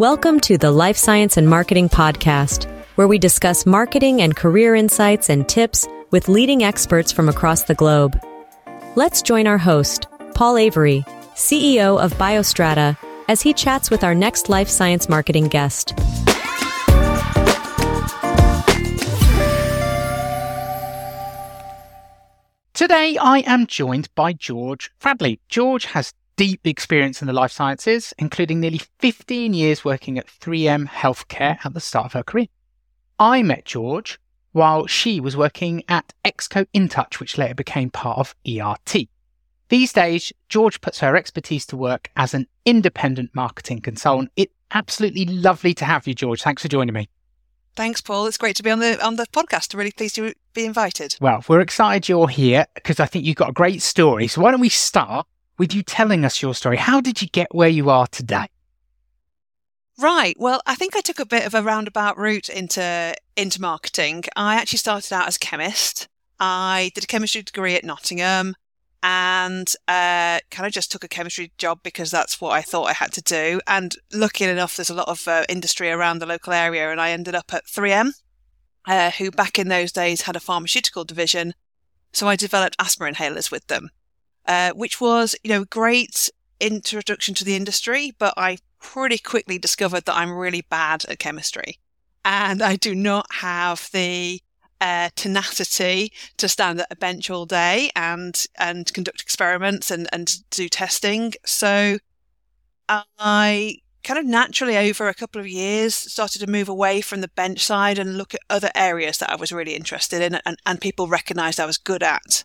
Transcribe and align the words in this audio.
Welcome 0.00 0.40
to 0.40 0.56
the 0.56 0.70
Life 0.70 0.96
Science 0.96 1.36
and 1.36 1.46
Marketing 1.46 1.90
Podcast, 1.90 2.64
where 2.94 3.06
we 3.06 3.18
discuss 3.18 3.66
marketing 3.66 4.22
and 4.22 4.34
career 4.34 4.74
insights 4.74 5.28
and 5.28 5.46
tips 5.46 5.86
with 6.10 6.26
leading 6.26 6.62
experts 6.62 7.12
from 7.12 7.28
across 7.28 7.64
the 7.64 7.74
globe. 7.74 8.18
Let's 8.96 9.20
join 9.20 9.46
our 9.46 9.58
host, 9.58 10.06
Paul 10.34 10.56
Avery, 10.56 11.04
CEO 11.34 12.02
of 12.02 12.14
Biostrata, 12.14 12.96
as 13.28 13.42
he 13.42 13.52
chats 13.52 13.90
with 13.90 14.02
our 14.02 14.14
next 14.14 14.48
life 14.48 14.70
science 14.70 15.06
marketing 15.10 15.48
guest. 15.48 15.92
Today, 22.72 23.18
I 23.18 23.42
am 23.44 23.66
joined 23.66 24.08
by 24.14 24.32
George 24.32 24.90
Fradley. 24.98 25.40
George 25.50 25.84
has 25.84 26.14
deep 26.40 26.66
experience 26.66 27.20
in 27.20 27.26
the 27.26 27.34
life 27.34 27.52
sciences, 27.52 28.14
including 28.16 28.60
nearly 28.60 28.80
15 28.98 29.52
years 29.52 29.84
working 29.84 30.16
at 30.16 30.26
3M 30.26 30.88
Healthcare 30.88 31.58
at 31.62 31.74
the 31.74 31.80
start 31.80 32.06
of 32.06 32.12
her 32.14 32.22
career. 32.22 32.46
I 33.18 33.42
met 33.42 33.66
George 33.66 34.18
while 34.52 34.86
she 34.86 35.20
was 35.20 35.36
working 35.36 35.82
at 35.86 36.14
Exco 36.24 36.64
InTouch, 36.74 37.20
which 37.20 37.36
later 37.36 37.54
became 37.54 37.90
part 37.90 38.16
of 38.16 38.34
ERT. 38.48 39.06
These 39.68 39.92
days, 39.92 40.32
George 40.48 40.80
puts 40.80 41.00
her 41.00 41.14
expertise 41.14 41.66
to 41.66 41.76
work 41.76 42.08
as 42.16 42.32
an 42.32 42.46
independent 42.64 43.34
marketing 43.34 43.82
consultant. 43.82 44.32
It's 44.34 44.54
absolutely 44.70 45.26
lovely 45.26 45.74
to 45.74 45.84
have 45.84 46.06
you, 46.06 46.14
George. 46.14 46.40
Thanks 46.40 46.62
for 46.62 46.68
joining 46.68 46.94
me. 46.94 47.10
Thanks, 47.76 48.00
Paul. 48.00 48.26
It's 48.26 48.38
great 48.38 48.56
to 48.56 48.62
be 48.62 48.70
on 48.70 48.78
the 48.78 48.98
on 49.04 49.16
the 49.16 49.26
podcast. 49.26 49.74
I'm 49.74 49.78
Really 49.78 49.92
pleased 49.92 50.14
to 50.14 50.32
be 50.54 50.64
invited. 50.64 51.16
Well, 51.20 51.44
we're 51.48 51.60
excited 51.60 52.08
you're 52.08 52.28
here 52.28 52.64
because 52.74 52.98
I 52.98 53.04
think 53.04 53.26
you've 53.26 53.36
got 53.36 53.50
a 53.50 53.52
great 53.52 53.82
story. 53.82 54.26
So 54.26 54.40
why 54.40 54.52
don't 54.52 54.60
we 54.60 54.70
start 54.70 55.26
with 55.60 55.74
you 55.74 55.82
telling 55.82 56.24
us 56.24 56.40
your 56.40 56.54
story? 56.54 56.78
How 56.78 57.02
did 57.02 57.20
you 57.20 57.28
get 57.28 57.54
where 57.54 57.68
you 57.68 57.90
are 57.90 58.06
today? 58.06 58.46
Right. 59.98 60.34
Well, 60.38 60.62
I 60.64 60.74
think 60.74 60.96
I 60.96 61.02
took 61.02 61.20
a 61.20 61.26
bit 61.26 61.44
of 61.44 61.54
a 61.54 61.62
roundabout 61.62 62.16
route 62.16 62.48
into 62.48 63.14
into 63.36 63.60
marketing. 63.60 64.24
I 64.34 64.54
actually 64.54 64.78
started 64.78 65.12
out 65.12 65.28
as 65.28 65.36
a 65.36 65.38
chemist. 65.38 66.08
I 66.40 66.90
did 66.94 67.04
a 67.04 67.06
chemistry 67.06 67.42
degree 67.42 67.74
at 67.74 67.84
Nottingham 67.84 68.54
and 69.02 69.68
uh, 69.86 70.40
kind 70.50 70.66
of 70.66 70.72
just 70.72 70.90
took 70.90 71.04
a 71.04 71.08
chemistry 71.08 71.52
job 71.58 71.80
because 71.82 72.10
that's 72.10 72.40
what 72.40 72.52
I 72.52 72.62
thought 72.62 72.88
I 72.88 72.94
had 72.94 73.12
to 73.12 73.22
do. 73.22 73.60
And 73.66 73.94
lucky 74.14 74.44
enough, 74.44 74.76
there's 74.76 74.88
a 74.88 74.94
lot 74.94 75.08
of 75.08 75.28
uh, 75.28 75.44
industry 75.50 75.90
around 75.90 76.20
the 76.20 76.26
local 76.26 76.54
area, 76.54 76.90
and 76.90 77.00
I 77.00 77.10
ended 77.10 77.34
up 77.34 77.52
at 77.52 77.66
3M, 77.66 78.12
uh, 78.86 79.10
who 79.10 79.30
back 79.30 79.58
in 79.58 79.68
those 79.68 79.92
days 79.92 80.22
had 80.22 80.36
a 80.36 80.40
pharmaceutical 80.40 81.04
division. 81.04 81.52
So 82.12 82.28
I 82.28 82.36
developed 82.36 82.76
asthma 82.78 83.10
inhalers 83.10 83.50
with 83.50 83.66
them, 83.66 83.90
uh, 84.46 84.72
which 84.72 85.00
was, 85.00 85.36
you 85.42 85.50
know, 85.50 85.64
great 85.64 86.30
introduction 86.60 87.34
to 87.34 87.44
the 87.44 87.56
industry, 87.56 88.12
but 88.18 88.34
I 88.36 88.58
pretty 88.80 89.18
quickly 89.18 89.58
discovered 89.58 90.04
that 90.06 90.16
I'm 90.16 90.32
really 90.32 90.62
bad 90.68 91.04
at 91.08 91.18
chemistry. 91.18 91.78
And 92.24 92.62
I 92.62 92.76
do 92.76 92.94
not 92.94 93.26
have 93.34 93.88
the 93.92 94.40
uh, 94.80 95.10
tenacity 95.14 96.12
to 96.38 96.48
stand 96.48 96.80
at 96.80 96.86
a 96.90 96.96
bench 96.96 97.28
all 97.30 97.46
day 97.46 97.90
and 97.94 98.46
and 98.58 98.92
conduct 98.92 99.20
experiments 99.20 99.90
and 99.90 100.08
and 100.12 100.36
do 100.50 100.68
testing. 100.68 101.34
So 101.44 101.98
I 102.88 103.76
kind 104.02 104.18
of 104.18 104.24
naturally 104.24 104.76
over 104.76 105.08
a 105.08 105.14
couple 105.14 105.40
of 105.40 105.46
years 105.46 105.94
started 105.94 106.38
to 106.40 106.50
move 106.50 106.68
away 106.68 107.00
from 107.02 107.20
the 107.20 107.28
bench 107.28 107.64
side 107.64 107.98
and 107.98 108.16
look 108.16 108.34
at 108.34 108.40
other 108.48 108.70
areas 108.74 109.18
that 109.18 109.30
I 109.30 109.36
was 109.36 109.52
really 109.52 109.74
interested 109.74 110.22
in 110.22 110.40
and, 110.46 110.56
and 110.64 110.80
people 110.80 111.06
recognized 111.06 111.60
I 111.60 111.66
was 111.66 111.76
good 111.76 112.02
at. 112.02 112.44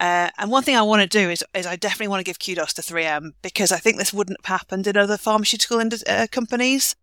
Uh, 0.00 0.30
and 0.38 0.50
one 0.50 0.62
thing 0.62 0.76
I 0.76 0.82
want 0.82 1.02
to 1.02 1.08
do 1.08 1.28
is, 1.28 1.44
is 1.54 1.66
I 1.66 1.76
definitely 1.76 2.08
want 2.08 2.20
to 2.20 2.24
give 2.24 2.38
kudos 2.38 2.72
to 2.74 2.82
3M 2.82 3.32
because 3.42 3.72
I 3.72 3.78
think 3.78 3.98
this 3.98 4.12
wouldn't 4.12 4.38
have 4.44 4.60
happened 4.60 4.86
in 4.86 4.96
other 4.96 5.16
pharmaceutical 5.16 5.80
ind- 5.80 6.04
uh, 6.06 6.28
companies 6.30 6.94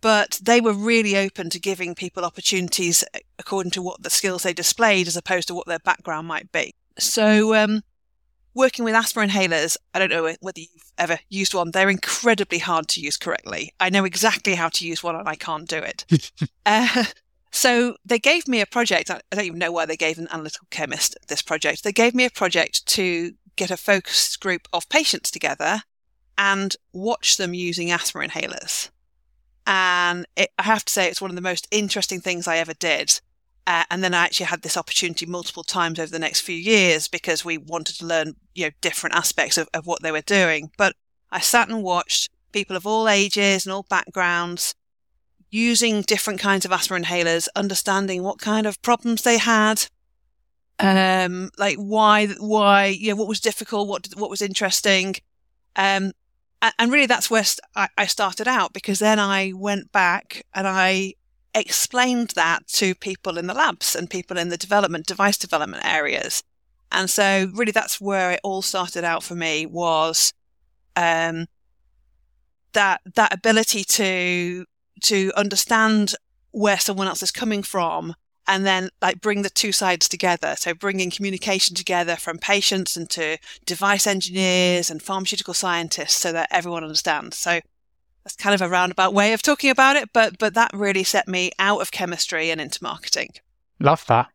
but 0.00 0.40
they 0.42 0.60
were 0.60 0.72
really 0.72 1.16
open 1.16 1.50
to 1.50 1.60
giving 1.60 1.94
people 1.94 2.24
opportunities 2.24 3.04
uh, 3.14 3.18
according 3.38 3.70
to 3.72 3.82
what 3.82 4.02
the 4.02 4.10
skills 4.10 4.42
they 4.42 4.52
displayed 4.52 5.06
as 5.06 5.16
opposed 5.16 5.48
to 5.48 5.54
what 5.54 5.66
their 5.66 5.78
background 5.78 6.26
might 6.26 6.50
be. 6.52 6.74
So, 6.98 7.54
um, 7.54 7.82
working 8.54 8.84
with 8.84 8.94
asthma 8.94 9.22
inhalers, 9.22 9.76
I 9.94 9.98
don't 9.98 10.10
know 10.10 10.34
whether 10.40 10.60
you've 10.60 10.92
ever 10.98 11.18
used 11.28 11.54
one, 11.54 11.70
they're 11.70 11.90
incredibly 11.90 12.58
hard 12.58 12.88
to 12.88 13.00
use 13.00 13.16
correctly. 13.16 13.72
I 13.78 13.90
know 13.90 14.04
exactly 14.04 14.54
how 14.54 14.68
to 14.70 14.86
use 14.86 15.02
one 15.02 15.16
and 15.16 15.28
I 15.28 15.34
can't 15.34 15.68
do 15.68 15.78
it. 15.78 16.04
uh, 16.66 17.04
so 17.50 17.96
they 18.04 18.18
gave 18.18 18.46
me 18.46 18.60
a 18.60 18.66
project. 18.66 19.10
I 19.10 19.20
don't 19.30 19.44
even 19.44 19.58
know 19.58 19.72
why 19.72 19.86
they 19.86 19.96
gave 19.96 20.18
an 20.18 20.28
analytical 20.30 20.68
chemist 20.70 21.16
this 21.28 21.42
project. 21.42 21.82
They 21.82 21.92
gave 21.92 22.14
me 22.14 22.24
a 22.24 22.30
project 22.30 22.86
to 22.86 23.32
get 23.56 23.70
a 23.70 23.76
focus 23.76 24.36
group 24.36 24.68
of 24.72 24.88
patients 24.88 25.30
together 25.30 25.82
and 26.38 26.76
watch 26.92 27.36
them 27.36 27.52
using 27.52 27.90
asthma 27.90 28.22
inhalers. 28.22 28.90
And 29.66 30.26
it, 30.36 30.50
I 30.58 30.62
have 30.62 30.84
to 30.84 30.92
say, 30.92 31.08
it's 31.08 31.20
one 31.20 31.30
of 31.30 31.36
the 31.36 31.42
most 31.42 31.68
interesting 31.70 32.20
things 32.20 32.48
I 32.48 32.56
ever 32.56 32.74
did. 32.74 33.20
Uh, 33.66 33.84
and 33.90 34.02
then 34.02 34.14
I 34.14 34.24
actually 34.24 34.46
had 34.46 34.62
this 34.62 34.76
opportunity 34.76 35.26
multiple 35.26 35.62
times 35.62 35.98
over 35.98 36.10
the 36.10 36.18
next 36.18 36.40
few 36.40 36.56
years 36.56 37.08
because 37.08 37.44
we 37.44 37.58
wanted 37.58 37.96
to 37.96 38.06
learn, 38.06 38.36
you 38.54 38.66
know, 38.66 38.72
different 38.80 39.16
aspects 39.16 39.58
of, 39.58 39.68
of 39.74 39.86
what 39.86 40.02
they 40.02 40.10
were 40.10 40.22
doing. 40.22 40.70
But 40.78 40.94
I 41.30 41.40
sat 41.40 41.68
and 41.68 41.82
watched 41.82 42.30
people 42.52 42.74
of 42.74 42.86
all 42.86 43.08
ages 43.08 43.66
and 43.66 43.72
all 43.72 43.84
backgrounds 43.88 44.74
using 45.50 46.02
different 46.02 46.40
kinds 46.40 46.64
of 46.64 46.72
asthma 46.72 46.98
inhalers, 46.98 47.48
understanding 47.56 48.22
what 48.22 48.38
kind 48.38 48.66
of 48.66 48.80
problems 48.82 49.22
they 49.22 49.38
had, 49.38 49.86
um, 50.78 51.50
like 51.58 51.76
why, 51.76 52.26
why, 52.38 52.86
you 52.86 53.10
know, 53.10 53.16
what 53.16 53.28
was 53.28 53.40
difficult, 53.40 53.88
what, 53.88 54.08
what 54.16 54.30
was 54.30 54.40
interesting. 54.40 55.16
Um, 55.76 56.12
and 56.78 56.92
really 56.92 57.06
that's 57.06 57.30
where 57.30 57.44
I 57.96 58.06
started 58.06 58.46
out 58.46 58.74
because 58.74 58.98
then 58.98 59.18
I 59.18 59.52
went 59.54 59.92
back 59.92 60.44
and 60.54 60.68
I 60.68 61.14
explained 61.54 62.30
that 62.36 62.66
to 62.68 62.94
people 62.94 63.38
in 63.38 63.46
the 63.46 63.54
labs 63.54 63.96
and 63.96 64.10
people 64.10 64.36
in 64.36 64.50
the 64.50 64.58
development, 64.58 65.06
device 65.06 65.38
development 65.38 65.84
areas. 65.84 66.42
And 66.92 67.08
so 67.08 67.50
really 67.54 67.72
that's 67.72 68.00
where 68.00 68.32
it 68.32 68.40
all 68.42 68.62
started 68.62 69.04
out 69.04 69.22
for 69.22 69.34
me 69.34 69.64
was, 69.64 70.34
um, 70.96 71.46
that, 72.72 73.00
that 73.14 73.32
ability 73.32 73.84
to, 73.84 74.66
to 75.02 75.32
understand 75.36 76.14
where 76.52 76.78
someone 76.78 77.06
else 77.06 77.22
is 77.22 77.30
coming 77.30 77.62
from 77.62 78.14
and 78.46 78.66
then 78.66 78.90
like 79.00 79.20
bring 79.20 79.42
the 79.42 79.50
two 79.50 79.72
sides 79.72 80.08
together. 80.08 80.54
So 80.58 80.74
bringing 80.74 81.10
communication 81.10 81.76
together 81.76 82.16
from 82.16 82.38
patients 82.38 82.96
and 82.96 83.08
to 83.10 83.38
device 83.64 84.06
engineers 84.06 84.90
and 84.90 85.00
pharmaceutical 85.00 85.54
scientists 85.54 86.16
so 86.16 86.32
that 86.32 86.48
everyone 86.50 86.82
understands. 86.82 87.38
So 87.38 87.60
that's 88.24 88.36
kind 88.36 88.54
of 88.54 88.60
a 88.60 88.68
roundabout 88.68 89.14
way 89.14 89.32
of 89.32 89.42
talking 89.42 89.70
about 89.70 89.96
it, 89.96 90.10
but 90.12 90.38
but 90.38 90.54
that 90.54 90.72
really 90.74 91.04
set 91.04 91.28
me 91.28 91.52
out 91.58 91.80
of 91.80 91.92
chemistry 91.92 92.50
and 92.50 92.60
into 92.60 92.82
marketing. 92.82 93.30
Love 93.78 94.04
that. 94.06 94.28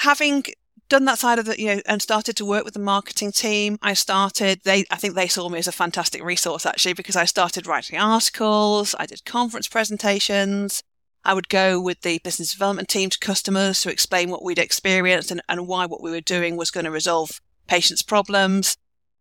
Having 0.00 0.44
done 0.88 1.04
that 1.04 1.18
side 1.18 1.38
of 1.38 1.46
the, 1.46 1.60
you 1.60 1.66
know, 1.66 1.80
and 1.86 2.00
started 2.00 2.36
to 2.36 2.44
work 2.44 2.64
with 2.64 2.74
the 2.74 2.80
marketing 2.80 3.32
team. 3.32 3.78
I 3.82 3.94
started, 3.94 4.60
they, 4.64 4.84
I 4.90 4.96
think 4.96 5.14
they 5.14 5.28
saw 5.28 5.48
me 5.48 5.58
as 5.58 5.68
a 5.68 5.72
fantastic 5.72 6.22
resource 6.22 6.66
actually, 6.66 6.94
because 6.94 7.16
I 7.16 7.24
started 7.24 7.66
writing 7.66 7.98
articles. 7.98 8.94
I 8.98 9.06
did 9.06 9.24
conference 9.24 9.68
presentations. 9.68 10.82
I 11.24 11.34
would 11.34 11.48
go 11.48 11.80
with 11.80 12.00
the 12.02 12.20
business 12.24 12.52
development 12.52 12.88
team 12.88 13.10
to 13.10 13.18
customers 13.18 13.82
to 13.82 13.90
explain 13.90 14.30
what 14.30 14.42
we'd 14.42 14.58
experienced 14.58 15.30
and, 15.30 15.42
and 15.48 15.66
why 15.66 15.86
what 15.86 16.02
we 16.02 16.10
were 16.10 16.20
doing 16.20 16.56
was 16.56 16.70
going 16.70 16.84
to 16.84 16.90
resolve 16.90 17.40
patients' 17.66 18.02
problems. 18.02 18.76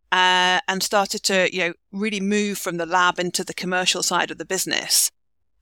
Uh, 0.09 0.61
and 0.69 0.81
started 0.81 1.21
to, 1.21 1.53
you 1.53 1.59
know, 1.59 1.73
really 1.91 2.21
move 2.21 2.57
from 2.57 2.77
the 2.77 2.85
lab 2.85 3.19
into 3.19 3.43
the 3.43 3.53
commercial 3.53 4.01
side 4.01 4.31
of 4.31 4.37
the 4.37 4.45
business. 4.45 5.11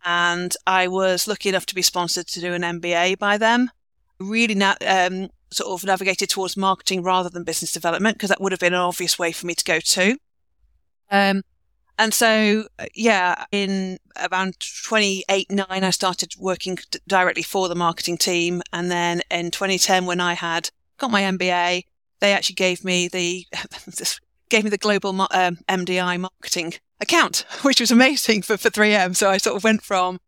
And 0.05 0.55
I 0.67 0.87
was 0.87 1.27
lucky 1.27 1.49
enough 1.49 1.65
to 1.65 1.73
be 1.73 1.81
sponsored 1.81 2.27
to 2.27 2.39
do 2.39 2.53
an 2.53 2.61
MBA 2.61 3.17
by 3.17 3.39
them. 3.39 3.71
Really, 4.19 4.61
um, 4.61 5.29
sort 5.51 5.81
of 5.81 5.85
navigated 5.85 6.29
towards 6.29 6.57
marketing 6.57 7.03
rather 7.03 7.29
than 7.29 7.43
business 7.43 7.71
development 7.71 8.17
because 8.17 8.29
that 8.29 8.41
would 8.41 8.51
have 8.51 8.59
been 8.59 8.73
an 8.73 8.79
obvious 8.79 9.17
way 9.17 9.31
for 9.31 9.45
me 9.45 9.55
to 9.55 9.63
go 9.63 9.79
to. 9.79 10.17
Um, 11.11 11.43
and 11.97 12.13
so, 12.13 12.67
uh, 12.77 12.85
yeah, 12.93 13.45
in 13.51 13.99
around 14.29 14.55
28, 14.85 15.49
9, 15.49 15.65
I 15.69 15.89
started 15.91 16.33
working 16.37 16.77
directly 17.07 17.43
for 17.43 17.69
the 17.69 17.75
marketing 17.75 18.17
team. 18.17 18.61
And 18.73 18.91
then 18.91 19.21
in 19.31 19.51
2010, 19.51 20.05
when 20.05 20.19
I 20.19 20.33
had 20.33 20.69
got 20.97 21.11
my 21.11 21.21
MBA, 21.21 21.83
they 22.19 22.33
actually 22.33 22.55
gave 22.55 22.83
me 22.83 23.07
the, 23.07 23.45
gave 24.49 24.65
me 24.65 24.69
the 24.69 24.77
global 24.77 25.09
um, 25.31 25.57
MDI 25.69 26.19
marketing 26.19 26.73
account, 26.99 27.45
which 27.61 27.79
was 27.79 27.91
amazing 27.91 28.41
for, 28.41 28.57
for 28.57 28.69
3M. 28.69 29.15
So 29.15 29.29
I 29.29 29.37
sort 29.37 29.55
of 29.55 29.63
went 29.63 29.81
from 29.81 30.19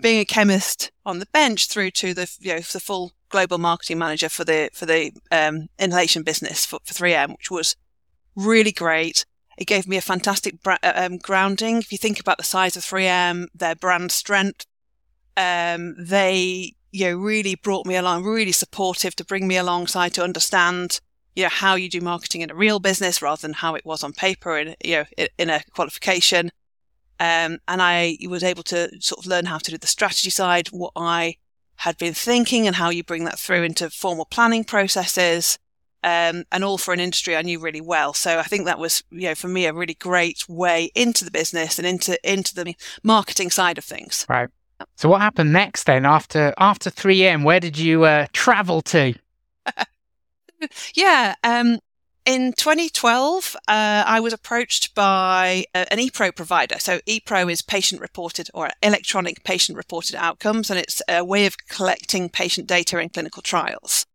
being 0.00 0.18
a 0.18 0.24
chemist 0.24 0.90
on 1.06 1.20
the 1.20 1.26
bench 1.26 1.68
through 1.68 1.92
to 1.92 2.14
the, 2.14 2.28
you 2.40 2.54
know, 2.54 2.60
the 2.60 2.80
full 2.80 3.12
global 3.32 3.58
marketing 3.58 3.98
manager 3.98 4.28
for 4.28 4.44
the, 4.44 4.70
for 4.72 4.86
the, 4.86 5.10
um, 5.32 5.66
inhalation 5.78 6.22
business 6.22 6.64
for, 6.64 6.78
for 6.84 6.94
3M, 6.94 7.30
which 7.30 7.50
was 7.50 7.74
really 8.36 8.72
great. 8.72 9.24
It 9.58 9.66
gave 9.66 9.88
me 9.88 9.96
a 9.96 10.02
fantastic 10.02 10.62
bra- 10.62 10.78
uh, 10.82 10.92
um, 10.94 11.18
grounding. 11.18 11.78
If 11.78 11.92
you 11.92 11.98
think 11.98 12.20
about 12.20 12.38
the 12.38 12.44
size 12.44 12.76
of 12.76 12.84
3M, 12.84 13.46
their 13.54 13.74
brand 13.74 14.12
strength, 14.12 14.66
um, 15.36 15.94
they 15.98 16.74
you 16.90 17.06
know 17.06 17.16
really 17.16 17.54
brought 17.54 17.86
me 17.86 17.96
along, 17.96 18.24
really 18.24 18.52
supportive 18.52 19.16
to 19.16 19.24
bring 19.24 19.48
me 19.48 19.56
alongside 19.56 20.14
to 20.14 20.22
understand 20.22 21.00
you 21.34 21.44
know 21.44 21.48
how 21.48 21.74
you 21.74 21.88
do 21.88 22.00
marketing 22.00 22.42
in 22.42 22.50
a 22.50 22.54
real 22.54 22.78
business 22.78 23.22
rather 23.22 23.40
than 23.40 23.54
how 23.54 23.74
it 23.74 23.86
was 23.86 24.02
on 24.04 24.12
paper 24.12 24.58
in 24.58 24.74
you 24.84 25.04
know 25.18 25.26
in 25.38 25.50
a 25.50 25.62
qualification. 25.74 26.50
Um, 27.20 27.58
and 27.68 27.80
I 27.80 28.18
was 28.28 28.42
able 28.42 28.64
to 28.64 28.90
sort 29.00 29.20
of 29.20 29.26
learn 29.26 29.46
how 29.46 29.58
to 29.58 29.70
do 29.70 29.78
the 29.78 29.86
strategy 29.86 30.30
side, 30.30 30.68
what 30.68 30.92
I 30.96 31.36
had 31.82 31.98
been 31.98 32.14
thinking 32.14 32.68
and 32.68 32.76
how 32.76 32.90
you 32.90 33.02
bring 33.02 33.24
that 33.24 33.36
through 33.36 33.64
into 33.64 33.90
formal 33.90 34.24
planning 34.24 34.62
processes. 34.62 35.58
Um, 36.04 36.44
and 36.50 36.64
all 36.64 36.78
for 36.78 36.92
an 36.94 36.98
industry 36.98 37.36
I 37.36 37.42
knew 37.42 37.60
really 37.60 37.80
well. 37.80 38.12
So 38.12 38.38
I 38.38 38.42
think 38.42 38.64
that 38.64 38.78
was, 38.78 39.04
you 39.10 39.28
know, 39.28 39.34
for 39.36 39.46
me, 39.46 39.66
a 39.66 39.72
really 39.72 39.94
great 39.94 40.48
way 40.48 40.90
into 40.96 41.24
the 41.24 41.30
business 41.30 41.78
and 41.78 41.86
into 41.86 42.18
into 42.28 42.56
the 42.56 42.74
marketing 43.04 43.50
side 43.50 43.78
of 43.78 43.84
things. 43.84 44.26
Right. 44.28 44.48
So 44.96 45.08
what 45.08 45.20
happened 45.20 45.52
next 45.52 45.84
then? 45.84 46.04
After 46.04 46.54
after 46.58 46.90
3M, 46.90 47.44
where 47.44 47.60
did 47.60 47.78
you 47.78 48.04
uh, 48.04 48.26
travel 48.32 48.82
to? 48.82 49.14
yeah, 50.94 51.34
um, 51.44 51.78
in 52.24 52.52
2012, 52.52 53.56
uh, 53.68 54.04
I 54.06 54.20
was 54.20 54.32
approached 54.32 54.94
by 54.94 55.64
uh, 55.74 55.86
an 55.90 55.98
ePro 55.98 56.34
provider. 56.34 56.78
So 56.78 56.98
ePro 57.00 57.50
is 57.50 57.62
patient 57.62 58.00
reported 58.00 58.48
or 58.54 58.70
electronic 58.82 59.42
patient 59.44 59.76
reported 59.76 60.14
outcomes, 60.14 60.70
and 60.70 60.78
it's 60.78 61.02
a 61.08 61.24
way 61.24 61.46
of 61.46 61.56
collecting 61.68 62.28
patient 62.28 62.66
data 62.66 62.98
in 62.98 63.08
clinical 63.08 63.42
trials. 63.42 64.06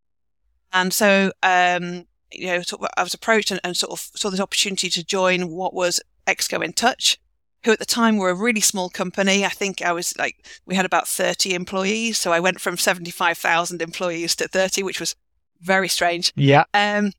And 0.71 0.93
so, 0.93 1.31
um, 1.43 2.05
you 2.31 2.47
know, 2.47 2.61
I 2.97 3.03
was 3.03 3.13
approached 3.13 3.51
and, 3.51 3.59
and, 3.63 3.75
sort 3.75 3.91
of 3.91 3.99
saw 4.15 4.29
this 4.29 4.39
opportunity 4.39 4.89
to 4.89 5.03
join 5.03 5.49
what 5.49 5.73
was 5.73 6.01
EXCO 6.27 6.63
in 6.63 6.73
Touch, 6.73 7.17
who 7.63 7.71
at 7.71 7.79
the 7.79 7.85
time 7.85 8.17
were 8.17 8.29
a 8.29 8.35
really 8.35 8.61
small 8.61 8.89
company. 8.89 9.45
I 9.45 9.49
think 9.49 9.81
I 9.81 9.91
was 9.91 10.17
like, 10.17 10.45
we 10.65 10.75
had 10.75 10.85
about 10.85 11.07
30 11.07 11.53
employees. 11.53 12.17
So 12.17 12.31
I 12.31 12.39
went 12.39 12.61
from 12.61 12.77
75,000 12.77 13.81
employees 13.81 14.35
to 14.37 14.47
30, 14.47 14.83
which 14.83 14.99
was 14.99 15.15
very 15.61 15.87
strange. 15.87 16.33
Yeah. 16.35 16.65
Um, 16.73 17.11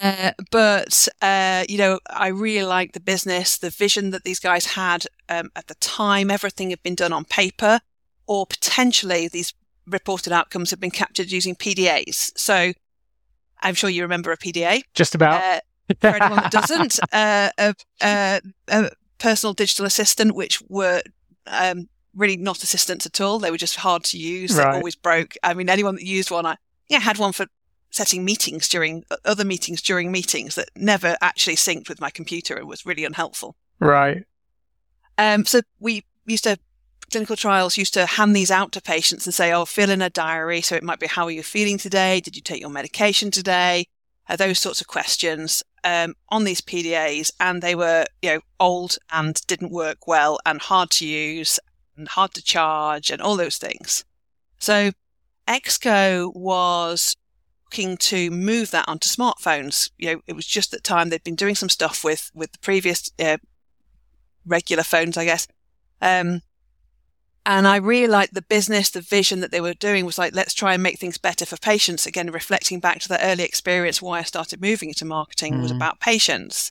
uh, 0.00 0.32
but 0.50 1.08
uh, 1.22 1.64
you 1.68 1.78
know, 1.78 2.00
I 2.08 2.28
really 2.28 2.64
liked 2.66 2.94
the 2.94 3.00
business, 3.00 3.58
the 3.58 3.70
vision 3.70 4.10
that 4.10 4.24
these 4.24 4.38
guys 4.38 4.66
had 4.66 5.06
um, 5.28 5.50
at 5.56 5.66
the 5.66 5.74
time. 5.76 6.30
Everything 6.30 6.70
had 6.70 6.82
been 6.82 6.94
done 6.94 7.12
on 7.12 7.24
paper, 7.24 7.80
or 8.26 8.46
potentially 8.46 9.28
these 9.28 9.54
reported 9.86 10.32
outcomes 10.32 10.70
had 10.70 10.80
been 10.80 10.90
captured 10.90 11.30
using 11.30 11.54
PDAs. 11.54 12.32
So, 12.36 12.72
I'm 13.62 13.74
sure 13.74 13.90
you 13.90 14.02
remember 14.02 14.32
a 14.32 14.36
PDA. 14.36 14.82
Just 14.94 15.14
about. 15.14 15.42
Uh, 15.42 15.60
for 16.00 16.08
anyone 16.08 16.36
that 16.36 16.52
doesn't, 16.52 17.00
uh, 17.12 17.50
a, 17.58 17.74
a, 18.02 18.40
a, 18.68 18.90
personal 19.18 19.52
digital 19.52 19.84
assistant, 19.84 20.34
which 20.34 20.62
were 20.68 21.02
um, 21.46 21.88
really 22.14 22.36
not 22.36 22.62
assistants 22.62 23.06
at 23.06 23.20
all. 23.20 23.38
They 23.38 23.50
were 23.50 23.58
just 23.58 23.76
hard 23.76 24.04
to 24.04 24.18
use. 24.18 24.56
Right. 24.56 24.72
They 24.72 24.78
always 24.78 24.94
broke. 24.94 25.34
I 25.42 25.54
mean, 25.54 25.68
anyone 25.68 25.96
that 25.96 26.04
used 26.04 26.30
one, 26.30 26.46
I 26.46 26.56
yeah 26.88 27.00
had 27.00 27.18
one 27.18 27.32
for 27.32 27.46
setting 27.90 28.24
meetings 28.24 28.68
during 28.68 29.04
other 29.24 29.44
meetings 29.44 29.82
during 29.82 30.12
meetings 30.12 30.54
that 30.54 30.70
never 30.76 31.16
actually 31.20 31.56
synced 31.56 31.88
with 31.88 32.00
my 32.00 32.10
computer 32.10 32.56
and 32.56 32.68
was 32.68 32.86
really 32.86 33.04
unhelpful. 33.04 33.56
Right. 33.78 34.24
Um, 35.18 35.44
so 35.44 35.60
we 35.80 36.04
used 36.26 36.44
to 36.44 36.56
clinical 37.10 37.36
trials 37.36 37.76
used 37.76 37.94
to 37.94 38.06
hand 38.06 38.36
these 38.36 38.50
out 38.50 38.72
to 38.72 38.80
patients 38.80 39.26
and 39.26 39.34
say, 39.34 39.52
"Oh, 39.52 39.64
fill 39.64 39.90
in 39.90 40.00
a 40.00 40.10
diary." 40.10 40.60
So 40.60 40.76
it 40.76 40.84
might 40.84 41.00
be, 41.00 41.08
"How 41.08 41.24
are 41.24 41.30
you 41.30 41.42
feeling 41.42 41.78
today? 41.78 42.20
Did 42.20 42.36
you 42.36 42.42
take 42.42 42.60
your 42.60 42.70
medication 42.70 43.30
today?" 43.30 43.86
Uh, 44.28 44.36
those 44.36 44.60
sorts 44.60 44.80
of 44.80 44.86
questions 44.86 45.64
um, 45.82 46.14
on 46.28 46.44
these 46.44 46.60
PDAs, 46.60 47.32
and 47.40 47.60
they 47.60 47.74
were, 47.74 48.04
you 48.22 48.34
know, 48.34 48.40
old 48.60 48.96
and 49.10 49.44
didn't 49.48 49.72
work 49.72 50.06
well 50.06 50.38
and 50.46 50.60
hard 50.60 50.90
to 50.90 51.06
use 51.06 51.58
and 51.96 52.06
hard 52.06 52.32
to 52.34 52.42
charge 52.42 53.10
and 53.10 53.20
all 53.20 53.36
those 53.36 53.58
things. 53.58 54.04
So 54.58 54.92
EXCO 55.48 56.32
was 56.36 57.16
looking 57.70 57.96
to 57.96 58.30
move 58.30 58.70
that 58.72 58.88
onto 58.88 59.08
smartphones. 59.08 59.90
You 59.96 60.14
know, 60.14 60.20
it 60.26 60.34
was 60.34 60.46
just 60.46 60.72
that 60.72 60.82
time 60.82 61.08
they'd 61.08 61.22
been 61.22 61.36
doing 61.36 61.54
some 61.54 61.68
stuff 61.68 62.02
with 62.02 62.30
with 62.34 62.52
the 62.52 62.58
previous 62.58 63.10
uh, 63.18 63.38
regular 64.44 64.82
phones, 64.82 65.16
I 65.16 65.24
guess. 65.24 65.46
Um, 66.02 66.42
and 67.46 67.66
I 67.66 67.76
really 67.76 68.06
liked 68.06 68.34
the 68.34 68.42
business, 68.42 68.90
the 68.90 69.00
vision 69.00 69.40
that 69.40 69.50
they 69.50 69.60
were 69.60 69.74
doing 69.74 70.04
was 70.04 70.18
like, 70.18 70.34
let's 70.34 70.52
try 70.52 70.74
and 70.74 70.82
make 70.82 70.98
things 70.98 71.16
better 71.16 71.46
for 71.46 71.56
patients. 71.56 72.06
Again, 72.06 72.30
reflecting 72.30 72.80
back 72.80 73.00
to 73.00 73.08
that 73.08 73.20
early 73.22 73.44
experience, 73.44 74.02
why 74.02 74.18
I 74.18 74.24
started 74.24 74.60
moving 74.60 74.90
into 74.90 75.04
marketing 75.04 75.54
mm. 75.54 75.62
was 75.62 75.70
about 75.70 76.00
patients. 76.00 76.70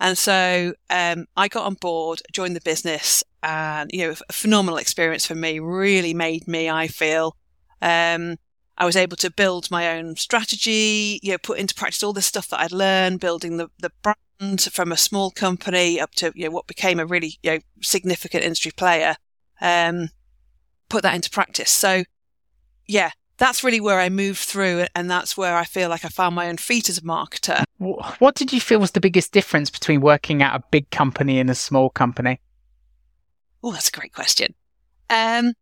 And 0.00 0.16
so 0.16 0.74
um, 0.88 1.26
I 1.36 1.48
got 1.48 1.66
on 1.66 1.74
board, 1.74 2.22
joined 2.32 2.56
the 2.56 2.60
business, 2.60 3.22
and 3.42 3.90
you 3.92 4.06
know, 4.06 4.14
a 4.28 4.32
phenomenal 4.32 4.78
experience 4.78 5.26
for 5.26 5.34
me. 5.34 5.58
Really 5.58 6.14
made 6.14 6.46
me, 6.48 6.70
I 6.70 6.86
feel, 6.86 7.36
um, 7.82 8.36
I 8.78 8.84
was 8.84 8.96
able 8.96 9.16
to 9.18 9.30
build 9.30 9.70
my 9.70 9.98
own 9.98 10.16
strategy, 10.16 11.18
you 11.22 11.32
know, 11.32 11.38
put 11.38 11.58
into 11.58 11.74
practice 11.74 12.02
all 12.02 12.12
the 12.12 12.22
stuff 12.22 12.48
that 12.48 12.60
I'd 12.60 12.72
learned, 12.72 13.20
building 13.20 13.56
the, 13.56 13.68
the 13.78 13.90
brand 14.02 14.62
from 14.72 14.92
a 14.92 14.96
small 14.96 15.32
company 15.32 16.00
up 16.00 16.14
to, 16.16 16.32
you 16.34 16.44
know, 16.44 16.52
what 16.52 16.68
became 16.68 17.00
a 17.00 17.06
really, 17.06 17.38
you 17.42 17.50
know, 17.50 17.58
significant 17.82 18.44
industry 18.44 18.70
player. 18.70 19.16
Um, 19.60 20.10
put 20.88 21.02
that 21.02 21.16
into 21.16 21.28
practice. 21.28 21.70
So 21.70 22.04
yeah, 22.86 23.10
that's 23.36 23.62
really 23.62 23.80
where 23.80 24.00
I 24.00 24.08
moved 24.08 24.38
through 24.38 24.86
and 24.94 25.10
that's 25.10 25.36
where 25.36 25.56
I 25.56 25.64
feel 25.64 25.88
like 25.88 26.04
I 26.04 26.08
found 26.08 26.34
my 26.34 26.48
own 26.48 26.56
feet 26.56 26.88
as 26.88 26.98
a 26.98 27.02
marketer. 27.02 27.64
What 27.78 28.34
did 28.34 28.52
you 28.52 28.60
feel 28.60 28.80
was 28.80 28.92
the 28.92 29.00
biggest 29.00 29.32
difference 29.32 29.70
between 29.70 30.00
working 30.00 30.42
at 30.42 30.54
a 30.54 30.64
big 30.70 30.90
company 30.90 31.38
and 31.38 31.50
a 31.50 31.54
small 31.54 31.90
company? 31.90 32.40
Oh, 33.62 33.72
that's 33.72 33.88
a 33.88 33.92
great 33.92 34.12
question. 34.12 34.54
Um, 35.10 35.52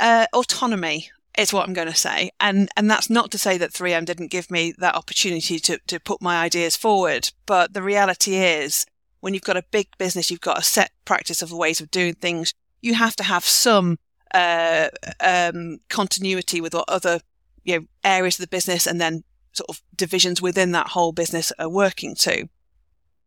uh, 0.00 0.26
autonomy 0.32 1.10
is 1.38 1.52
what 1.52 1.66
I'm 1.66 1.74
going 1.74 1.88
to 1.88 1.94
say. 1.94 2.30
And, 2.40 2.68
and 2.76 2.90
that's 2.90 3.08
not 3.08 3.30
to 3.30 3.38
say 3.38 3.56
that 3.58 3.72
3M 3.72 4.04
didn't 4.04 4.30
give 4.30 4.50
me 4.50 4.74
that 4.78 4.94
opportunity 4.94 5.58
to, 5.60 5.78
to 5.86 6.00
put 6.00 6.20
my 6.20 6.42
ideas 6.42 6.76
forward. 6.76 7.30
But 7.46 7.72
the 7.72 7.82
reality 7.82 8.36
is 8.36 8.86
when 9.20 9.34
you've 9.34 9.44
got 9.44 9.56
a 9.56 9.64
big 9.70 9.88
business, 9.98 10.30
you've 10.30 10.40
got 10.40 10.58
a 10.58 10.62
set 10.62 10.90
practice 11.04 11.42
of 11.42 11.52
ways 11.52 11.80
of 11.80 11.90
doing 11.90 12.14
things. 12.14 12.52
You 12.82 12.94
have 12.94 13.14
to 13.16 13.22
have 13.22 13.44
some, 13.44 13.98
uh, 14.34 14.88
um, 15.20 15.78
continuity 15.88 16.60
with 16.60 16.74
what 16.74 16.88
other, 16.88 17.20
you 17.64 17.78
know, 17.78 17.86
areas 18.02 18.38
of 18.38 18.42
the 18.42 18.56
business 18.56 18.86
and 18.86 19.00
then 19.00 19.22
sort 19.52 19.68
of 19.68 19.82
divisions 19.94 20.40
within 20.40 20.72
that 20.72 20.88
whole 20.88 21.12
business 21.12 21.52
are 21.58 21.68
working 21.68 22.14
to. 22.16 22.48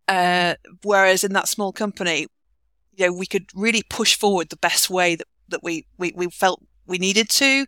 Uh, 0.08 0.56
whereas 0.84 1.24
in 1.24 1.34
that 1.34 1.48
small 1.48 1.72
company, 1.72 2.28
you 2.96 3.08
know, 3.08 3.14
we 3.14 3.26
could 3.26 3.48
really 3.56 3.84
push 3.90 4.16
forward 4.16 4.50
the 4.50 4.58
best 4.58 4.90
way 4.90 5.16
that 5.16 5.28
that 5.54 5.64
we, 5.64 5.86
we, 5.98 6.12
we 6.16 6.30
felt 6.30 6.62
we 6.86 6.98
needed 6.98 7.30
to. 7.30 7.66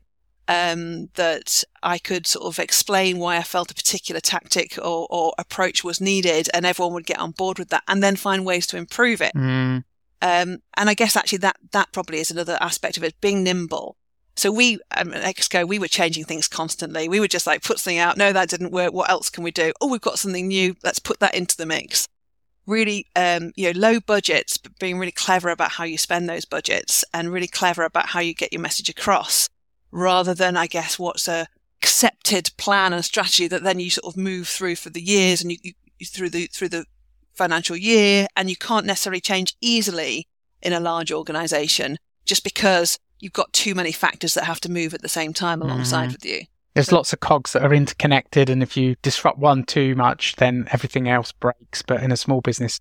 Um, 0.47 1.09
that 1.15 1.63
I 1.81 1.97
could 1.97 2.27
sort 2.27 2.45
of 2.45 2.59
explain 2.59 3.17
why 3.17 3.37
I 3.37 3.41
felt 3.41 3.71
a 3.71 3.73
particular 3.73 4.21
tactic 4.21 4.77
or, 4.77 5.07
or, 5.09 5.33
approach 5.39 5.83
was 5.83 5.99
needed, 5.99 6.49
and 6.53 6.67
everyone 6.67 6.93
would 6.93 7.07
get 7.07 7.17
on 7.17 7.31
board 7.31 7.57
with 7.57 7.69
that, 7.69 7.81
and 7.87 8.03
then 8.03 8.15
find 8.15 8.45
ways 8.45 8.67
to 8.67 8.77
improve 8.77 9.21
it. 9.21 9.33
Mm. 9.33 9.83
Um, 10.21 10.59
and 10.77 10.87
I 10.87 10.93
guess 10.93 11.15
actually 11.15 11.39
that 11.39 11.57
that 11.71 11.91
probably 11.91 12.19
is 12.19 12.29
another 12.29 12.59
aspect 12.61 12.95
of 12.95 13.03
it, 13.03 13.19
being 13.21 13.43
nimble. 13.43 13.97
So 14.35 14.51
we 14.51 14.79
um, 14.95 15.13
at 15.15 15.35
EXCO, 15.35 15.67
we 15.67 15.79
were 15.79 15.87
changing 15.87 16.25
things 16.25 16.47
constantly. 16.47 17.09
We 17.09 17.19
would 17.19 17.31
just 17.31 17.47
like 17.47 17.63
put 17.63 17.79
something 17.79 17.97
out. 17.97 18.15
No, 18.15 18.31
that 18.31 18.49
didn't 18.49 18.71
work. 18.71 18.93
What 18.93 19.09
else 19.09 19.31
can 19.31 19.43
we 19.43 19.49
do? 19.49 19.73
Oh, 19.81 19.89
we've 19.89 19.99
got 19.99 20.19
something 20.19 20.47
new. 20.47 20.75
Let's 20.83 20.99
put 20.99 21.19
that 21.21 21.33
into 21.33 21.57
the 21.57 21.65
mix 21.65 22.07
really, 22.65 23.07
um, 23.15 23.51
you 23.55 23.71
know, 23.71 23.79
low 23.79 23.99
budgets, 23.99 24.57
but 24.57 24.77
being 24.79 24.97
really 24.97 25.11
clever 25.11 25.49
about 25.49 25.71
how 25.71 25.83
you 25.83 25.97
spend 25.97 26.27
those 26.27 26.45
budgets 26.45 27.03
and 27.13 27.31
really 27.31 27.47
clever 27.47 27.83
about 27.83 28.07
how 28.07 28.19
you 28.19 28.33
get 28.33 28.51
your 28.51 28.61
message 28.61 28.89
across 28.89 29.49
rather 29.91 30.33
than, 30.33 30.57
I 30.57 30.67
guess, 30.67 30.97
what's 30.97 31.27
a 31.27 31.47
accepted 31.81 32.49
plan 32.57 32.93
and 32.93 33.05
strategy 33.05 33.47
that 33.47 33.63
then 33.63 33.79
you 33.79 33.91
sort 33.91 34.11
of 34.11 34.17
move 34.17 34.47
through 34.47 34.75
for 34.75 34.89
the 34.89 35.01
years 35.01 35.41
and 35.41 35.51
you, 35.51 35.73
you 35.99 36.05
through 36.05 36.29
the, 36.29 36.47
through 36.47 36.69
the 36.69 36.85
financial 37.33 37.75
year 37.75 38.27
and 38.35 38.49
you 38.49 38.55
can't 38.55 38.87
necessarily 38.87 39.21
change 39.21 39.55
easily 39.61 40.27
in 40.61 40.73
a 40.73 40.79
large 40.79 41.11
organization 41.11 41.97
just 42.25 42.43
because 42.43 42.97
you've 43.19 43.33
got 43.33 43.53
too 43.53 43.75
many 43.75 43.91
factors 43.91 44.33
that 44.33 44.45
have 44.45 44.59
to 44.61 44.71
move 44.71 44.93
at 44.93 45.01
the 45.01 45.09
same 45.09 45.31
time 45.31 45.61
alongside 45.61 46.05
mm-hmm. 46.05 46.13
with 46.13 46.25
you. 46.25 46.41
There's 46.75 46.91
lots 46.91 47.13
of 47.13 47.21
cogs 47.21 47.53
that 47.53 47.63
are 47.63 47.73
interconnected, 47.73 48.49
and 48.49 48.61
if 48.61 48.75
you 48.75 48.95
disrupt 49.01 49.39
one 49.39 49.63
too 49.63 49.95
much, 49.95 50.35
then 50.35 50.67
everything 50.71 51.07
else 51.07 51.31
breaks. 51.31 51.81
But 51.81 52.03
in 52.03 52.11
a 52.11 52.17
small 52.17 52.41
business, 52.41 52.79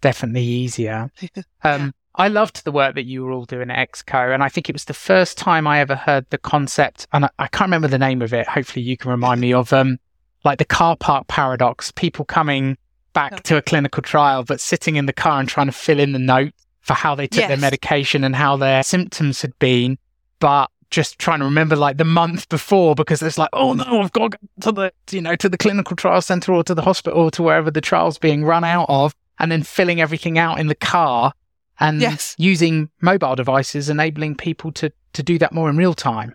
definitely 0.00 0.44
easier. 0.44 1.10
Um, 1.64 1.92
I 2.14 2.28
loved 2.28 2.64
the 2.64 2.70
work 2.70 2.94
that 2.94 3.06
you 3.06 3.24
were 3.24 3.32
all 3.32 3.44
doing 3.44 3.70
at 3.70 3.88
EXCO, 3.90 4.32
and 4.32 4.42
I 4.42 4.48
think 4.48 4.68
it 4.68 4.74
was 4.74 4.84
the 4.84 4.94
first 4.94 5.36
time 5.36 5.66
I 5.66 5.80
ever 5.80 5.96
heard 5.96 6.26
the 6.30 6.38
concept, 6.38 7.06
and 7.12 7.24
I, 7.24 7.30
I 7.40 7.48
can't 7.48 7.68
remember 7.68 7.88
the 7.88 7.98
name 7.98 8.22
of 8.22 8.32
it. 8.32 8.46
Hopefully, 8.48 8.84
you 8.84 8.96
can 8.96 9.10
remind 9.10 9.40
me 9.40 9.52
of 9.52 9.72
um, 9.72 9.98
like 10.44 10.58
the 10.58 10.64
car 10.64 10.96
park 10.96 11.26
paradox. 11.26 11.90
People 11.92 12.24
coming 12.24 12.78
back 13.12 13.42
to 13.44 13.56
a 13.56 13.62
clinical 13.62 14.02
trial, 14.02 14.44
but 14.44 14.60
sitting 14.60 14.96
in 14.96 15.06
the 15.06 15.12
car 15.12 15.40
and 15.40 15.48
trying 15.48 15.66
to 15.66 15.72
fill 15.72 15.98
in 15.98 16.12
the 16.12 16.18
note 16.18 16.52
for 16.80 16.94
how 16.94 17.14
they 17.14 17.26
took 17.26 17.40
yes. 17.40 17.48
their 17.48 17.56
medication 17.58 18.22
and 18.22 18.36
how 18.36 18.56
their 18.56 18.82
symptoms 18.82 19.42
had 19.42 19.58
been, 19.58 19.98
but 20.38 20.70
just 20.90 21.18
trying 21.18 21.40
to 21.40 21.44
remember 21.44 21.76
like 21.76 21.96
the 21.96 22.04
month 22.04 22.48
before 22.48 22.94
because 22.94 23.22
it's 23.22 23.38
like, 23.38 23.50
oh 23.52 23.72
no, 23.72 24.02
I've 24.02 24.12
got 24.12 24.32
to 24.32 24.38
go 24.38 24.48
to 24.62 24.72
the, 24.72 24.92
you 25.10 25.20
know, 25.20 25.36
to 25.36 25.48
the 25.48 25.58
clinical 25.58 25.96
trial 25.96 26.20
center 26.20 26.52
or 26.52 26.62
to 26.64 26.74
the 26.74 26.82
hospital 26.82 27.20
or 27.20 27.30
to 27.32 27.42
wherever 27.42 27.70
the 27.70 27.80
trial's 27.80 28.18
being 28.18 28.44
run 28.44 28.64
out 28.64 28.86
of 28.88 29.14
and 29.38 29.50
then 29.50 29.62
filling 29.62 30.00
everything 30.00 30.38
out 30.38 30.58
in 30.58 30.68
the 30.68 30.74
car 30.74 31.32
and 31.78 32.00
yes. 32.00 32.34
using 32.38 32.90
mobile 33.00 33.34
devices, 33.34 33.88
enabling 33.88 34.36
people 34.36 34.72
to, 34.72 34.92
to 35.12 35.22
do 35.22 35.38
that 35.38 35.52
more 35.52 35.68
in 35.68 35.76
real 35.76 35.94
time. 35.94 36.34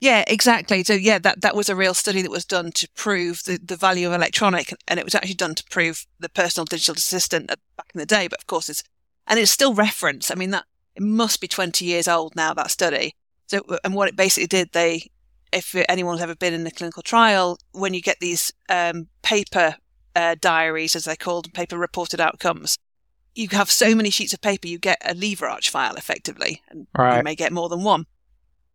Yeah, 0.00 0.24
exactly. 0.26 0.82
So 0.82 0.94
yeah, 0.94 1.18
that, 1.18 1.42
that 1.42 1.54
was 1.54 1.68
a 1.68 1.76
real 1.76 1.94
study 1.94 2.22
that 2.22 2.30
was 2.30 2.46
done 2.46 2.72
to 2.72 2.88
prove 2.94 3.44
the, 3.44 3.58
the 3.62 3.76
value 3.76 4.06
of 4.06 4.14
electronic 4.14 4.74
and 4.88 4.98
it 4.98 5.04
was 5.04 5.14
actually 5.14 5.34
done 5.34 5.54
to 5.54 5.64
prove 5.64 6.06
the 6.18 6.30
personal 6.30 6.64
digital 6.64 6.94
assistant 6.94 7.48
back 7.48 7.90
in 7.94 7.98
the 7.98 8.06
day. 8.06 8.26
But 8.26 8.40
of 8.40 8.46
course 8.46 8.68
it's, 8.70 8.82
and 9.26 9.38
it's 9.38 9.50
still 9.50 9.74
referenced. 9.74 10.32
I 10.32 10.34
mean, 10.34 10.50
that 10.50 10.64
it 10.96 11.02
must 11.02 11.40
be 11.40 11.48
20 11.48 11.84
years 11.84 12.08
old 12.08 12.34
now, 12.34 12.54
that 12.54 12.70
study. 12.70 13.14
So, 13.50 13.62
and 13.82 13.94
what 13.94 14.06
it 14.06 14.14
basically 14.14 14.46
did, 14.46 14.70
they, 14.70 15.10
if 15.52 15.74
anyone's 15.88 16.20
ever 16.20 16.36
been 16.36 16.54
in 16.54 16.64
a 16.68 16.70
clinical 16.70 17.02
trial, 17.02 17.58
when 17.72 17.94
you 17.94 18.00
get 18.00 18.20
these 18.20 18.52
um, 18.68 19.08
paper 19.22 19.74
uh, 20.14 20.36
diaries, 20.40 20.94
as 20.94 21.06
they're 21.06 21.16
called, 21.16 21.52
paper 21.52 21.76
reported 21.76 22.20
outcomes, 22.20 22.78
you 23.34 23.48
have 23.50 23.68
so 23.68 23.96
many 23.96 24.08
sheets 24.08 24.32
of 24.32 24.40
paper, 24.40 24.68
you 24.68 24.78
get 24.78 25.02
a 25.04 25.14
lever 25.14 25.48
arch 25.48 25.68
file 25.68 25.96
effectively, 25.96 26.62
and 26.68 26.86
right. 26.96 27.16
you 27.16 27.22
may 27.24 27.34
get 27.34 27.52
more 27.52 27.68
than 27.68 27.82
one. 27.82 28.06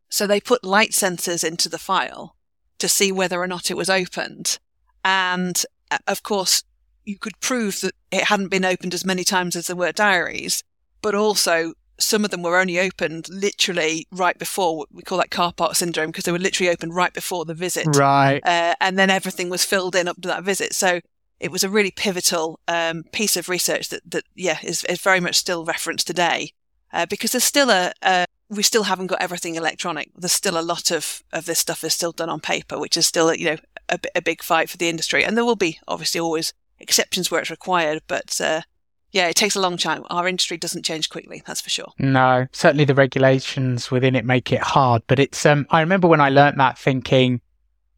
So 0.10 0.27
they 0.27 0.41
put 0.41 0.65
light 0.65 0.91
sensors 0.91 1.48
into 1.48 1.70
the 1.70 1.77
file 1.77 2.36
to 2.79 2.89
see 2.89 3.13
whether 3.13 3.41
or 3.41 3.48
not 3.48 3.72
it 3.72 3.77
was 3.77 3.89
opened. 3.89 4.60
And 5.05 5.63
uh, 5.89 6.00
of 6.05 6.22
course, 6.22 6.63
you 7.05 7.17
could 7.17 7.39
prove 7.39 7.79
that 7.79 7.94
it 8.12 8.25
hadn't 8.25 8.50
been 8.50 8.65
opened 8.65 8.94
as 8.94 9.05
many 9.05 9.24
times 9.24 9.55
as 9.55 9.67
there 9.67 9.75
were 9.77 9.94
diaries, 9.94 10.65
but 11.01 11.15
also 11.15 11.75
some 11.98 12.25
of 12.25 12.32
them 12.32 12.42
were 12.42 12.58
only 12.58 12.80
opened 12.80 13.30
literally 13.30 14.08
right 14.12 14.38
before 14.38 14.86
we 14.92 15.02
call 15.02 15.18
that 15.18 15.32
car 15.32 15.54
park 15.54 15.75
syndrome 15.75 16.08
because 16.08 16.25
they 16.25 16.32
were 16.32 16.40
literally 16.40 16.70
opened 16.70 16.96
right 16.96 17.14
before 17.14 17.46
the 17.46 17.54
visit. 17.54 17.88
Right. 17.96 18.42
Uh, 18.44 18.75
and 18.82 18.98
then 19.00 19.10
everything 19.10 19.50
was 19.50 19.64
filled 19.64 19.96
in 19.96 20.08
up 20.08 20.22
to 20.22 20.28
that 20.28 20.44
visit. 20.44 20.74
So 20.74 21.00
it 21.40 21.52
was 21.52 21.64
a 21.64 21.70
really 21.70 21.92
pivotal 21.92 22.60
um, 22.68 23.04
piece 23.12 23.38
of 23.38 23.50
research 23.50 23.90
that, 23.90 24.02
that 24.10 24.24
yeah, 24.36 24.58
is, 24.64 24.84
is 24.86 25.02
very 25.02 25.20
much 25.20 25.36
still 25.36 25.66
referenced 25.66 26.08
today 26.08 26.52
uh, 26.92 27.06
because 27.06 27.32
there's 27.32 27.44
still 27.44 27.70
a, 27.70 27.92
a 28.02 28.25
we 28.50 28.64
still 28.64 28.84
haven't 28.84 29.08
got 29.08 29.22
everything 29.22 29.56
electronic. 29.56 30.12
There's 30.16 30.32
still 30.32 30.58
a 30.58 30.62
lot 30.62 30.92
of, 30.92 31.24
of 31.34 31.46
this 31.46 31.60
stuff 31.60 31.84
is 31.84 31.94
still 31.94 32.12
done 32.12 32.30
on 32.30 32.40
paper, 32.40 32.80
which 32.80 32.96
is 32.96 33.08
still, 33.08 33.34
you 33.34 33.46
know, 33.46 33.58
a, 33.90 34.00
a 34.16 34.22
big 34.22 34.44
fight 34.44 34.70
for 34.70 34.78
the 34.78 34.90
industry. 34.90 35.24
And 35.24 35.36
there 35.36 35.46
will 35.46 35.56
be 35.56 35.80
obviously 35.88 36.22
always 36.22 36.54
exceptions 36.80 37.32
where 37.32 37.42
it's 37.42 37.50
required, 37.50 38.04
but 38.08 38.40
uh, 38.40 38.62
yeah, 39.15 39.29
it 39.29 39.38
takes 39.38 39.55
a 39.55 39.62
long 39.62 39.77
time. 39.77 40.03
Our 40.10 40.27
industry 40.27 40.57
doesn't 40.57 40.84
change 40.84 41.10
quickly, 41.10 41.41
that's 41.48 41.62
for 41.62 41.69
sure. 41.69 41.88
No, 41.98 42.48
certainly 42.51 42.84
the 42.84 42.93
regulations 42.93 43.89
within 43.89 44.13
it 44.13 44.25
make 44.25 44.51
it 44.51 44.62
hard. 44.62 45.03
But 45.07 45.19
it's, 45.19 45.45
um, 45.45 45.65
I 45.69 45.79
remember 45.79 46.10
when 46.10 46.19
I 46.19 46.27
learned 46.27 46.60
that 46.60 46.77
thinking, 46.77 47.39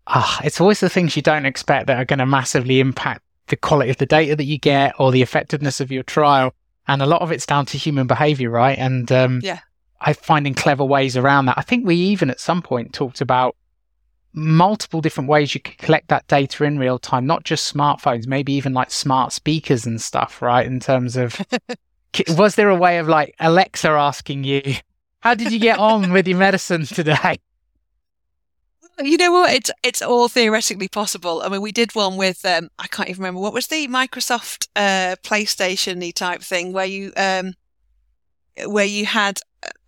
ah, 0.05 0.39
it's 0.43 0.62
always 0.62 0.79
the 0.79 0.91
things 0.91 1.15
you 1.15 1.24
don't 1.24 1.47
expect 1.47 1.88
that 1.88 1.97
are 1.97 2.05
going 2.05 2.19
to 2.19 2.27
massively 2.27 2.79
impact 2.79 3.24
the 3.47 3.55
quality 3.55 3.89
of 3.89 3.97
the 3.97 4.05
data 4.05 4.36
that 4.36 4.43
you 4.43 4.59
get 4.59 4.93
or 5.00 5.12
the 5.12 5.24
effectiveness 5.24 5.81
of 5.81 5.91
your 5.91 6.03
trial. 6.03 6.53
And 6.88 7.01
a 7.01 7.07
lot 7.07 7.24
of 7.24 7.31
it's 7.31 7.47
down 7.47 7.65
to 7.65 7.79
human 7.79 8.05
behavior, 8.05 8.51
right? 8.51 8.77
And 8.77 9.12
um, 9.12 9.39
yeah. 9.41 9.62
I 10.00 10.13
finding 10.13 10.53
clever 10.53 10.86
ways 10.86 11.17
around 11.17 11.47
that. 11.47 11.57
I 11.57 11.63
think 11.63 11.83
we 11.83 11.95
even 11.95 12.29
at 12.29 12.39
some 12.39 12.62
point 12.62 12.93
talked 12.93 13.21
about 13.21 13.55
multiple 14.34 15.01
different 15.01 15.29
ways 15.29 15.53
you 15.53 15.62
could 15.62 15.77
collect 15.77 16.10
that 16.10 16.27
data 16.27 16.63
in 16.63 16.77
real 16.77 17.00
time, 17.00 17.25
not 17.25 17.43
just 17.43 17.74
smartphones, 17.74 18.27
maybe 18.27 18.53
even 18.53 18.74
like 18.74 18.91
smart 18.91 19.34
speakers 19.34 19.86
and 19.86 20.01
stuff, 20.01 20.41
right? 20.41 20.65
In 20.65 20.79
terms 20.79 21.17
of, 21.17 21.39
was 22.29 22.55
there 22.55 22.69
a 22.69 22.75
way 22.75 23.00
of 23.00 23.07
like 23.07 23.36
Alexa 23.39 23.89
asking 23.89 24.43
you, 24.43 24.75
how 25.19 25.34
did 25.34 25.51
you 25.51 25.60
get 25.60 25.79
on 25.79 26.12
with 26.12 26.27
your 26.27 26.38
medicine 26.38 26.86
today? 26.86 27.39
You 29.00 29.17
know 29.17 29.31
what? 29.31 29.53
It's 29.53 29.69
it's 29.84 30.01
all 30.01 30.27
theoretically 30.27 30.88
possible. 30.88 31.43
I 31.43 31.50
mean, 31.50 31.62
we 31.62 31.72
did 31.72 31.93
one 31.93 32.17
with 32.17 32.43
um, 32.46 32.69
I 32.79 32.88
can't 32.88 33.10
even 33.10 33.22
remember 33.22 33.41
what 33.41 33.53
was 33.53 33.67
the 33.67 33.88
Microsoft 33.88 34.69
uh, 34.75 35.15
PlayStation 35.24 36.12
type 36.15 36.41
thing 36.41 36.74
where 36.74 36.86
you 36.86 37.13
um, 37.15 37.53
where 38.65 38.86
you 38.86 39.05
had 39.05 39.39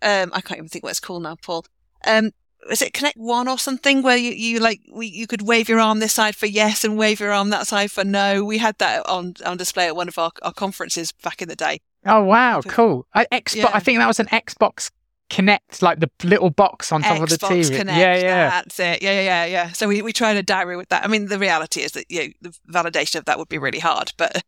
um, 0.02 0.30
I 0.32 0.40
can't 0.40 0.58
even 0.58 0.68
think 0.68 0.84
what 0.84 0.90
it's 0.90 1.00
called 1.00 1.24
now, 1.24 1.36
Paul. 1.42 1.64
Um, 2.06 2.30
was 2.68 2.82
it 2.82 2.92
Kinect 2.92 3.16
One 3.16 3.48
or 3.48 3.58
something 3.58 4.02
where 4.02 4.16
you, 4.16 4.32
you 4.32 4.60
like 4.60 4.80
we 4.92 5.06
you 5.06 5.26
could 5.26 5.42
wave 5.42 5.68
your 5.68 5.80
arm 5.80 6.00
this 6.00 6.12
side 6.12 6.36
for 6.36 6.46
yes 6.46 6.84
and 6.84 6.98
wave 6.98 7.20
your 7.20 7.32
arm 7.32 7.50
that 7.50 7.66
side 7.66 7.90
for 7.90 8.04
no. 8.04 8.44
We 8.44 8.58
had 8.58 8.78
that 8.78 9.06
on 9.08 9.34
on 9.44 9.56
display 9.56 9.86
at 9.86 9.96
one 9.96 10.08
of 10.08 10.18
our, 10.18 10.30
our 10.42 10.52
conferences 10.52 11.12
back 11.12 11.42
in 11.42 11.48
the 11.48 11.56
day. 11.56 11.80
Oh 12.06 12.24
wow, 12.24 12.60
cool! 12.62 13.06
I, 13.14 13.26
Xbox, 13.26 13.56
yeah. 13.56 13.70
I 13.72 13.80
think 13.80 13.98
that 13.98 14.06
was 14.06 14.20
an 14.20 14.26
Xbox 14.26 14.90
Kinect, 15.30 15.82
like 15.82 16.00
the 16.00 16.10
little 16.24 16.50
box 16.50 16.92
on 16.92 17.02
top 17.02 17.18
Xbox 17.18 17.22
of 17.22 17.28
the 17.28 17.46
TV. 17.46 17.70
Kinect, 17.70 17.96
yeah, 17.96 18.16
yeah, 18.16 18.50
that's 18.50 18.80
it. 18.80 19.02
Yeah, 19.02 19.12
yeah, 19.12 19.22
yeah, 19.22 19.44
yeah. 19.44 19.68
So 19.72 19.88
we 19.88 20.02
we 20.02 20.12
tried 20.12 20.36
a 20.36 20.42
diary 20.42 20.76
with 20.76 20.88
that. 20.88 21.04
I 21.04 21.08
mean, 21.08 21.26
the 21.26 21.38
reality 21.38 21.82
is 21.82 21.92
that 21.92 22.06
you 22.10 22.20
know, 22.20 22.50
the 22.50 22.58
validation 22.72 23.16
of 23.16 23.26
that 23.26 23.38
would 23.38 23.48
be 23.48 23.58
really 23.58 23.78
hard, 23.78 24.12
but 24.16 24.42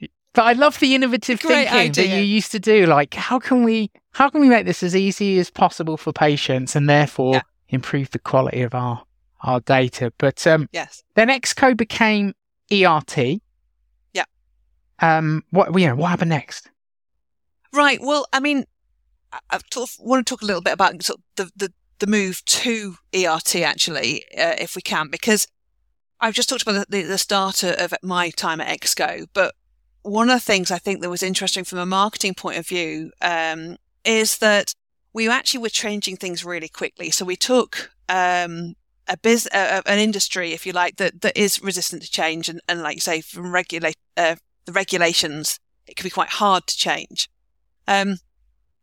but 0.34 0.42
I 0.42 0.52
love 0.52 0.80
the 0.80 0.94
innovative 0.94 1.40
Great 1.40 1.68
thinking 1.68 1.90
idea. 1.90 2.08
that 2.08 2.16
you 2.16 2.22
used 2.22 2.52
to 2.52 2.60
do. 2.60 2.86
Like, 2.86 3.14
how 3.14 3.38
can 3.38 3.64
we 3.64 3.90
how 4.12 4.28
can 4.28 4.40
we 4.40 4.48
make 4.48 4.66
this 4.66 4.82
as 4.82 4.96
easy 4.96 5.38
as 5.38 5.50
possible 5.50 5.96
for 5.96 6.12
patients 6.12 6.74
and 6.74 6.88
therefore 6.88 7.34
yeah. 7.34 7.42
Improve 7.74 8.10
the 8.10 8.18
quality 8.18 8.62
of 8.62 8.74
our 8.74 9.04
our 9.42 9.60
data? 9.60 10.12
But 10.18 10.46
um, 10.46 10.68
yes, 10.72 11.02
then 11.14 11.28
Exco 11.28 11.76
became 11.76 12.34
ERT. 12.72 13.40
Yeah. 14.12 14.24
Um. 15.00 15.44
What 15.50 15.78
you 15.78 15.88
know? 15.88 15.96
What 15.96 16.08
happened 16.08 16.30
next? 16.30 16.70
Right. 17.72 17.98
Well, 18.00 18.26
I 18.32 18.40
mean, 18.40 18.64
I, 19.32 19.58
want 19.98 20.26
to 20.26 20.30
talk 20.30 20.42
a 20.42 20.46
little 20.46 20.62
bit 20.62 20.72
about 20.72 21.02
sort 21.02 21.18
of 21.18 21.52
the, 21.56 21.66
the 21.66 21.72
the 22.00 22.06
move 22.06 22.44
to 22.44 22.96
ERT 23.14 23.56
actually, 23.56 24.24
uh, 24.36 24.56
if 24.58 24.76
we 24.76 24.82
can, 24.82 25.08
because 25.08 25.46
I've 26.20 26.34
just 26.34 26.48
talked 26.48 26.62
about 26.62 26.90
the, 26.90 27.02
the 27.02 27.18
start 27.18 27.62
of 27.62 27.94
my 28.02 28.30
time 28.30 28.60
at 28.60 28.80
Exco, 28.80 29.26
but 29.32 29.54
one 30.02 30.28
of 30.28 30.36
the 30.36 30.40
things 30.40 30.70
I 30.70 30.78
think 30.78 31.00
that 31.00 31.10
was 31.10 31.22
interesting 31.22 31.64
from 31.64 31.78
a 31.78 31.86
marketing 31.86 32.34
point 32.34 32.58
of 32.58 32.66
view 32.66 33.10
um, 33.22 33.76
is 34.04 34.38
that 34.38 34.74
we 35.14 35.28
actually 35.30 35.60
were 35.60 35.70
changing 35.70 36.16
things 36.16 36.44
really 36.44 36.68
quickly. 36.68 37.10
So 37.10 37.24
we 37.24 37.36
took 37.36 37.92
um, 38.08 38.74
a 39.08 39.16
biz, 39.16 39.48
uh, 39.52 39.80
an 39.86 39.98
industry, 39.98 40.52
if 40.52 40.66
you 40.66 40.72
like, 40.72 40.96
that, 40.96 41.22
that 41.22 41.36
is 41.36 41.62
resistant 41.62 42.02
to 42.02 42.10
change, 42.10 42.48
and, 42.48 42.60
and 42.68 42.82
like 42.82 42.96
you 42.96 43.00
say, 43.00 43.20
from 43.20 43.52
regulate 43.52 43.96
uh, 44.16 44.36
the 44.66 44.72
regulations, 44.72 45.60
it 45.86 45.96
can 45.96 46.04
be 46.04 46.10
quite 46.10 46.30
hard 46.30 46.66
to 46.66 46.76
change. 46.76 47.30
Um, 47.86 48.16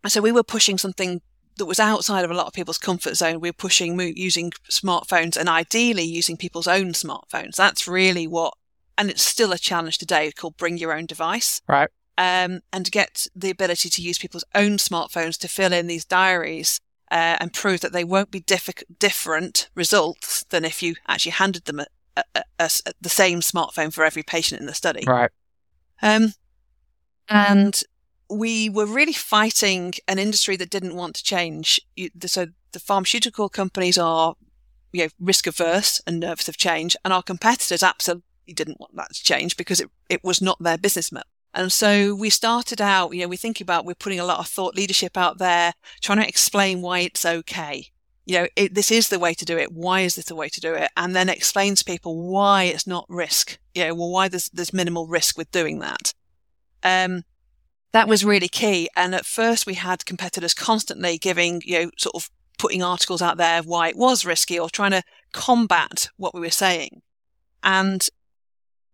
so 0.07 0.21
we 0.21 0.31
were 0.31 0.43
pushing 0.43 0.77
something 0.77 1.21
that 1.57 1.65
was 1.65 1.79
outside 1.79 2.23
of 2.23 2.31
a 2.31 2.33
lot 2.33 2.47
of 2.47 2.53
people's 2.53 2.77
comfort 2.77 3.15
zone. 3.15 3.39
We 3.39 3.49
were 3.49 3.53
pushing 3.53 3.99
using 3.99 4.51
smartphones 4.69 5.37
and 5.37 5.49
ideally 5.49 6.03
using 6.03 6.37
people's 6.37 6.67
own 6.67 6.93
smartphones. 6.93 7.55
That's 7.55 7.87
really 7.87 8.25
what 8.25 8.53
and 8.97 9.09
it's 9.09 9.23
still 9.23 9.51
a 9.51 9.57
challenge 9.57 9.97
today 9.97 10.31
called 10.31 10.57
bring 10.57 10.77
your 10.77 10.93
own 10.93 11.07
device. 11.07 11.61
Right. 11.67 11.89
Um, 12.17 12.59
and 12.71 12.91
get 12.91 13.25
the 13.35 13.49
ability 13.49 13.89
to 13.89 14.01
use 14.01 14.19
people's 14.19 14.43
own 14.53 14.77
smartphones 14.77 15.37
to 15.39 15.47
fill 15.47 15.73
in 15.73 15.87
these 15.87 16.05
diaries 16.05 16.79
uh, 17.09 17.37
and 17.39 17.53
prove 17.53 17.81
that 17.81 17.93
they 17.93 18.03
won't 18.03 18.29
be 18.29 18.41
diff- 18.41 18.83
different 18.99 19.69
results 19.73 20.43
than 20.49 20.63
if 20.63 20.83
you 20.83 20.95
actually 21.07 21.31
handed 21.31 21.65
them 21.65 21.79
a, 21.79 21.85
a, 22.35 22.43
a, 22.59 22.69
the 22.99 23.09
same 23.09 23.39
smartphone 23.39 23.91
for 23.91 24.03
every 24.03 24.23
patient 24.23 24.61
in 24.61 24.67
the 24.67 24.73
study. 24.73 25.03
Right. 25.07 25.31
Um, 26.01 26.33
and 27.27 27.81
we 28.29 28.69
were 28.69 28.85
really 28.85 29.13
fighting 29.13 29.93
an 30.07 30.19
industry 30.19 30.55
that 30.57 30.69
didn't 30.69 30.95
want 30.95 31.15
to 31.15 31.23
change. 31.23 31.81
So 32.25 32.47
the 32.71 32.79
pharmaceutical 32.79 33.49
companies 33.49 33.97
are, 33.97 34.35
you 34.93 35.03
know, 35.03 35.09
risk 35.19 35.47
averse 35.47 36.01
and 36.05 36.19
nervous 36.19 36.49
of 36.49 36.57
change, 36.57 36.95
and 37.03 37.13
our 37.13 37.23
competitors 37.23 37.83
absolutely 37.83 38.53
didn't 38.53 38.79
want 38.79 38.95
that 38.95 39.13
to 39.13 39.23
change 39.23 39.57
because 39.57 39.79
it, 39.79 39.89
it 40.09 40.23
was 40.23 40.41
not 40.41 40.61
their 40.61 40.77
business 40.77 41.11
model. 41.11 41.27
And 41.53 41.71
so 41.71 42.15
we 42.15 42.29
started 42.29 42.81
out, 42.81 43.13
you 43.13 43.21
know, 43.21 43.27
we 43.27 43.37
think 43.37 43.59
about, 43.59 43.85
we're 43.85 43.93
putting 43.93 44.19
a 44.19 44.25
lot 44.25 44.39
of 44.39 44.47
thought 44.47 44.75
leadership 44.75 45.17
out 45.17 45.37
there, 45.37 45.73
trying 46.01 46.19
to 46.19 46.27
explain 46.27 46.81
why 46.81 46.99
it's 46.99 47.25
okay. 47.25 47.87
You 48.25 48.39
know, 48.39 48.47
it, 48.55 48.73
this 48.73 48.91
is 48.91 49.09
the 49.09 49.19
way 49.19 49.33
to 49.33 49.45
do 49.45 49.57
it. 49.57 49.71
Why 49.71 50.01
is 50.01 50.15
this 50.15 50.25
the 50.25 50.35
way 50.35 50.47
to 50.47 50.61
do 50.61 50.73
it? 50.73 50.89
And 50.95 51.15
then 51.15 51.27
explain 51.27 51.75
to 51.75 51.83
people 51.83 52.29
why 52.29 52.63
it's 52.63 52.87
not 52.87 53.05
risk. 53.09 53.57
You 53.73 53.85
know, 53.85 53.95
well, 53.95 54.11
why 54.11 54.27
there's, 54.29 54.49
there's 54.49 54.73
minimal 54.73 55.07
risk 55.07 55.37
with 55.37 55.51
doing 55.51 55.79
that. 55.79 56.13
Um, 56.83 57.23
that 57.91 58.07
was 58.07 58.23
really 58.23 58.47
key. 58.47 58.89
And 58.95 59.13
at 59.13 59.25
first 59.25 59.65
we 59.65 59.73
had 59.73 60.05
competitors 60.05 60.53
constantly 60.53 61.17
giving, 61.17 61.61
you 61.65 61.79
know, 61.79 61.91
sort 61.97 62.15
of 62.15 62.29
putting 62.57 62.83
articles 62.83 63.21
out 63.21 63.37
there 63.37 63.61
why 63.63 63.89
it 63.89 63.97
was 63.97 64.23
risky 64.23 64.57
or 64.57 64.69
trying 64.69 64.91
to 64.91 65.03
combat 65.33 66.09
what 66.15 66.33
we 66.33 66.39
were 66.39 66.49
saying. 66.49 67.01
And 67.63 68.07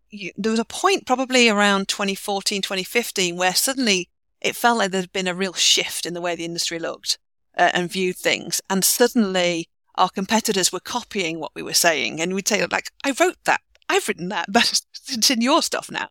you, 0.09 0.31
there 0.37 0.51
was 0.51 0.59
a 0.59 0.65
point 0.65 1.05
probably 1.05 1.49
around 1.49 1.87
2014, 1.87 2.61
2015 2.61 3.35
where 3.35 3.53
suddenly 3.53 4.09
it 4.41 4.55
felt 4.55 4.77
like 4.77 4.91
there'd 4.91 5.11
been 5.11 5.27
a 5.27 5.33
real 5.33 5.53
shift 5.53 6.05
in 6.05 6.13
the 6.13 6.21
way 6.21 6.35
the 6.35 6.45
industry 6.45 6.79
looked 6.79 7.17
uh, 7.57 7.71
and 7.73 7.91
viewed 7.91 8.17
things. 8.17 8.61
And 8.69 8.83
suddenly 8.83 9.69
our 9.95 10.09
competitors 10.09 10.71
were 10.71 10.79
copying 10.79 11.39
what 11.39 11.53
we 11.55 11.63
were 11.63 11.73
saying. 11.73 12.21
And 12.21 12.33
we'd 12.33 12.47
say, 12.47 12.65
like, 12.65 12.91
I 13.03 13.13
wrote 13.19 13.37
that. 13.45 13.61
I've 13.89 14.07
written 14.07 14.29
that, 14.29 14.47
but 14.51 14.81
it's 15.09 15.31
in 15.31 15.41
your 15.41 15.61
stuff 15.61 15.89
now. 15.91 16.09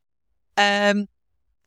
Um, 0.56 1.08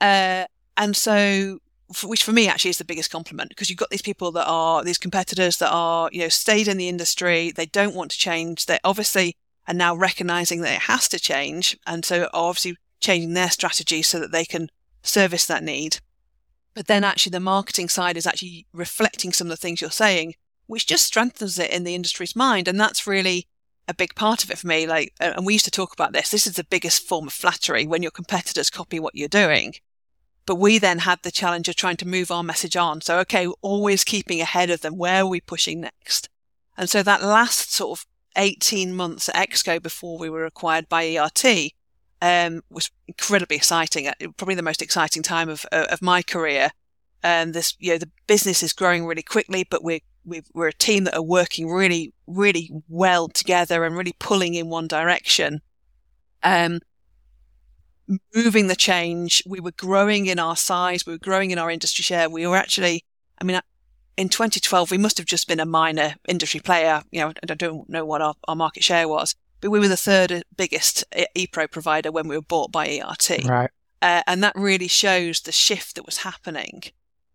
uh, 0.02 0.46
and 0.78 0.96
so, 0.96 1.60
which 2.04 2.24
for 2.24 2.32
me 2.32 2.48
actually 2.48 2.70
is 2.70 2.78
the 2.78 2.86
biggest 2.86 3.12
compliment 3.12 3.50
because 3.50 3.70
you've 3.70 3.80
got 3.80 3.90
these 3.90 4.02
people 4.02 4.32
that 4.34 4.46
are, 4.48 4.84
these 4.84 4.98
competitors 4.98 5.58
that 5.58 5.72
are, 5.72 6.10
you 6.12 6.20
know, 6.20 6.30
stayed 6.30 6.68
in 6.68 6.78
the 6.78 6.90
industry. 6.90 7.52
They 7.52 7.66
don't 7.66 7.96
want 7.96 8.12
to 8.12 8.18
change. 8.18 8.66
They're 8.66 8.80
obviously 8.84 9.36
and 9.70 9.78
now 9.78 9.96
recognizing 9.96 10.62
that 10.62 10.74
it 10.74 10.82
has 10.82 11.08
to 11.08 11.20
change. 11.20 11.78
And 11.86 12.04
so 12.04 12.28
obviously 12.34 12.76
changing 13.00 13.36
their 13.36 13.52
strategy 13.52 14.02
so 14.02 14.20
that 14.20 14.32
they 14.32 14.44
can 14.44 14.70
service 15.04 15.46
that 15.46 15.64
need. 15.64 16.00
But 16.74 16.88
then 16.88 17.04
actually 17.04 17.32
the 17.32 17.40
marketing 17.40 17.88
side 17.88 18.18
is 18.18 18.26
actually 18.26 18.66
reflecting 18.74 19.32
some 19.32 19.46
of 19.46 19.52
the 19.52 19.58
things 19.58 19.80
you're 19.80 19.92
saying. 19.92 20.34
which 20.70 20.86
just 20.86 21.04
strengthens 21.04 21.58
it 21.58 21.72
in 21.72 21.84
the 21.84 21.96
industry's 21.96 22.36
mind. 22.36 22.68
And 22.68 22.80
that's 22.80 23.08
really 23.08 23.48
a 23.88 23.94
big 23.94 24.14
part 24.14 24.44
of 24.44 24.52
it 24.52 24.60
for 24.60 24.68
me. 24.68 24.86
Like, 24.86 25.14
uh, 25.20 25.34
and 25.36 25.44
we 25.44 25.54
used 25.54 25.66
to 25.66 25.72
talk 25.72 25.94
about 25.94 26.14
this. 26.14 26.30
This 26.30 26.46
is 26.46 26.58
the 26.58 26.64
biggest 26.64 27.08
form 27.08 27.26
of 27.26 27.34
flattery 27.34 27.88
when 27.88 28.04
your 28.04 28.12
competitors 28.12 28.70
copy 28.70 29.00
what 29.00 29.16
you're 29.16 29.28
doing. 29.28 29.74
But 30.46 30.58
we 30.58 30.78
then 30.78 31.00
had 31.00 31.24
the 31.24 31.32
challenge 31.32 31.68
of 31.68 31.76
trying 31.76 31.98
to 31.98 32.08
move 32.08 32.30
our 32.30 32.44
message 32.44 32.78
on. 32.78 33.02
So, 33.02 33.18
okay, 33.22 33.48
always 33.64 34.04
keeping 34.04 34.42
ahead 34.42 34.70
of 34.70 34.82
them. 34.82 34.96
Where 34.96 35.24
are 35.24 35.28
we 35.28 35.42
pushing 35.42 35.82
next? 35.82 36.30
And 36.78 36.88
so 36.88 37.02
that 37.02 37.24
last 37.24 37.74
sort 37.74 38.00
of 38.00 38.06
18 38.40 38.96
months 38.96 39.30
at 39.30 39.36
Exco 39.36 39.82
before 39.82 40.18
we 40.18 40.30
were 40.30 40.46
acquired 40.46 40.90
by 40.90 41.16
ERT 41.16 41.74
um, 42.22 42.62
was 42.70 42.90
incredibly 43.08 43.58
exciting. 43.58 44.08
Uh, 44.08 44.14
probably 44.38 44.56
the 44.56 44.64
most 44.64 44.82
exciting 44.82 45.22
time 45.22 45.50
of, 45.50 45.66
uh, 45.72 45.86
of 45.92 46.02
my 46.02 46.22
career. 46.22 46.72
And 47.22 47.54
this, 47.54 47.76
you 47.80 47.92
know, 47.92 47.98
the 47.98 48.10
business 48.28 48.64
is 48.64 48.74
growing 48.74 49.06
really 49.06 49.22
quickly, 49.22 49.66
but 49.70 49.84
we're 49.84 50.00
we 50.26 50.44
are 50.56 50.68
a 50.68 50.74
team 50.74 51.06
that 51.06 51.16
are 51.16 51.24
working 51.24 51.70
really, 51.70 52.14
really 52.28 52.70
well 52.88 53.28
together 53.28 53.84
and 53.84 53.98
really 53.98 54.14
pulling 54.20 54.54
in 54.54 54.70
one 54.70 54.88
direction. 54.88 55.62
Um, 56.44 56.80
moving 58.36 58.68
the 58.68 58.76
change. 58.76 59.42
We 59.46 59.60
were 59.60 59.72
growing 59.72 60.28
in 60.28 60.38
our 60.38 60.56
size. 60.56 61.06
We 61.06 61.14
were 61.14 61.20
growing 61.20 61.52
in 61.52 61.58
our 61.58 61.72
industry 61.72 62.04
share. 62.04 62.30
We 62.30 62.46
were 62.46 62.56
actually, 62.56 63.04
I 63.42 63.44
mean, 63.44 63.60
in 64.20 64.30
2012, 64.30 64.92
we 64.92 64.98
must 64.98 65.18
have 65.18 65.26
just 65.26 65.48
been 65.48 65.60
a 65.60 65.66
minor 65.66 66.16
industry 66.28 66.60
player. 66.60 67.02
You 67.12 67.22
know, 67.22 67.34
I 67.42 67.56
don't 67.56 67.90
know 67.90 68.06
what 68.06 68.22
our, 68.22 68.36
our 68.48 68.56
market 68.56 68.84
share 68.84 69.08
was, 69.08 69.34
but 69.62 69.72
we 69.72 69.80
were 69.80 69.88
the 69.88 69.98
third 69.98 70.44
biggest 70.58 71.06
ePro 71.36 71.72
provider 71.72 72.12
when 72.12 72.28
we 72.28 72.36
were 72.36 72.42
bought 72.42 72.72
by 72.72 73.00
ERT. 73.00 73.46
Right. 73.46 73.70
Uh, 74.02 74.22
and 74.28 74.44
that 74.44 74.54
really 74.56 74.88
shows 74.88 75.42
the 75.42 75.52
shift 75.52 75.96
that 75.96 76.06
was 76.06 76.18
happening. 76.18 76.84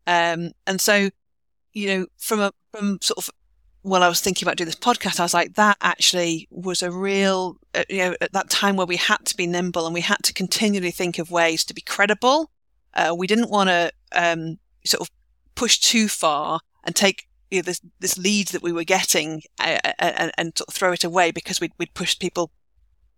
Um, 0.06 0.52
and 0.66 0.80
so 0.80 1.08
you 1.74 1.88
know, 1.88 2.06
from 2.18 2.40
a 2.40 2.52
from 2.72 2.98
sort 3.02 3.18
of 3.18 3.30
while 3.82 4.02
I 4.02 4.08
was 4.08 4.20
thinking 4.20 4.46
about 4.46 4.56
doing 4.56 4.66
this 4.66 4.76
podcast, 4.76 5.20
I 5.20 5.24
was 5.24 5.34
like, 5.34 5.54
that 5.54 5.76
actually 5.82 6.48
was 6.50 6.82
a 6.82 6.90
real, 6.90 7.58
uh, 7.74 7.84
you 7.90 7.98
know, 7.98 8.16
at 8.22 8.32
that 8.32 8.48
time 8.48 8.76
where 8.76 8.86
we 8.86 8.96
had 8.96 9.18
to 9.26 9.36
be 9.36 9.46
nimble 9.46 9.84
and 9.84 9.92
we 9.92 10.00
had 10.00 10.22
to 10.22 10.32
continually 10.32 10.90
think 10.90 11.18
of 11.18 11.30
ways 11.30 11.64
to 11.66 11.74
be 11.74 11.82
credible. 11.82 12.50
Uh, 12.94 13.14
we 13.16 13.26
didn't 13.26 13.50
want 13.50 13.68
to 13.68 13.92
um, 14.12 14.58
sort 14.86 15.02
of 15.02 15.10
push 15.54 15.78
too 15.78 16.08
far 16.08 16.60
and 16.84 16.94
take 16.94 17.28
you 17.50 17.58
know, 17.58 17.62
this 17.62 17.80
this 18.00 18.18
lead 18.18 18.48
that 18.48 18.62
we 18.62 18.72
were 18.72 18.84
getting 18.84 19.42
uh, 19.60 19.78
uh 19.84 19.92
and, 19.98 20.32
and 20.36 20.58
sort 20.58 20.68
of 20.68 20.74
throw 20.74 20.92
it 20.92 21.04
away 21.04 21.30
because 21.30 21.60
we'd, 21.60 21.72
we'd 21.78 21.94
pushed 21.94 22.20
people 22.20 22.50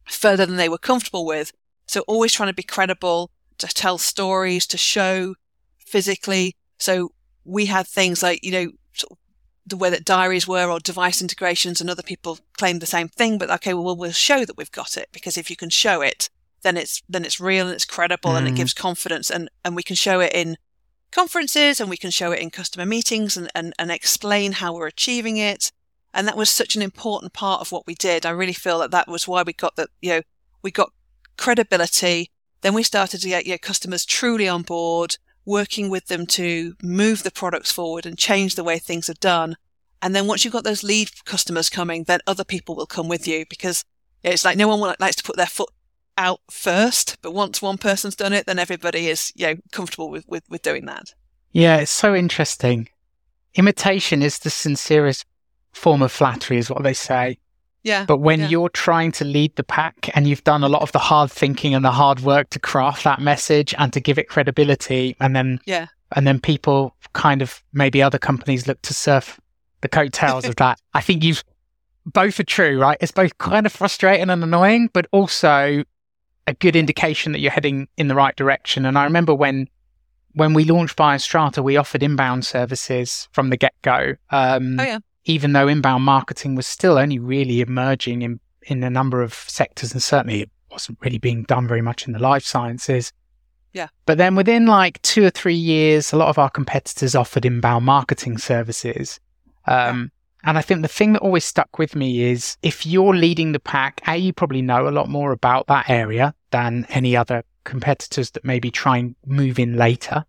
further 0.05 0.47
than 0.47 0.57
they 0.57 0.69
were 0.69 0.79
comfortable 0.79 1.27
with. 1.27 1.53
So 1.87 2.01
always 2.03 2.33
trying 2.33 2.49
to 2.49 2.55
be 2.55 2.63
credible, 2.63 3.31
to 3.59 3.67
tell 3.67 3.99
stories, 3.99 4.67
to 4.69 4.77
show 4.77 5.35
physically. 5.79 6.57
So 6.79 7.13
we 7.45 7.67
had 7.67 7.87
things 7.87 8.23
like, 8.23 8.45
you 8.45 8.53
know, 8.53 8.71
sort 8.93 9.13
of 9.13 9.19
the 9.67 9.77
way 9.77 9.91
that 9.91 10.05
diaries 10.05 10.47
were 10.47 10.71
or 10.71 10.79
device 10.79 11.21
integrations 11.21 11.81
and 11.81 11.91
other 11.91 12.03
people 12.03 12.39
claimed 12.57 12.81
the 12.81 12.87
same 12.87 13.09
thing, 13.09 13.39
but 13.39 13.51
okay, 13.51 13.75
well, 13.75 13.97
we'll 13.97 14.13
show 14.13 14.45
that 14.45 14.57
we've 14.57 14.71
got 14.73 14.97
it 14.97 15.09
because 15.13 15.37
if 15.37 15.51
you 15.51 15.57
can 15.57 15.71
show 15.71 16.03
it, 16.03 16.29
then 16.63 16.77
it's, 16.77 17.03
then 17.09 17.25
it's 17.25 17.41
real 17.41 17.67
and 17.67 17.75
it's 17.75 17.85
credible 17.85 18.31
mm. 18.31 18.39
and 18.39 18.49
it 18.49 18.53
mm. 18.53 18.57
gives 18.57 18.75
confidence 18.75 19.31
and, 19.31 19.49
and 19.65 19.75
we 19.75 19.83
can 19.83 19.97
show 19.97 20.21
it 20.21 20.33
in 20.33 20.57
conferences 21.17 21.81
and 21.81 21.89
we 21.89 21.97
can 21.97 22.11
show 22.11 22.31
it 22.31 22.41
in 22.41 22.51
customer 22.51 22.85
meetings 22.85 23.39
and, 23.39 23.49
and, 23.55 23.73
and 23.79 23.91
explain 23.91 24.53
how 24.53 24.75
we're 24.75 24.87
achieving 24.87 25.39
it. 25.39 25.73
And 26.13 26.29
that 26.29 26.37
was 26.37 26.51
such 26.51 26.77
an 26.77 26.83
important 26.83 27.33
part 27.33 27.63
of 27.63 27.73
what 27.73 27.87
we 27.87 27.95
did. 27.95 28.27
I 28.27 28.31
really 28.31 28.53
feel 28.53 28.81
that 28.81 28.91
that 28.91 29.09
was 29.09 29.27
why 29.27 29.43
we 29.43 29.55
got 29.55 29.77
that, 29.77 29.89
you 30.03 30.11
know, 30.11 30.21
we 30.61 30.71
got 30.71 30.93
credibility. 31.39 32.31
Then 32.61 32.75
we 32.75 32.83
started 32.83 33.23
to 33.23 33.29
get 33.29 33.47
you 33.47 33.53
know, 33.53 33.59
customers 33.59 34.05
truly 34.05 34.47
on 34.47 34.61
board 34.61 35.17
working 35.47 35.89
with 35.89 36.07
them 36.09 36.27
to 36.27 36.75
move 36.83 37.23
the 37.23 37.31
products 37.31 37.73
forward 37.73 38.05
and 38.05 38.19
change 38.19 38.55
the 38.55 38.65
way 38.65 38.79
things 38.79 39.09
are 39.09 39.15
done. 39.15 39.57
And 40.03 40.15
then 40.15 40.27
once 40.27 40.45
you've 40.45 40.53
got 40.53 40.65
those 40.65 40.85
lead 40.85 41.25
customers 41.25 41.71
coming, 41.71 42.05
then 42.05 42.21
other 42.27 42.45
people 42.45 42.77
will 42.77 42.87
come 42.87 43.09
with 43.09 43.27
you 43.27 43.47
because 43.49 43.85
it's 44.23 44.45
like 44.45 44.59
no 44.59 44.69
one 44.69 44.95
likes 45.01 45.17
to 45.17 45.25
put 45.25 45.37
their 45.37 45.47
foot 45.47 45.71
out 46.19 46.41
first, 46.51 47.19
but 47.23 47.33
once 47.33 47.61
one 47.61 47.79
person's 47.79 48.17
done 48.17 48.33
it, 48.33 48.47
then 48.47 48.59
everybody 48.59 49.09
is, 49.09 49.33
you 49.35 49.47
know, 49.47 49.55
comfortable 49.73 50.11
with, 50.11 50.27
with, 50.29 50.45
with 50.49 50.63
doing 50.63 50.87
that. 50.87 51.15
Yeah, 51.53 51.79
it's 51.79 51.91
so 51.91 52.15
interesting. 52.15 52.89
Imitation 53.55 54.23
is 54.23 54.41
the 54.41 54.51
sincerest 54.51 55.25
form 55.73 56.03
of 56.03 56.13
flattery, 56.13 56.59
is 56.59 56.71
what 56.71 56.83
they 56.83 56.95
say. 56.95 57.39
Yeah. 57.83 58.05
But 58.05 58.19
when 58.19 58.41
yeah. 58.41 58.49
you're 58.49 58.69
trying 58.69 59.13
to 59.13 59.25
lead 59.25 59.55
the 59.55 59.63
pack 59.63 60.11
and 60.15 60.27
you've 60.27 60.43
done 60.43 60.65
a 60.65 60.69
lot 60.69 60.83
of 60.83 60.91
the 60.91 60.99
hard 60.99 61.31
thinking 61.31 61.73
and 61.73 61.85
the 61.85 61.93
hard 61.93 62.21
work 62.21 62.51
to 62.51 62.59
craft 62.59 63.05
that 63.05 63.21
message 63.21 63.75
and 63.79 63.93
to 63.93 64.01
give 64.01 64.19
it 64.19 64.29
credibility, 64.29 65.17
and 65.21 65.37
then 65.37 65.61
yeah, 65.67 65.87
and 66.13 66.27
then 66.27 66.41
people 66.41 66.97
kind 67.13 67.43
of 67.43 67.63
maybe 67.73 68.03
other 68.03 68.19
companies 68.19 68.67
look 68.67 68.83
to 68.83 68.93
surf 68.93 69.39
the 69.83 69.89
coattails 69.89 70.47
of 70.47 70.57
that. 70.57 70.81
I 70.95 71.01
think 71.01 71.23
you've 71.23 71.45
both 72.05 72.41
are 72.41 72.45
true, 72.45 72.81
right? 72.81 72.99
It's 73.01 73.13
both 73.13 73.39
kind 73.39 73.67
of 73.67 73.73
frustrating 73.73 74.31
and 74.31 74.43
annoying, 74.43 74.91
but 74.93 75.07
also 75.13 75.85
a 76.47 76.55
good 76.55 76.77
indication 76.77 77.33
that 77.33 77.41
you're 77.41 77.51
heading 77.51 77.89
in 77.97 78.09
the 78.09 78.15
right 78.15 78.37
direction. 78.37 78.85
And 78.85 78.99
I 78.99 79.05
remember 79.05 79.35
when 79.35 79.69
when 80.35 80.53
we 80.53 80.65
launched 80.65 80.97
Biostrata, 80.97 81.65
we 81.65 81.79
offered 81.79 82.03
inbound 82.03 82.45
services 82.45 83.27
from 83.33 83.49
the 83.49 83.57
get 83.57 83.75
go. 83.83 84.15
Um, 84.31 84.79
oh 84.79 84.85
yeah 84.85 84.99
even 85.27 85.53
though 85.53 85.69
inbound 85.69 86.05
marketing 86.05 86.55
was 86.55 86.67
still 86.67 86.99
only 86.99 87.19
really 87.19 87.61
emerging 87.61 88.23
in, 88.23 88.41
in 88.63 88.83
a 88.83 88.91
number 88.91 89.23
of 89.23 89.35
sectors, 89.35 89.93
and 89.93 90.03
certainly 90.03 90.43
it 90.43 90.51
wasn't 90.71 90.99
really 91.03 91.19
being 91.19 91.43
done 91.43 91.69
very 91.69 91.83
much 91.83 92.07
in 92.07 92.13
the 92.13 92.19
life 92.19 92.45
sciences. 92.45 93.13
Yeah. 93.73 93.89
But 94.07 94.19
then 94.19 94.37
within 94.37 94.67
like 94.67 95.03
two 95.03 95.25
or 95.25 95.31
three 95.31 95.55
years, 95.55 96.13
a 96.13 96.17
lot 96.17 96.29
of 96.29 96.39
our 96.39 96.49
competitors 96.49 97.15
offered 97.15 97.45
inbound 97.45 97.85
marketing 97.85 98.39
services. 98.39 99.21
Um, 99.67 100.01
yeah. 100.01 100.07
And 100.47 100.57
I 100.57 100.63
think 100.63 100.83
the 100.83 100.89
thing 100.89 101.13
that 101.13 101.23
always 101.23 101.45
stuck 101.45 101.77
with 101.77 101.97
me 101.97 102.23
is 102.23 102.57
if 102.63 102.87
you're 102.87 103.17
leading 103.17 103.51
the 103.51 103.59
pack, 103.59 104.01
A, 104.07 104.17
you 104.17 104.33
probably 104.33 104.63
know 104.63 104.89
a 104.89 104.91
lot 104.91 105.09
more 105.09 105.33
about 105.33 105.67
that 105.67 105.91
area 105.91 106.35
than 106.53 106.87
any 106.89 107.17
other 107.17 107.43
competitors 107.65 108.31
that 108.31 108.45
maybe 108.45 108.71
try 108.71 108.99
and 108.99 109.17
move 109.27 109.59
in 109.59 109.77
later. 109.77 110.25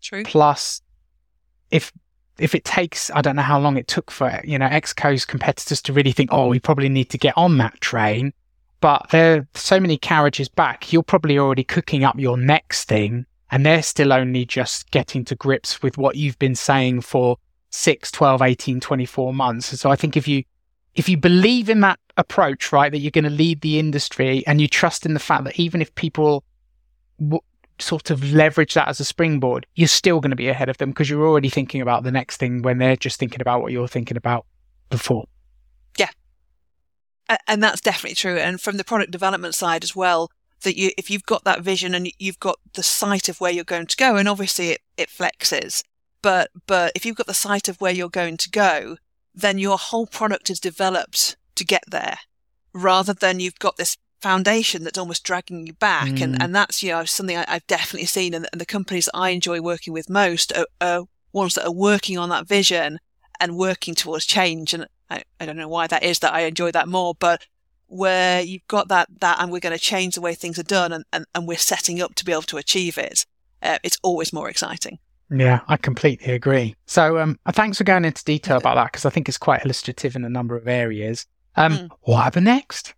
True. 0.00 0.22
Plus, 0.22 0.80
if 1.72 1.92
if 2.38 2.54
it 2.54 2.64
takes, 2.64 3.10
I 3.10 3.20
don't 3.20 3.34
know 3.34 3.42
how 3.42 3.58
long 3.58 3.76
it 3.76 3.88
took 3.88 4.12
for, 4.12 4.40
you 4.44 4.60
know, 4.60 4.68
Exco's 4.68 5.24
competitors 5.24 5.82
to 5.82 5.92
really 5.92 6.12
think, 6.12 6.30
oh, 6.32 6.46
we 6.46 6.60
probably 6.60 6.88
need 6.88 7.10
to 7.10 7.18
get 7.18 7.36
on 7.36 7.58
that 7.58 7.80
train. 7.80 8.32
But 8.80 9.08
there 9.10 9.38
are 9.38 9.48
so 9.54 9.80
many 9.80 9.98
carriages 9.98 10.48
back, 10.48 10.92
you're 10.92 11.02
probably 11.02 11.36
already 11.36 11.64
cooking 11.64 12.04
up 12.04 12.16
your 12.16 12.36
next 12.36 12.84
thing. 12.84 13.26
And 13.50 13.66
they're 13.66 13.82
still 13.82 14.12
only 14.12 14.44
just 14.44 14.92
getting 14.92 15.24
to 15.24 15.34
grips 15.34 15.82
with 15.82 15.98
what 15.98 16.14
you've 16.14 16.38
been 16.38 16.54
saying 16.54 17.00
for 17.00 17.38
6, 17.70 18.10
12, 18.10 18.42
18, 18.42 18.80
24 18.80 19.34
months. 19.34 19.78
so 19.78 19.90
I 19.90 19.96
think 19.96 20.16
if 20.16 20.26
you, 20.26 20.44
if 20.94 21.08
you 21.08 21.16
believe 21.16 21.68
in 21.68 21.80
that 21.80 21.98
approach, 22.16 22.72
right, 22.72 22.90
that 22.90 22.98
you're 22.98 23.10
going 23.10 23.24
to 23.24 23.30
lead 23.30 23.60
the 23.60 23.78
industry 23.78 24.44
and 24.46 24.60
you 24.60 24.68
trust 24.68 25.06
in 25.06 25.14
the 25.14 25.20
fact 25.20 25.44
that 25.44 25.58
even 25.58 25.80
if 25.80 25.94
people 25.94 26.44
w- 27.20 27.40
sort 27.78 28.10
of 28.10 28.32
leverage 28.32 28.74
that 28.74 28.88
as 28.88 29.00
a 29.00 29.04
springboard, 29.04 29.66
you're 29.74 29.88
still 29.88 30.20
going 30.20 30.30
to 30.30 30.36
be 30.36 30.48
ahead 30.48 30.68
of 30.68 30.78
them 30.78 30.90
because 30.90 31.08
you're 31.08 31.26
already 31.26 31.48
thinking 31.48 31.80
about 31.80 32.02
the 32.02 32.10
next 32.10 32.38
thing 32.38 32.62
when 32.62 32.78
they're 32.78 32.96
just 32.96 33.18
thinking 33.18 33.40
about 33.40 33.62
what 33.62 33.72
you're 33.72 33.88
thinking 33.88 34.16
about 34.16 34.46
before. 34.90 35.26
Yeah. 35.98 36.10
And 37.46 37.62
that's 37.62 37.80
definitely 37.80 38.16
true. 38.16 38.36
And 38.36 38.60
from 38.60 38.76
the 38.76 38.84
product 38.84 39.10
development 39.10 39.54
side 39.54 39.84
as 39.84 39.94
well, 39.94 40.30
that 40.62 40.76
you, 40.76 40.90
if 40.98 41.10
you've 41.10 41.26
got 41.26 41.44
that 41.44 41.62
vision 41.62 41.94
and 41.94 42.10
you've 42.18 42.40
got 42.40 42.58
the 42.74 42.82
sight 42.82 43.28
of 43.28 43.40
where 43.40 43.52
you're 43.52 43.64
going 43.64 43.86
to 43.86 43.96
go, 43.96 44.16
and 44.16 44.28
obviously 44.28 44.70
it, 44.70 44.80
it 44.96 45.08
flexes, 45.08 45.84
but, 46.22 46.50
but 46.66 46.92
if 46.94 47.04
you've 47.04 47.16
got 47.16 47.26
the 47.26 47.34
sight 47.34 47.68
of 47.68 47.80
where 47.80 47.92
you're 47.92 48.08
going 48.08 48.36
to 48.38 48.50
go, 48.50 48.96
then 49.34 49.58
your 49.58 49.78
whole 49.78 50.06
product 50.06 50.50
is 50.50 50.60
developed 50.60 51.36
to 51.54 51.64
get 51.64 51.84
there 51.88 52.18
rather 52.72 53.14
than 53.14 53.40
you've 53.40 53.58
got 53.58 53.76
this 53.76 53.96
foundation 54.20 54.84
that's 54.84 54.98
almost 54.98 55.24
dragging 55.24 55.66
you 55.66 55.72
back. 55.74 56.08
Mm. 56.08 56.22
And, 56.22 56.42
and 56.42 56.54
that's, 56.54 56.82
you 56.82 56.90
know, 56.90 57.04
something 57.04 57.36
I, 57.36 57.44
have 57.48 57.66
definitely 57.66 58.06
seen. 58.06 58.34
And, 58.34 58.48
and, 58.52 58.60
the 58.60 58.66
companies 58.66 59.08
I 59.14 59.30
enjoy 59.30 59.60
working 59.60 59.92
with 59.92 60.10
most 60.10 60.56
are, 60.56 60.66
are, 60.80 61.04
ones 61.32 61.54
that 61.54 61.66
are 61.66 61.72
working 61.72 62.18
on 62.18 62.30
that 62.30 62.48
vision 62.48 62.98
and 63.38 63.56
working 63.56 63.94
towards 63.94 64.26
change. 64.26 64.74
And 64.74 64.86
I, 65.10 65.22
I 65.38 65.46
don't 65.46 65.56
know 65.56 65.68
why 65.68 65.86
that 65.86 66.02
is 66.02 66.18
that 66.20 66.34
I 66.34 66.40
enjoy 66.40 66.70
that 66.72 66.88
more, 66.88 67.14
but 67.14 67.46
where 67.86 68.40
you've 68.40 68.66
got 68.66 68.88
that, 68.88 69.08
that, 69.20 69.40
and 69.40 69.50
we're 69.50 69.60
going 69.60 69.76
to 69.76 69.82
change 69.82 70.14
the 70.14 70.20
way 70.20 70.34
things 70.34 70.58
are 70.58 70.64
done 70.64 70.92
and, 70.92 71.04
and, 71.12 71.26
and 71.34 71.46
we're 71.46 71.58
setting 71.58 72.02
up 72.02 72.14
to 72.16 72.24
be 72.24 72.32
able 72.32 72.42
to 72.42 72.56
achieve 72.56 72.98
it. 72.98 73.24
Uh, 73.62 73.78
it's 73.82 73.98
always 74.02 74.32
more 74.32 74.48
exciting. 74.48 74.98
Yeah, 75.30 75.60
I 75.68 75.76
completely 75.76 76.32
agree. 76.32 76.74
So, 76.86 77.18
um, 77.18 77.38
thanks 77.52 77.78
for 77.78 77.84
going 77.84 78.04
into 78.04 78.24
detail 78.24 78.56
about 78.56 78.76
that 78.76 78.92
because 78.92 79.04
I 79.04 79.10
think 79.10 79.28
it's 79.28 79.38
quite 79.38 79.64
illustrative 79.64 80.16
in 80.16 80.24
a 80.24 80.28
number 80.28 80.56
of 80.56 80.66
areas. 80.66 81.26
Um, 81.56 81.72
mm. 81.72 81.88
what 82.02 82.22
happened 82.22 82.46
next? 82.46 82.94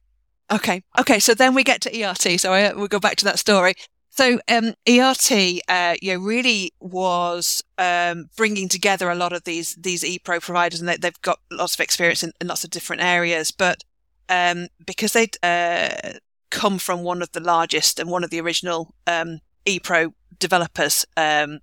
Okay. 0.51 0.83
Okay. 0.99 1.19
So 1.19 1.35
then 1.35 1.55
we 1.55 1.65
get 1.65 1.81
to 1.83 2.03
ERT. 2.03 2.41
So 2.41 2.53
I, 2.53 2.73
we'll 2.73 2.89
go 2.89 3.01
back 3.01 3.17
to 3.17 3.25
that 3.25 3.39
story. 3.39 3.75
So 4.11 4.41
um, 4.49 4.75
ERT, 4.89 5.63
uh, 5.69 5.95
you 6.03 6.15
know, 6.15 6.21
really 6.21 6.73
was 6.81 7.63
um, 7.79 8.29
bringing 8.37 8.69
together 8.69 9.09
a 9.09 9.15
lot 9.15 9.33
of 9.33 9.45
these 9.45 9.77
these 9.77 10.03
ePro 10.03 10.43
providers, 10.43 10.81
and 10.81 10.89
they, 10.89 10.99
have 11.03 11.23
got 11.23 11.39
lots 11.51 11.75
of 11.75 11.81
experience 11.81 12.23
in, 12.23 12.33
in, 12.41 12.49
lots 12.49 12.65
of 12.65 12.71
different 12.71 13.03
areas. 13.03 13.53
But 13.53 13.85
um, 14.29 14.67
because 14.85 15.13
they'd 15.13 15.37
uh, 15.45 16.15
come 16.51 16.79
from 16.79 17.03
one 17.03 17.23
of 17.23 17.31
the 17.33 17.41
largest 17.41 18.01
and 18.01 18.11
one 18.11 18.25
of 18.25 18.31
the 18.31 18.41
original 18.41 18.95
um, 19.07 19.41
ePro 19.65 20.13
developers 20.39 21.07
um, 21.17 21.61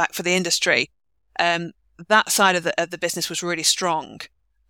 back 0.00 0.14
for 0.14 0.22
the 0.22 0.34
industry, 0.34 0.88
um, 1.38 1.72
that 2.08 2.30
side 2.30 2.56
of 2.56 2.62
the 2.62 2.82
of 2.82 2.88
the 2.90 2.96
business 2.96 3.28
was 3.28 3.42
really 3.42 3.62
strong, 3.62 4.20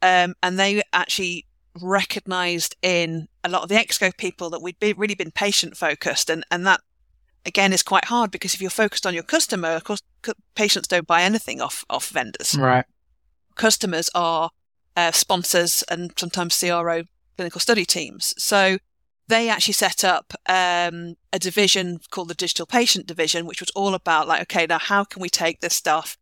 um, 0.02 0.34
and 0.42 0.58
they 0.58 0.82
actually 0.92 1.46
recognised 1.80 2.74
in 2.82 3.28
a 3.44 3.48
lot 3.48 3.62
of 3.62 3.68
the 3.68 3.76
Exco 3.76 4.16
people 4.16 4.50
that 4.50 4.60
we'd 4.60 4.80
be, 4.80 4.92
really 4.92 5.14
been 5.14 5.30
patient 5.30 5.76
focused, 5.76 6.28
and 6.28 6.44
and 6.50 6.66
that 6.66 6.80
again 7.46 7.72
is 7.72 7.84
quite 7.84 8.06
hard 8.06 8.32
because 8.32 8.54
if 8.54 8.60
you're 8.60 8.70
focused 8.70 9.06
on 9.06 9.14
your 9.14 9.22
customer, 9.22 9.68
of 9.68 9.84
course, 9.84 10.02
patients 10.56 10.88
don't 10.88 11.06
buy 11.06 11.22
anything 11.22 11.60
off 11.60 11.84
off 11.88 12.08
vendors. 12.08 12.56
Right. 12.58 12.84
Customers 13.54 14.10
are 14.14 14.50
uh, 14.96 15.12
sponsors 15.12 15.84
and 15.88 16.12
sometimes 16.16 16.58
CRO 16.58 17.02
clinical 17.36 17.60
study 17.60 17.84
teams. 17.84 18.34
So 18.36 18.78
they 19.30 19.48
actually 19.48 19.72
set 19.72 20.04
up 20.04 20.34
um, 20.46 21.14
a 21.32 21.38
division 21.38 22.00
called 22.10 22.28
the 22.28 22.34
Digital 22.34 22.66
Patient 22.66 23.06
Division, 23.06 23.46
which 23.46 23.60
was 23.60 23.70
all 23.70 23.94
about 23.94 24.28
like, 24.28 24.42
okay, 24.42 24.66
now 24.66 24.78
how 24.78 25.04
can 25.04 25.22
we 25.22 25.30
take 25.30 25.60
this 25.60 25.74
stuff, 25.74 26.18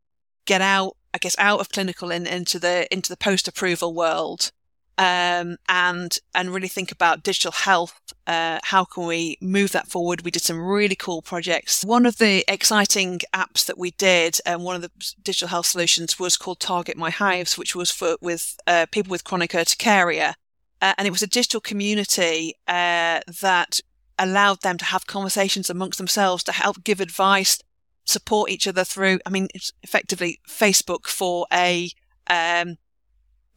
get 0.47 0.61
out, 0.61 0.97
I 1.13 1.19
guess, 1.19 1.37
out 1.39 1.61
of 1.61 1.71
clinical 1.71 2.13
and 2.13 2.27
into 2.27 2.59
the 2.59 2.87
into 2.93 3.09
the 3.09 3.17
post 3.17 3.49
approval 3.49 3.95
world, 3.95 4.53
um, 4.99 5.57
and 5.69 6.19
and 6.35 6.53
really 6.53 6.69
think 6.69 6.93
about 6.93 7.23
digital 7.23 7.53
health. 7.53 8.01
Uh, 8.27 8.59
how 8.65 8.85
can 8.85 9.07
we 9.07 9.39
move 9.41 9.73
that 9.73 9.89
forward? 9.89 10.23
We 10.23 10.31
did 10.31 10.43
some 10.43 10.61
really 10.61 10.97
cool 10.97 11.23
projects. 11.23 11.85
One 11.85 12.05
of 12.05 12.19
the 12.19 12.45
exciting 12.47 13.21
apps 13.35 13.65
that 13.67 13.79
we 13.79 13.93
did, 13.93 14.39
and 14.45 14.57
um, 14.57 14.65
one 14.65 14.77
of 14.77 14.83
the 14.83 14.93
digital 15.23 15.49
health 15.49 15.67
solutions 15.67 16.19
was 16.19 16.37
called 16.37 16.61
Target 16.61 16.97
My 16.97 17.11
Hives, 17.11 17.57
which 17.57 17.75
was 17.75 17.91
for 17.91 18.19
with 18.21 18.59
uh, 18.67 18.87
people 18.93 19.11
with 19.11 19.25
chronic 19.25 19.55
urticaria, 19.55 20.37
uh, 20.81 20.95
and 20.97 21.07
it 21.07 21.11
was 21.11 21.23
a 21.23 21.27
digital 21.27 21.61
community 21.61 22.55
uh, 22.67 23.21
that 23.41 23.81
allowed 24.19 24.63
them 24.63 24.79
to 24.79 24.85
have 24.85 25.07
conversations 25.07 25.71
amongst 25.71 25.99
themselves 25.99 26.43
to 26.45 26.53
help 26.53 26.83
give 26.85 27.01
advice, 27.01 27.59
support 28.05 28.51
each 28.51 28.67
other 28.67 28.85
through. 28.85 29.19
I 29.25 29.31
mean, 29.31 29.49
it's 29.55 29.73
effectively 29.83 30.41
Facebook 30.49 31.07
for 31.07 31.47
a 31.53 31.91
um, 32.29 32.77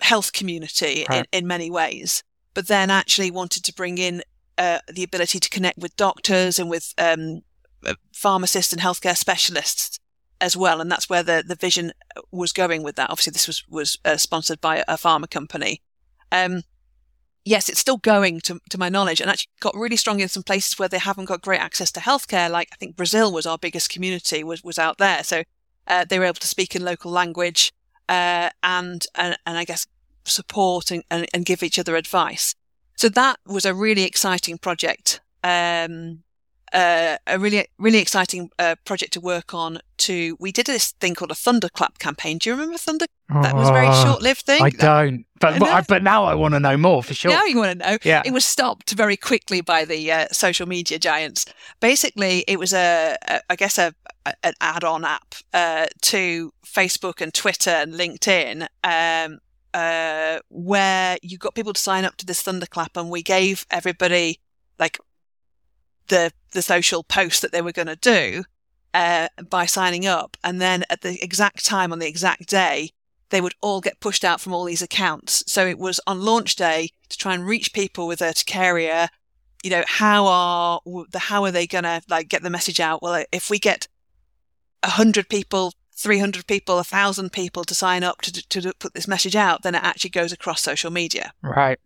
health 0.02 0.34
community 0.34 1.06
right. 1.10 1.26
in, 1.32 1.44
in 1.44 1.48
many 1.48 1.72
ways, 1.72 2.24
but 2.54 2.68
then 2.68 2.90
actually 2.90 3.32
wanted 3.32 3.64
to 3.64 3.74
bring 3.74 3.98
in 3.98 4.24
uh, 4.58 4.80
the 4.92 5.04
ability 5.04 5.40
to 5.40 5.50
connect 5.50 5.78
with 5.78 5.96
doctors 5.96 6.60
and 6.60 6.70
with 6.70 6.94
um, 6.98 7.42
uh, 7.86 7.96
pharmacists 8.14 8.74
and 8.74 8.82
healthcare 8.82 9.18
specialists 9.18 10.00
as 10.40 10.58
well. 10.58 10.82
And 10.82 10.92
that's 10.92 11.10
where 11.10 11.24
the, 11.24 11.44
the 11.46 11.56
vision 11.56 11.94
was 12.32 12.52
going 12.52 12.84
with 12.84 12.96
that. 12.96 13.10
Obviously, 13.10 13.32
this 13.32 13.48
was, 13.48 13.64
was 13.70 13.98
uh, 14.06 14.18
sponsored 14.18 14.62
by 14.62 14.84
a, 14.88 14.98
pharma 14.98 15.30
company. 15.30 15.82
Um, 16.32 16.64
yes, 17.46 17.70
it's 17.70 17.80
still 17.80 17.98
going 17.98 18.40
to, 18.42 18.60
to 18.70 18.78
my 18.78 18.90
knowledge 18.90 19.22
and 19.22 19.30
actually 19.30 19.50
got 19.60 19.76
really 19.76 19.98
strong 19.98 20.20
in 20.20 20.28
some 20.28 20.44
places 20.44 20.78
where 20.78 20.90
they 20.90 21.00
haven't 21.00 21.26
got 21.26 21.42
great 21.42 21.60
access 21.60 21.92
to 21.94 22.00
healthcare. 22.00 22.50
Like 22.50 22.70
I 22.72 22.76
think 22.76 22.96
Brazil 22.96 23.32
was 23.32 23.46
our 23.46 23.58
biggest 23.58 23.90
community 23.90 24.44
was, 24.44 24.64
was 24.64 24.80
out 24.80 24.98
there. 24.98 25.24
So, 25.24 25.44
uh, 25.88 26.06
they 26.06 26.20
were 26.20 26.26
able 26.26 26.36
to 26.36 26.48
speak 26.48 26.76
in 26.76 26.86
local 26.86 27.12
language 27.12 27.74
uh, 28.08 28.50
and, 28.64 29.06
and, 29.16 29.38
and 29.46 29.58
I 29.58 29.64
guess 29.64 29.88
support 30.26 30.92
and, 30.92 31.04
and, 31.10 31.28
and, 31.34 31.46
give 31.46 31.64
each 31.64 31.80
other 31.80 31.96
advice. 31.96 32.56
So 32.96 33.10
that 33.10 33.40
was 33.46 33.66
a 33.66 33.74
really 33.74 34.04
exciting 34.04 34.58
project. 34.58 35.22
Um, 35.44 36.24
uh, 36.74 37.18
a 37.28 37.38
really 37.40 37.68
really 37.78 38.00
exciting 38.00 38.50
uh, 38.60 38.76
project 38.86 39.14
to 39.14 39.22
work 39.22 39.54
on. 39.54 39.80
To 39.98 40.36
we 40.40 40.52
did 40.52 40.66
this 40.66 40.92
thing 40.94 41.14
called 41.16 41.32
a 41.32 41.36
thunderclap 41.36 42.00
campaign. 42.00 42.38
Do 42.40 42.50
you 42.50 42.56
remember 42.56 42.78
Thunder? 42.78 43.06
That 43.30 43.56
was 43.56 43.70
a 43.70 43.74
very 43.74 43.88
oh, 43.88 44.04
short 44.04 44.22
lived 44.22 44.42
thing. 44.42 44.62
I 44.62 44.72
don't, 44.72 45.26
but 45.40 45.60
but, 45.60 45.70
I, 45.70 45.82
but, 45.82 46.04
now 46.04 46.26
I 46.26 46.34
want 46.34 46.54
to 46.54 46.60
know 46.60 46.76
more 46.76 47.02
for 47.02 47.14
sure. 47.14 47.32
Now 47.32 47.46
you 47.46 47.58
want 47.58 47.80
to 47.80 47.88
know. 47.88 47.98
Yeah, 48.04 48.24
it 48.26 48.32
was 48.32 48.46
stopped 48.46 48.92
very 48.92 49.16
quickly 49.16 49.62
by 49.62 49.86
the 49.86 50.12
uh, 50.12 50.28
social 50.32 50.68
media 50.68 51.00
giants. 51.00 51.46
Basically, 51.80 52.44
it 52.48 52.60
was 52.60 52.74
a, 52.74 53.16
a 53.28 53.42
I 53.50 53.56
guess 53.56 53.78
a, 53.78 53.94
a 54.26 54.34
an 54.44 54.54
add-on 54.60 55.06
app 55.06 55.36
uh, 55.54 55.86
to 56.02 56.52
Facebook 56.66 57.22
and 57.22 57.34
Twitter 57.34 57.70
and 57.70 57.94
LinkedIn. 57.94 58.68
Um, 58.84 59.40
uh, 59.74 60.40
where 60.50 61.18
you 61.22 61.38
got 61.38 61.56
people 61.56 61.72
to 61.72 61.80
sign 61.80 62.04
up 62.04 62.18
to 62.18 62.26
this 62.26 62.42
thunderclap, 62.42 62.98
and 62.98 63.10
we 63.10 63.24
gave 63.24 63.66
everybody 63.72 64.40
like 64.80 65.00
the 66.08 66.32
the 66.52 66.62
social 66.62 67.04
post 67.04 67.42
that 67.42 67.52
they 67.52 67.62
were 67.62 67.72
going 67.72 67.88
to 67.88 67.96
do 67.96 68.44
uh, 68.94 69.28
by 69.50 69.66
signing 69.66 70.06
up, 70.06 70.38
and 70.44 70.62
then 70.62 70.84
at 70.90 71.02
the 71.02 71.22
exact 71.24 71.66
time 71.66 71.92
on 71.92 72.00
the 72.00 72.08
exact 72.08 72.48
day, 72.48 72.92
they 73.30 73.42
would 73.42 73.54
all 73.62 73.80
get 73.80 74.00
pushed 74.00 74.26
out 74.26 74.42
from 74.42 74.54
all 74.54 74.66
these 74.66 74.82
accounts. 74.82 75.44
So 75.48 75.66
it 75.66 75.80
was 75.80 76.00
on 76.06 76.22
launch 76.22 76.56
day 76.56 76.90
to 77.10 77.18
try 77.18 77.34
and 77.34 77.46
reach 77.46 77.74
people 77.74 78.06
with 78.08 78.22
urticaria. 78.22 79.10
You 79.64 79.70
know, 79.70 79.84
how 79.88 80.26
are 80.26 80.82
the 81.12 81.20
how 81.20 81.44
are 81.46 81.52
they 81.52 81.68
going 81.68 81.86
to 81.86 82.02
like 82.10 82.28
get 82.28 82.44
the 82.44 82.50
message 82.50 82.80
out? 82.80 83.02
Well, 83.02 83.24
if 83.32 83.50
we 83.50 83.60
get 83.60 83.88
hundred 84.84 85.30
people 85.30 85.74
300 86.02 86.48
people, 86.48 86.76
1,000 86.76 87.32
people 87.32 87.64
to 87.64 87.76
sign 87.76 88.04
up 88.04 88.22
to, 88.22 88.32
to 88.50 88.74
put 88.80 88.94
this 88.94 89.08
message 89.08 89.36
out, 89.36 89.62
then 89.62 89.76
it 89.76 89.84
actually 89.84 90.10
goes 90.10 90.32
across 90.32 90.62
social 90.62 90.90
media. 90.90 91.32
Right. 91.44 91.80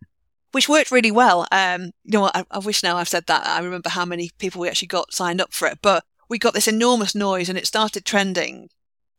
Which 0.56 0.70
worked 0.70 0.90
really 0.90 1.10
well. 1.10 1.46
Um, 1.52 1.90
you 2.04 2.18
know, 2.18 2.30
I, 2.34 2.42
I 2.50 2.60
wish 2.60 2.82
now 2.82 2.96
I've 2.96 3.10
said 3.10 3.26
that. 3.26 3.46
I 3.46 3.60
remember 3.60 3.90
how 3.90 4.06
many 4.06 4.30
people 4.38 4.58
we 4.58 4.70
actually 4.70 4.88
got 4.88 5.12
signed 5.12 5.38
up 5.38 5.52
for 5.52 5.68
it, 5.68 5.80
but 5.82 6.02
we 6.30 6.38
got 6.38 6.54
this 6.54 6.66
enormous 6.66 7.14
noise 7.14 7.50
and 7.50 7.58
it 7.58 7.66
started 7.66 8.06
trending. 8.06 8.70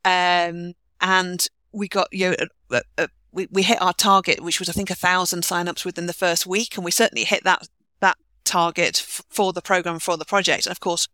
Um, 0.03 0.73
and 0.99 1.47
we 1.71 1.87
got, 1.89 2.07
you 2.11 2.31
know, 2.31 2.35
uh, 2.71 2.81
uh, 2.97 3.07
we, 3.31 3.47
we 3.51 3.61
hit 3.61 3.79
our 3.79 3.93
target, 3.93 4.41
which 4.41 4.57
was, 4.57 4.67
I 4.67 4.71
think, 4.71 4.89
a 4.89 4.95
thousand 4.95 5.43
signups 5.43 5.85
within 5.85 6.07
the 6.07 6.11
first 6.11 6.47
week. 6.47 6.75
And 6.75 6.83
we 6.83 6.89
certainly 6.89 7.23
hit 7.23 7.43
that, 7.43 7.67
that 7.99 8.17
target 8.43 9.03
f- 9.05 9.21
for 9.29 9.53
the 9.53 9.61
program, 9.61 9.99
for 9.99 10.17
the 10.17 10.25
project. 10.25 10.65
And 10.65 10.71
of 10.71 10.79
course, 10.79 11.07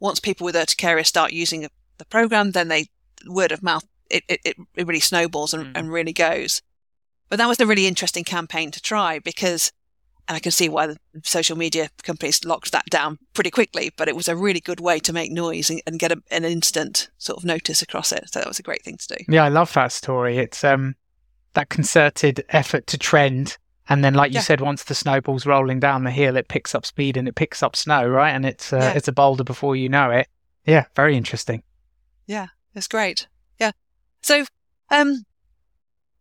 once 0.00 0.18
people 0.18 0.44
with 0.44 0.56
urticaria 0.56 1.04
start 1.04 1.32
using 1.32 1.68
the 1.98 2.04
program, 2.06 2.50
then 2.50 2.66
they 2.66 2.86
word 3.28 3.52
of 3.52 3.62
mouth, 3.62 3.84
it, 4.10 4.24
it, 4.28 4.40
it 4.44 4.88
really 4.88 4.98
snowballs 4.98 5.54
and, 5.54 5.66
mm. 5.66 5.72
and 5.76 5.92
really 5.92 6.12
goes. 6.12 6.62
But 7.28 7.38
that 7.38 7.48
was 7.48 7.60
a 7.60 7.66
really 7.66 7.86
interesting 7.86 8.24
campaign 8.24 8.70
to 8.70 8.80
try 8.80 9.18
because, 9.18 9.72
and 10.26 10.36
I 10.36 10.40
can 10.40 10.52
see 10.52 10.68
why 10.68 10.86
the 10.86 10.96
social 11.22 11.56
media 11.56 11.90
companies 12.02 12.44
locked 12.44 12.72
that 12.72 12.86
down 12.86 13.18
pretty 13.34 13.50
quickly, 13.50 13.92
but 13.96 14.08
it 14.08 14.16
was 14.16 14.28
a 14.28 14.36
really 14.36 14.60
good 14.60 14.80
way 14.80 14.98
to 15.00 15.12
make 15.12 15.30
noise 15.30 15.70
and, 15.70 15.82
and 15.86 15.98
get 15.98 16.12
a, 16.12 16.22
an 16.30 16.44
instant 16.44 17.10
sort 17.18 17.38
of 17.38 17.44
notice 17.44 17.82
across 17.82 18.12
it. 18.12 18.24
So 18.30 18.40
that 18.40 18.48
was 18.48 18.58
a 18.58 18.62
great 18.62 18.82
thing 18.82 18.96
to 18.96 19.16
do. 19.16 19.24
Yeah, 19.28 19.44
I 19.44 19.48
love 19.48 19.72
that 19.74 19.92
story. 19.92 20.38
It's 20.38 20.64
um, 20.64 20.94
that 21.54 21.68
concerted 21.68 22.44
effort 22.50 22.86
to 22.88 22.98
trend. 22.98 23.58
And 23.90 24.04
then, 24.04 24.12
like 24.12 24.32
you 24.32 24.36
yeah. 24.36 24.42
said, 24.42 24.60
once 24.60 24.84
the 24.84 24.94
snowball's 24.94 25.46
rolling 25.46 25.80
down 25.80 26.04
the 26.04 26.10
hill, 26.10 26.36
it 26.36 26.48
picks 26.48 26.74
up 26.74 26.84
speed 26.84 27.16
and 27.16 27.26
it 27.26 27.34
picks 27.34 27.62
up 27.62 27.74
snow, 27.74 28.06
right? 28.06 28.32
And 28.32 28.44
it's 28.44 28.70
uh, 28.70 28.76
yeah. 28.76 28.92
it's 28.92 29.08
a 29.08 29.12
boulder 29.12 29.44
before 29.44 29.76
you 29.76 29.88
know 29.88 30.10
it. 30.10 30.28
Yeah, 30.66 30.84
very 30.94 31.16
interesting. 31.16 31.62
Yeah, 32.26 32.48
it's 32.74 32.86
great. 32.86 33.26
Yeah. 33.58 33.72
So, 34.20 34.44
um, 34.90 35.24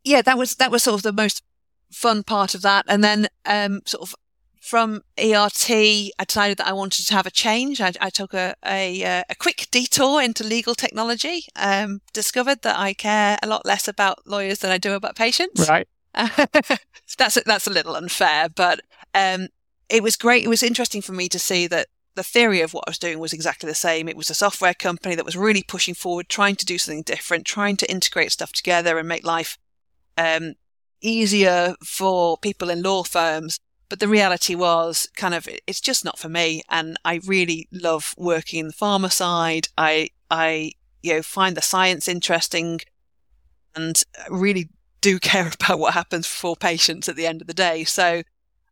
yeah, 0.07 0.21
that 0.21 0.37
was 0.37 0.55
that 0.55 0.71
was 0.71 0.83
sort 0.83 0.95
of 0.95 1.03
the 1.03 1.13
most 1.13 1.43
fun 1.91 2.23
part 2.23 2.55
of 2.55 2.61
that, 2.61 2.85
and 2.87 3.03
then 3.03 3.27
um, 3.45 3.81
sort 3.85 4.03
of 4.03 4.15
from 4.67 5.01
ERT, 5.17 5.69
I 5.69 6.25
decided 6.27 6.57
that 6.57 6.67
I 6.67 6.73
wanted 6.73 7.05
to 7.07 7.13
have 7.13 7.25
a 7.25 7.31
change. 7.31 7.79
I, 7.79 7.93
I 8.01 8.09
took 8.09 8.33
a, 8.33 8.53
a, 8.65 9.01
uh, 9.01 9.23
a 9.29 9.35
quick 9.35 9.67
detour 9.71 10.21
into 10.21 10.43
legal 10.43 10.75
technology. 10.75 11.45
Um, 11.55 12.01
discovered 12.11 12.63
that 12.63 12.77
I 12.77 12.93
care 12.93 13.37
a 13.41 13.47
lot 13.47 13.65
less 13.65 13.87
about 13.87 14.27
lawyers 14.27 14.59
than 14.59 14.69
I 14.69 14.77
do 14.77 14.91
about 14.93 15.15
patients. 15.15 15.69
Right. 15.69 15.87
that's 16.13 17.37
a, 17.37 17.41
that's 17.45 17.67
a 17.67 17.71
little 17.71 17.95
unfair, 17.95 18.49
but 18.49 18.81
um, 19.15 19.47
it 19.87 20.03
was 20.03 20.17
great. 20.17 20.43
It 20.43 20.49
was 20.49 20.63
interesting 20.63 21.01
for 21.01 21.13
me 21.13 21.29
to 21.29 21.39
see 21.39 21.67
that 21.67 21.87
the 22.15 22.23
theory 22.23 22.59
of 22.59 22.73
what 22.73 22.83
I 22.87 22.89
was 22.89 22.99
doing 22.99 23.19
was 23.19 23.31
exactly 23.31 23.69
the 23.69 23.75
same. 23.75 24.09
It 24.09 24.17
was 24.17 24.29
a 24.29 24.33
software 24.35 24.73
company 24.73 25.15
that 25.15 25.25
was 25.25 25.37
really 25.37 25.63
pushing 25.63 25.93
forward, 25.93 26.27
trying 26.27 26.57
to 26.57 26.65
do 26.65 26.77
something 26.77 27.03
different, 27.03 27.45
trying 27.45 27.77
to 27.77 27.89
integrate 27.89 28.33
stuff 28.33 28.51
together 28.51 28.97
and 28.97 29.07
make 29.07 29.25
life 29.25 29.57
um, 30.17 30.55
easier 31.01 31.75
for 31.83 32.37
people 32.37 32.69
in 32.69 32.81
law 32.81 33.03
firms. 33.03 33.59
But 33.89 33.99
the 33.99 34.07
reality 34.07 34.53
was 34.53 35.07
kind 35.15 35.33
of, 35.33 35.47
it's 35.65 35.79
just 35.79 36.03
not 36.03 36.19
for 36.19 36.27
me. 36.27 36.61
And 36.69 36.97
I 37.05 37.21
really 37.25 37.69
love 37.71 38.13
working 38.17 38.59
in 38.59 38.67
the 38.67 38.73
pharma 38.73 39.11
side. 39.11 39.69
I, 39.77 40.09
I, 40.29 40.73
you 41.01 41.13
know, 41.13 41.21
find 41.21 41.55
the 41.55 41.61
science 41.61 42.07
interesting 42.07 42.81
and 43.75 44.03
really 44.29 44.69
do 44.99 45.19
care 45.21 45.51
about 45.53 45.79
what 45.79 45.93
happens 45.93 46.27
for 46.27 46.55
patients 46.55 47.07
at 47.07 47.15
the 47.15 47.27
end 47.27 47.41
of 47.41 47.47
the 47.47 47.53
day. 47.53 47.85
So 47.85 48.23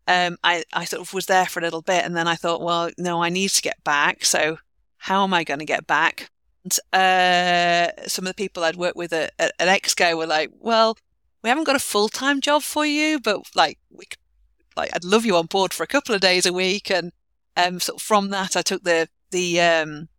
um, 0.07 0.37
I, 0.43 0.63
I 0.73 0.83
sort 0.83 1.01
of 1.01 1.13
was 1.13 1.27
there 1.27 1.45
for 1.45 1.59
a 1.59 1.63
little 1.63 1.81
bit 1.81 2.03
and 2.03 2.15
then 2.15 2.27
I 2.27 2.35
thought, 2.35 2.61
well, 2.61 2.89
no, 2.97 3.23
I 3.23 3.29
need 3.29 3.49
to 3.51 3.61
get 3.61 3.83
back. 3.83 4.25
So 4.25 4.57
how 4.97 5.23
am 5.23 5.33
I 5.33 5.43
going 5.43 5.59
to 5.59 5.65
get 5.65 5.87
back? 5.87 6.29
And, 6.63 6.79
uh, 6.91 7.91
some 8.07 8.25
of 8.25 8.29
the 8.29 8.35
people 8.35 8.63
I'd 8.63 8.75
worked 8.75 8.97
with 8.97 9.13
at, 9.13 9.31
at, 9.39 9.53
at 9.59 9.81
Exco 9.81 10.17
were 10.17 10.27
like, 10.27 10.51
well, 10.59 10.97
we 11.45 11.49
haven't 11.49 11.65
got 11.65 11.75
a 11.75 11.79
full 11.79 12.09
time 12.09 12.41
job 12.41 12.63
for 12.63 12.87
you, 12.87 13.19
but 13.19 13.39
like, 13.53 13.77
we, 13.91 14.05
like, 14.75 14.89
I'd 14.95 15.03
love 15.03 15.27
you 15.27 15.35
on 15.35 15.45
board 15.45 15.73
for 15.73 15.83
a 15.83 15.87
couple 15.87 16.15
of 16.15 16.21
days 16.21 16.47
a 16.47 16.51
week. 16.51 16.89
And, 16.89 17.11
um, 17.55 17.79
sort 17.79 17.97
of 17.97 18.01
from 18.01 18.31
that, 18.31 18.55
I 18.55 18.63
took 18.63 18.83
the, 18.83 19.07
the, 19.29 19.61
um, 19.61 20.09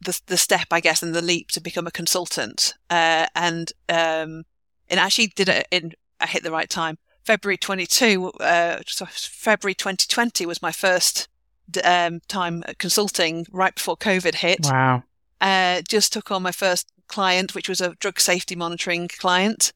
the, 0.00 0.20
the 0.26 0.36
step, 0.36 0.66
I 0.72 0.80
guess, 0.80 1.00
and 1.00 1.14
the 1.14 1.22
leap 1.22 1.52
to 1.52 1.60
become 1.60 1.86
a 1.86 1.92
consultant. 1.92 2.74
Uh, 2.90 3.26
and, 3.36 3.70
um, 3.88 4.42
and 4.88 4.98
actually 4.98 5.28
did 5.28 5.48
it 5.48 5.68
in, 5.70 5.92
I 6.20 6.26
hit 6.26 6.42
the 6.42 6.50
right 6.50 6.68
time. 6.68 6.98
February 7.24 7.56
22, 7.56 8.32
uh, 8.40 8.80
February 8.88 9.74
2020 9.76 10.44
was 10.44 10.60
my 10.60 10.72
first 10.72 11.28
um, 11.84 12.18
time 12.26 12.64
consulting 12.78 13.46
right 13.52 13.76
before 13.76 13.96
COVID 13.96 14.34
hit. 14.34 14.64
Wow. 14.64 15.04
Uh, 15.40 15.82
just 15.88 16.12
took 16.12 16.32
on 16.32 16.42
my 16.42 16.50
first 16.50 16.90
client, 17.06 17.54
which 17.54 17.68
was 17.68 17.80
a 17.80 17.94
drug 18.00 18.18
safety 18.18 18.56
monitoring 18.56 19.06
client 19.06 19.72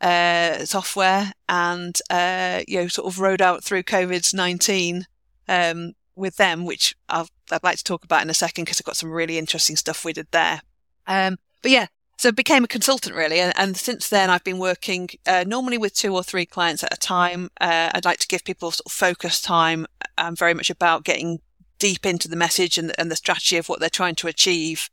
uh, 0.00 0.64
software, 0.64 1.32
and 1.48 1.98
uh, 2.10 2.62
you 2.66 2.80
know, 2.80 2.88
sort 2.88 3.12
of 3.12 3.20
rode 3.20 3.42
out 3.42 3.64
through 3.64 3.82
COVID 3.82 4.32
nineteen 4.34 5.06
um, 5.48 5.94
with 6.16 6.36
them, 6.36 6.64
which 6.64 6.94
i 7.08 7.20
would 7.20 7.64
like 7.64 7.78
to 7.78 7.84
talk 7.84 8.04
about 8.04 8.22
in 8.22 8.30
a 8.30 8.34
second 8.34 8.64
because 8.64 8.80
I've 8.80 8.86
got 8.86 8.96
some 8.96 9.10
really 9.10 9.38
interesting 9.38 9.76
stuff 9.76 10.04
we 10.04 10.12
did 10.12 10.28
there. 10.30 10.62
Um, 11.06 11.38
but 11.62 11.70
yeah, 11.70 11.86
so 12.18 12.30
became 12.30 12.64
a 12.64 12.68
consultant 12.68 13.16
really, 13.16 13.40
and, 13.40 13.52
and 13.56 13.76
since 13.76 14.08
then 14.08 14.30
I've 14.30 14.44
been 14.44 14.58
working 14.58 15.08
uh, 15.26 15.44
normally 15.46 15.78
with 15.78 15.94
two 15.94 16.14
or 16.14 16.22
three 16.22 16.46
clients 16.46 16.84
at 16.84 16.94
a 16.94 16.98
time. 16.98 17.50
Uh, 17.60 17.90
I'd 17.94 18.04
like 18.04 18.18
to 18.20 18.28
give 18.28 18.44
people 18.44 18.70
sort 18.70 18.86
of 18.86 18.92
focus 18.92 19.40
time. 19.40 19.86
I'm 20.16 20.36
very 20.36 20.54
much 20.54 20.70
about 20.70 21.04
getting 21.04 21.40
deep 21.78 22.04
into 22.04 22.28
the 22.28 22.36
message 22.36 22.78
and, 22.78 22.92
and 22.98 23.10
the 23.10 23.16
strategy 23.16 23.56
of 23.56 23.68
what 23.68 23.80
they're 23.80 23.88
trying 23.88 24.14
to 24.16 24.28
achieve, 24.28 24.90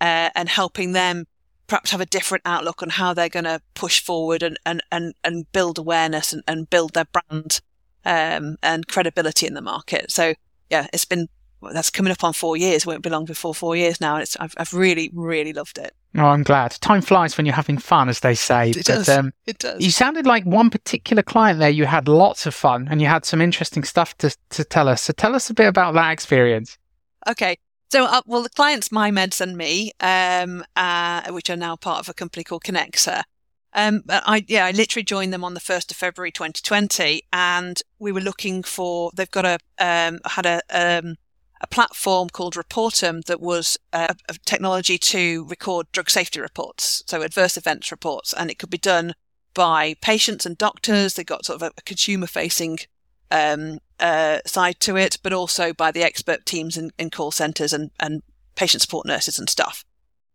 uh, 0.00 0.30
and 0.34 0.48
helping 0.48 0.92
them 0.92 1.26
perhaps 1.68 1.90
have 1.92 2.00
a 2.00 2.06
different 2.06 2.42
outlook 2.44 2.82
on 2.82 2.88
how 2.88 3.14
they're 3.14 3.28
going 3.28 3.44
to 3.44 3.60
push 3.74 4.00
forward 4.00 4.42
and, 4.42 4.58
and, 4.66 4.82
and, 4.90 5.14
and 5.22 5.50
build 5.52 5.78
awareness 5.78 6.32
and, 6.32 6.42
and 6.48 6.68
build 6.68 6.94
their 6.94 7.06
brand 7.06 7.60
um, 8.04 8.56
and 8.62 8.88
credibility 8.88 9.46
in 9.46 9.54
the 9.54 9.60
market. 9.60 10.10
So 10.10 10.34
yeah, 10.70 10.88
it's 10.92 11.04
been 11.04 11.28
well, 11.60 11.72
that's 11.74 11.90
coming 11.90 12.12
up 12.12 12.22
on 12.22 12.32
four 12.32 12.56
years. 12.56 12.82
It 12.82 12.86
Won't 12.86 13.02
be 13.02 13.10
long 13.10 13.24
before 13.24 13.54
four 13.54 13.74
years 13.74 14.00
now. 14.00 14.14
And 14.14 14.22
it's 14.22 14.36
I've, 14.38 14.54
I've 14.56 14.72
really 14.72 15.10
really 15.12 15.52
loved 15.52 15.78
it. 15.78 15.94
Oh, 16.16 16.26
I'm 16.26 16.42
glad. 16.42 16.70
Time 16.80 17.02
flies 17.02 17.36
when 17.36 17.44
you're 17.44 17.54
having 17.54 17.78
fun, 17.78 18.08
as 18.08 18.20
they 18.20 18.34
say. 18.34 18.70
It 18.70 18.76
but, 18.76 18.84
does. 18.86 19.08
Um, 19.08 19.32
it 19.46 19.58
does. 19.58 19.80
You 19.80 19.90
sounded 19.90 20.24
like 20.24 20.44
one 20.44 20.70
particular 20.70 21.22
client 21.22 21.58
there. 21.58 21.68
You 21.68 21.84
had 21.84 22.08
lots 22.08 22.46
of 22.46 22.54
fun 22.54 22.88
and 22.90 23.00
you 23.00 23.08
had 23.08 23.24
some 23.24 23.40
interesting 23.40 23.84
stuff 23.84 24.16
to 24.18 24.34
to 24.50 24.64
tell 24.64 24.88
us. 24.88 25.02
So 25.02 25.12
tell 25.12 25.34
us 25.34 25.50
a 25.50 25.54
bit 25.54 25.66
about 25.66 25.94
that 25.94 26.12
experience. 26.12 26.78
Okay. 27.28 27.58
So, 27.90 28.04
uh, 28.04 28.20
well, 28.26 28.42
the 28.42 28.50
client's 28.50 28.92
My 28.92 29.10
Meds 29.10 29.40
and 29.40 29.56
Me, 29.56 29.92
um, 30.00 30.62
uh, 30.76 31.30
which 31.30 31.48
are 31.48 31.56
now 31.56 31.74
part 31.74 32.00
of 32.00 32.08
a 32.08 32.14
company 32.14 32.44
called 32.44 32.64
Connexa. 32.64 33.22
Um, 33.74 34.02
I 34.08 34.44
yeah, 34.48 34.66
I 34.66 34.72
literally 34.72 35.04
joined 35.04 35.32
them 35.32 35.44
on 35.44 35.54
the 35.54 35.60
first 35.60 35.90
of 35.90 35.96
February 35.96 36.32
2020, 36.32 37.22
and 37.32 37.80
we 37.98 38.12
were 38.12 38.20
looking 38.20 38.62
for. 38.62 39.10
They've 39.14 39.30
got 39.30 39.44
a 39.44 39.58
um, 39.78 40.20
had 40.24 40.46
a 40.46 40.60
um, 40.70 41.16
a 41.60 41.66
platform 41.66 42.28
called 42.28 42.54
Reportum 42.54 43.24
that 43.24 43.40
was 43.40 43.78
a, 43.92 44.14
a, 44.28 44.34
technology 44.44 44.96
to 44.98 45.44
record 45.46 45.86
drug 45.92 46.08
safety 46.08 46.40
reports, 46.40 47.02
so 47.06 47.22
adverse 47.22 47.56
events 47.56 47.90
reports, 47.90 48.32
and 48.32 48.50
it 48.50 48.58
could 48.58 48.70
be 48.70 48.78
done 48.78 49.14
by 49.54 49.94
patients 50.00 50.46
and 50.46 50.56
doctors. 50.56 51.14
They 51.14 51.24
got 51.24 51.44
sort 51.44 51.62
of 51.62 51.68
a, 51.68 51.72
a 51.78 51.82
consumer 51.82 52.26
facing 52.26 52.78
um, 53.30 53.78
uh, 54.00 54.38
side 54.46 54.80
to 54.80 54.96
it, 54.96 55.18
but 55.22 55.32
also 55.32 55.72
by 55.72 55.90
the 55.90 56.02
expert 56.02 56.46
teams 56.46 56.76
in, 56.76 56.90
in 56.98 57.10
call 57.10 57.30
centres 57.30 57.72
and, 57.72 57.90
and 57.98 58.22
patient 58.54 58.82
support 58.82 59.06
nurses 59.06 59.38
and 59.38 59.48
stuff. 59.48 59.84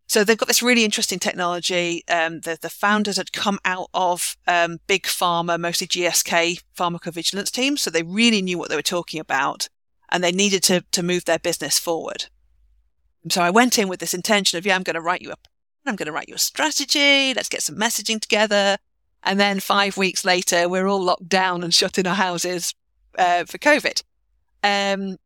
So 0.07 0.23
they've 0.23 0.37
got 0.37 0.47
this 0.47 0.61
really 0.61 0.83
interesting 0.83 1.19
technology. 1.19 2.03
Um, 2.07 2.41
the, 2.41 2.57
the, 2.61 2.69
founders 2.69 3.17
had 3.17 3.31
come 3.31 3.57
out 3.63 3.87
of 3.93 4.35
um, 4.47 4.79
big 4.85 5.03
pharma, 5.03 5.59
mostly 5.59 5.87
GSK 5.87 6.61
pharmacovigilance 6.77 7.51
teams, 7.51 7.81
so 7.81 7.89
they 7.89 8.03
really 8.03 8.41
knew 8.41 8.57
what 8.57 8.69
they 8.69 8.75
were 8.75 8.81
talking 8.81 9.19
about, 9.19 9.69
and 10.11 10.23
they 10.23 10.31
needed 10.31 10.61
to 10.63 10.83
to 10.91 11.01
move 11.01 11.25
their 11.25 11.39
business 11.39 11.79
forward. 11.79 12.25
So 13.29 13.41
I 13.41 13.49
went 13.49 13.79
in 13.79 13.87
with 13.87 14.01
this 14.01 14.13
intention 14.13 14.57
of, 14.57 14.65
yeah, 14.65 14.75
I'm 14.75 14.83
going 14.83 14.95
to 14.95 15.01
write 15.01 15.21
you 15.21 15.31
a, 15.31 15.35
I'm 15.85 15.95
going 15.95 16.07
to 16.07 16.11
write 16.11 16.27
you 16.27 16.35
a 16.35 16.39
strategy. 16.39 17.33
Let's 17.33 17.49
get 17.49 17.61
some 17.61 17.77
messaging 17.77 18.19
together. 18.19 18.77
And 19.23 19.39
then 19.39 19.61
five 19.61 19.95
weeks 19.95 20.25
later, 20.25 20.67
we're 20.67 20.87
all 20.87 21.01
locked 21.01 21.29
down 21.29 21.63
and 21.63 21.73
shut 21.73 21.97
in 21.97 22.05
our 22.05 22.15
houses 22.15 22.73
uh, 23.17 23.45
for 23.45 23.57
COVID. 23.57 24.03
Um, 24.63 25.17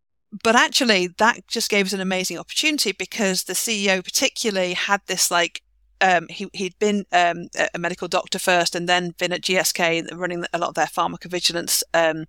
but 0.43 0.55
actually 0.55 1.07
that 1.17 1.47
just 1.47 1.69
gave 1.69 1.85
us 1.85 1.93
an 1.93 2.01
amazing 2.01 2.37
opportunity 2.37 2.91
because 2.91 3.43
the 3.43 3.53
CEO 3.53 4.03
particularly 4.03 4.73
had 4.73 5.01
this 5.07 5.31
like 5.31 5.61
um, 6.01 6.27
he 6.29 6.47
he'd 6.53 6.77
been 6.79 7.05
um, 7.11 7.47
a 7.73 7.79
medical 7.79 8.07
doctor 8.07 8.37
first 8.37 8.75
and 8.75 8.87
then 8.87 9.15
been 9.17 9.33
at 9.33 9.41
GSK 9.41 10.15
running 10.15 10.45
a 10.53 10.57
lot 10.57 10.69
of 10.69 10.75
their 10.75 10.85
pharmacovigilance 10.85 11.81
um, 11.93 12.25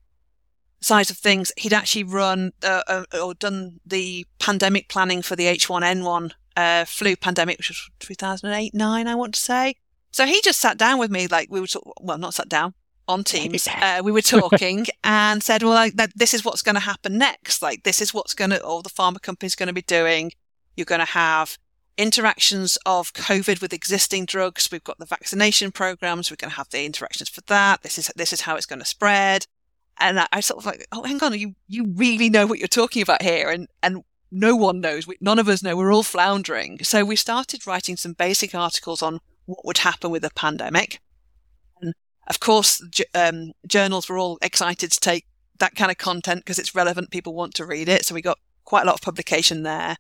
sides 0.81 1.11
of 1.11 1.19
things. 1.19 1.53
He'd 1.57 1.73
actually 1.73 2.05
run 2.05 2.53
uh, 2.63 2.83
uh, 2.87 3.05
or 3.21 3.35
done 3.35 3.81
the 3.85 4.27
pandemic 4.39 4.89
planning 4.89 5.23
for 5.23 5.37
the 5.37 5.45
H1N1 5.45 6.33
uh, 6.57 6.85
flu 6.87 7.17
pandemic, 7.17 7.59
which 7.59 7.69
was 7.69 7.91
2008 8.01 8.75
nine, 8.75 9.07
I 9.07 9.15
want 9.15 9.35
to 9.35 9.41
say. 9.41 9.75
So 10.11 10.25
he 10.25 10.41
just 10.43 10.61
sat 10.61 10.79
down 10.79 10.99
with 10.99 11.11
me, 11.11 11.27
like 11.27 11.49
we 11.51 11.61
were, 11.61 11.67
well, 12.01 12.19
not 12.19 12.35
sat 12.35 12.49
down, 12.49 12.75
on 13.09 13.25
Teams, 13.25 13.67
uh, 13.67 14.03
we 14.05 14.13
were 14.13 14.21
talking 14.21 14.87
and 15.05 15.43
said, 15.43 15.63
well, 15.63 15.73
like, 15.73 15.95
that, 15.97 16.13
this 16.15 16.35
is 16.35 16.45
what's 16.45 16.63
going 16.63 16.75
to 16.75 16.81
happen 16.81 17.17
next. 17.19 17.63
Like, 17.63 17.83
this 17.83 18.01
is 18.03 18.13
what's 18.13 18.35
going 18.35 18.51
to, 18.51 18.63
all 18.63 18.83
the 18.83 18.91
pharma 18.91 19.21
companies 19.21 19.55
going 19.55 19.69
to 19.69 19.73
be 19.73 19.83
doing. 19.83 20.33
You're 20.77 20.85
going 20.85 21.01
to 21.01 21.07
have 21.07 21.59
interactions 21.97 22.79
of 22.87 23.13
COVID 23.15 23.61
with 23.61 23.73
existing 23.73 24.27
drugs. 24.27 24.69
We've 24.71 24.85
got 24.85 24.99
the 24.99 25.07
vaccination 25.07 25.73
programs. 25.73 26.31
We're 26.31 26.37
going 26.37 26.51
to 26.51 26.57
have 26.57 26.69
the 26.69 26.85
interactions 26.85 27.31
for 27.31 27.41
that. 27.49 27.83
This 27.83 27.99
is, 27.99 28.13
this 28.15 28.33
is 28.33 28.43
how 28.43 28.57
it's 28.57 28.67
going 28.67 28.79
to 28.79 28.85
spread. 28.85 29.47
And 29.99 30.21
I, 30.21 30.29
I 30.31 30.41
sort 30.41 30.61
of 30.61 30.67
like, 30.67 30.87
oh, 30.93 31.03
hang 31.03 31.21
on, 31.23 31.37
you, 31.37 31.55
you 31.67 31.87
really 31.97 32.29
know 32.29 32.47
what 32.47 32.59
you're 32.59 32.69
talking 32.69 33.03
about 33.03 33.23
here. 33.23 33.49
And, 33.49 33.69
and 33.83 34.05
no 34.31 34.55
one 34.55 34.81
knows. 34.81 35.07
We, 35.07 35.17
none 35.21 35.39
of 35.39 35.49
us 35.49 35.63
know. 35.63 35.77
We're 35.77 35.93
all 35.93 36.03
floundering. 36.03 36.85
So 36.85 37.05
we 37.05 37.17
started 37.17 37.67
writing 37.67 37.97
some 37.97 38.13
basic 38.13 38.55
articles 38.55 39.03
on 39.03 39.21
what 39.47 39.65
would 39.65 39.79
happen 39.79 40.11
with 40.11 40.25
a 40.25 40.31
pandemic 40.31 41.01
of 42.29 42.41
course, 42.41 42.83
um, 43.15 43.53
journals 43.67 44.09
were 44.09 44.19
all 44.19 44.39
excited 44.43 44.93
to 44.93 45.01
take 45.01 45.27
that 45.59 45.75
kind 45.75 45.91
of 45.91 45.99
content 45.99 46.41
because 46.41 46.59
it's 46.59 46.75
relevant. 46.75 47.11
People 47.11 47.35
want 47.35 47.55
to 47.55 47.67
read 47.67 47.89
it. 47.89 48.05
So 48.05 48.15
we 48.15 48.23
got 48.23 48.39
quite 48.65 48.83
a 48.83 48.87
lot 48.87 48.95
of 48.95 49.01
publication 49.01 49.63
there. 49.63 49.97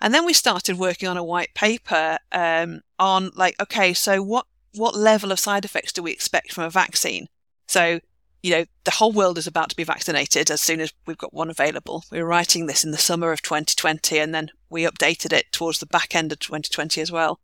And 0.00 0.14
then 0.14 0.24
we 0.24 0.32
started 0.32 0.78
working 0.78 1.08
on 1.08 1.16
a 1.16 1.24
white 1.24 1.54
paper 1.54 2.18
um, 2.32 2.80
on 2.98 3.30
like, 3.34 3.60
okay, 3.60 3.92
so 3.92 4.22
what 4.22 4.46
what 4.74 4.94
level 4.94 5.32
of 5.32 5.40
side 5.40 5.64
effects 5.64 5.92
do 5.92 6.02
we 6.02 6.12
expect 6.12 6.52
from 6.52 6.64
a 6.64 6.70
vaccine? 6.70 7.26
So, 7.66 8.00
you 8.42 8.50
know, 8.50 8.64
the 8.84 8.92
whole 8.92 9.12
world 9.12 9.36
is 9.36 9.46
about 9.46 9.70
to 9.70 9.76
be 9.76 9.82
vaccinated 9.82 10.50
as 10.50 10.60
soon 10.60 10.80
as 10.80 10.92
we've 11.06 11.18
got 11.18 11.34
one 11.34 11.50
available. 11.50 12.04
We 12.12 12.22
were 12.22 12.28
writing 12.28 12.66
this 12.66 12.84
in 12.84 12.92
the 12.92 12.98
summer 12.98 13.32
of 13.32 13.42
2020, 13.42 14.18
and 14.18 14.34
then 14.34 14.50
we 14.70 14.84
updated 14.84 15.32
it 15.32 15.50
towards 15.52 15.80
the 15.80 15.86
back 15.86 16.14
end 16.14 16.32
of 16.32 16.38
2020 16.38 17.00
as 17.00 17.10
well. 17.10 17.40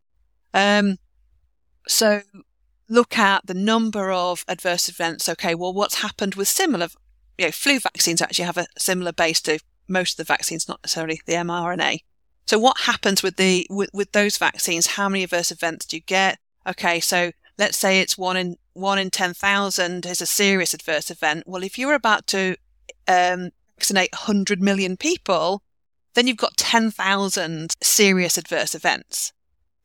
Um, 0.52 0.98
so 1.88 2.22
look 2.88 3.18
at 3.18 3.46
the 3.46 3.54
number 3.54 4.10
of 4.10 4.44
adverse 4.48 4.88
events. 4.88 5.28
Okay, 5.28 5.54
well, 5.54 5.72
what's 5.72 6.02
happened 6.02 6.34
with 6.34 6.48
similar, 6.48 6.88
you 7.38 7.46
know, 7.46 7.50
flu 7.50 7.78
vaccines 7.80 8.20
actually 8.20 8.44
have 8.44 8.58
a 8.58 8.66
similar 8.78 9.12
base 9.12 9.40
to 9.42 9.58
most 9.88 10.18
of 10.18 10.26
the 10.26 10.32
vaccines, 10.32 10.68
not 10.68 10.80
necessarily 10.82 11.20
the 11.26 11.34
mRNA. 11.34 11.98
So 12.46 12.58
what 12.58 12.80
happens 12.80 13.22
with 13.22 13.36
the 13.36 13.66
with, 13.70 13.90
with 13.92 14.12
those 14.12 14.36
vaccines? 14.36 14.86
How 14.86 15.08
many 15.08 15.24
adverse 15.24 15.50
events 15.50 15.86
do 15.86 15.96
you 15.96 16.02
get? 16.02 16.38
Okay, 16.66 17.00
so 17.00 17.32
let's 17.58 17.78
say 17.78 18.00
it's 18.00 18.18
one 18.18 18.36
in 18.36 18.56
one 18.74 18.98
in 18.98 19.10
ten 19.10 19.32
thousand 19.32 20.04
is 20.04 20.20
a 20.20 20.26
serious 20.26 20.74
adverse 20.74 21.10
event. 21.10 21.44
Well, 21.46 21.62
if 21.62 21.78
you're 21.78 21.94
about 21.94 22.26
to 22.28 22.56
um, 23.08 23.50
vaccinate 23.78 24.12
100 24.12 24.62
million 24.62 24.96
people, 24.96 25.62
then 26.14 26.26
you've 26.26 26.36
got 26.36 26.56
10,000 26.56 27.74
serious 27.82 28.38
adverse 28.38 28.74
events. 28.74 29.32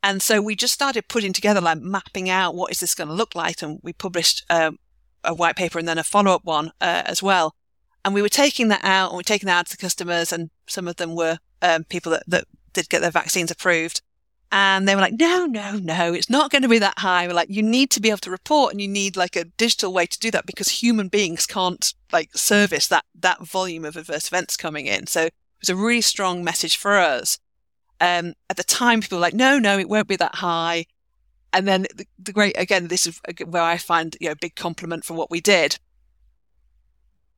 And 0.02 0.22
so 0.22 0.42
we 0.42 0.56
just 0.56 0.74
started 0.74 1.08
putting 1.08 1.34
together, 1.34 1.60
like 1.60 1.80
mapping 1.80 2.30
out 2.30 2.56
what 2.56 2.72
is 2.72 2.80
this 2.80 2.96
going 2.96 3.10
to 3.10 3.14
look 3.14 3.36
like. 3.36 3.62
And 3.62 3.80
we 3.84 3.94
published 3.94 4.46
um, 4.50 4.80
a 5.24 5.34
white 5.34 5.56
paper 5.56 5.78
and 5.78 5.88
then 5.88 5.98
a 5.98 6.04
follow 6.04 6.32
up 6.32 6.46
one 6.46 6.72
uh, 6.80 7.04
as 7.06 7.22
well. 7.22 7.54
And 8.06 8.14
we 8.14 8.22
were 8.22 8.30
taking 8.30 8.70
that 8.70 8.84
out 8.84 9.10
and 9.10 9.18
we 9.18 9.22
are 9.22 9.24
taking 9.24 9.48
that 9.48 9.60
out 9.60 9.66
to 9.68 9.78
the 9.78 9.82
customers. 9.82 10.32
And 10.32 10.50
some 10.68 10.88
of 10.88 10.96
them 10.96 11.16
were 11.16 11.40
um, 11.62 11.84
people 11.84 12.12
that, 12.14 12.24
that 12.28 12.46
did 12.74 12.90
get 12.90 13.02
their 13.02 13.12
vaccines 13.12 13.52
approved. 13.52 14.02
And 14.52 14.88
they 14.88 14.96
were 14.96 15.02
like, 15.02 15.20
no, 15.20 15.46
no, 15.46 15.74
no, 15.74 16.14
it's 16.14 16.30
not 16.30 16.50
going 16.50 16.64
to 16.64 16.68
be 16.68 16.80
that 16.80 17.00
high. 17.00 17.28
We're 17.28 17.34
like, 17.34 17.52
you 17.52 17.62
need 17.62 17.92
to 17.92 18.00
be 18.00 18.10
able 18.10 18.20
to 18.20 18.32
report 18.32 18.72
and 18.72 18.82
you 18.82 18.88
need 18.88 19.16
like 19.16 19.36
a 19.36 19.46
digital 19.46 19.94
way 19.94 20.08
to 20.08 20.20
do 20.20 20.32
that 20.32 20.48
because 20.48 20.70
human 20.70 21.08
beings 21.08 21.46
can't 21.46 21.94
like 22.12 22.36
service 22.36 22.88
that, 22.88 23.06
that 23.20 23.46
volume 23.46 23.86
of 23.86 23.96
adverse 23.96 24.28
events 24.28 24.58
coming 24.58 24.88
in. 24.88 25.06
So 25.06 25.26
it 25.26 25.34
was 25.62 25.70
a 25.70 25.76
really 25.76 26.02
strong 26.02 26.44
message 26.44 26.78
for 26.78 26.98
us. 26.98 27.38
Um, 28.02 28.34
at 28.50 28.58
the 28.58 28.64
time, 28.64 29.02
people 29.02 29.18
were 29.18 29.22
like, 29.22 29.34
no, 29.34 29.60
no, 29.60 29.78
it 29.78 29.90
won't 29.90 30.08
be 30.08 30.16
that 30.16 30.36
high. 30.36 30.86
And 31.52 31.68
then 31.68 31.88
the, 31.96 32.06
the 32.18 32.32
great, 32.32 32.58
again, 32.58 32.88
this 32.88 33.06
is 33.06 33.20
where 33.46 33.64
I 33.64 33.78
find, 33.78 34.16
you 34.20 34.30
know, 34.30 34.36
big 34.36 34.56
compliment 34.56 35.04
for 35.04 35.16
what 35.16 35.32
we 35.32 35.42
did. 35.42 35.80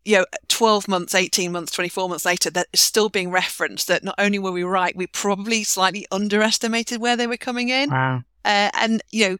You 0.03 0.17
know, 0.17 0.25
12 0.47 0.87
months, 0.87 1.15
18 1.15 1.51
months, 1.51 1.71
24 1.71 2.09
months 2.09 2.25
later, 2.25 2.49
that 2.51 2.67
is 2.73 2.81
still 2.81 3.09
being 3.09 3.31
referenced 3.31 3.87
that 3.87 4.03
not 4.03 4.15
only 4.17 4.39
were 4.39 4.51
we 4.51 4.63
right, 4.63 4.95
we 4.95 5.07
probably 5.07 5.63
slightly 5.63 6.05
underestimated 6.11 6.99
where 6.99 7.15
they 7.15 7.27
were 7.27 7.37
coming 7.37 7.69
in. 7.69 7.89
Wow. 7.91 8.23
Uh, 8.43 8.71
and, 8.73 9.01
you 9.11 9.29
know, 9.29 9.37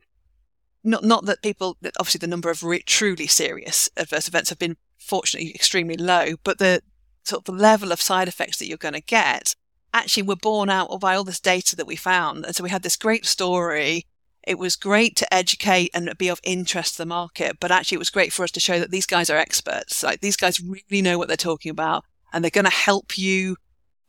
not, 0.84 1.04
not 1.04 1.26
that 1.26 1.42
people, 1.42 1.78
obviously 2.00 2.20
the 2.20 2.28
number 2.28 2.50
of 2.50 2.64
re- 2.64 2.84
truly 2.84 3.28
serious 3.28 3.90
adverse 3.98 4.28
events 4.28 4.50
have 4.50 4.60
been 4.60 4.78
fortunately 4.98 5.54
extremely 5.54 5.98
low, 5.98 6.36
but 6.44 6.60
the 6.60 6.82
sort 7.24 7.42
of 7.42 7.56
the 7.56 7.62
level 7.62 7.92
of 7.92 8.02
side 8.02 8.28
effects 8.28 8.58
that 8.58 8.68
you're 8.68 8.78
going 8.78 8.94
to 8.94 9.02
get 9.02 9.56
actually 9.94 10.24
were 10.24 10.36
borne 10.36 10.70
out 10.70 11.00
by 11.00 11.16
all 11.16 11.24
this 11.24 11.40
data 11.40 11.76
that 11.76 11.88
we 11.88 11.96
found. 11.96 12.46
And 12.46 12.56
so 12.56 12.64
we 12.64 12.70
had 12.70 12.84
this 12.84 12.96
great 12.96 13.26
story. 13.26 14.06
It 14.44 14.58
was 14.58 14.76
great 14.76 15.16
to 15.18 15.34
educate 15.34 15.92
and 15.94 16.18
be 16.18 16.30
of 16.30 16.42
interest 16.44 16.94
to 16.94 17.00
the 17.00 17.06
market, 17.06 17.58
but 17.60 17.72
actually 17.72 17.98
it 17.98 18.00
was 18.00 18.10
great 18.10 18.34
for 18.34 18.44
us 18.44 18.52
to 18.52 18.60
show 18.60 18.80
that 18.80 18.92
these 18.92 19.06
guys 19.06 19.30
are 19.30 19.38
experts. 19.38 20.02
Like 20.04 20.22
these 20.22 20.38
guys 20.38 20.60
really 20.60 21.02
know 21.02 21.18
what 21.18 21.28
they're 21.28 21.38
talking 21.38 21.70
about 21.70 22.06
and 22.34 22.44
they're 22.44 22.50
going 22.50 22.66
to 22.66 22.72
help 22.72 23.18
you 23.18 23.58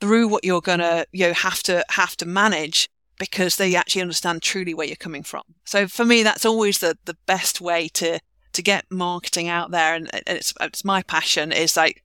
through 0.00 0.28
what 0.28 0.44
you're 0.44 0.60
going 0.60 0.78
to, 0.78 1.06
you 1.12 1.28
know, 1.28 1.34
have 1.34 1.62
to, 1.64 1.84
have 1.90 2.16
to 2.16 2.26
manage 2.26 2.88
because 3.18 3.56
they 3.56 3.74
actually 3.76 4.02
understand 4.02 4.42
truly 4.42 4.74
where 4.74 4.86
you're 4.86 4.96
coming 4.96 5.22
from. 5.22 5.42
So 5.64 5.86
for 5.86 6.04
me, 6.04 6.22
that's 6.22 6.46
always 6.46 6.78
the, 6.78 6.96
the 7.04 7.16
best 7.26 7.60
way 7.60 7.88
to, 7.88 8.18
to 8.52 8.62
get 8.62 8.84
marketing 8.90 9.48
out 9.48 9.70
there. 9.70 9.94
And, 9.94 10.12
and 10.12 10.22
it's, 10.26 10.54
it's 10.60 10.84
my 10.84 11.02
passion 11.02 11.52
is 11.52 11.76
like, 11.76 12.02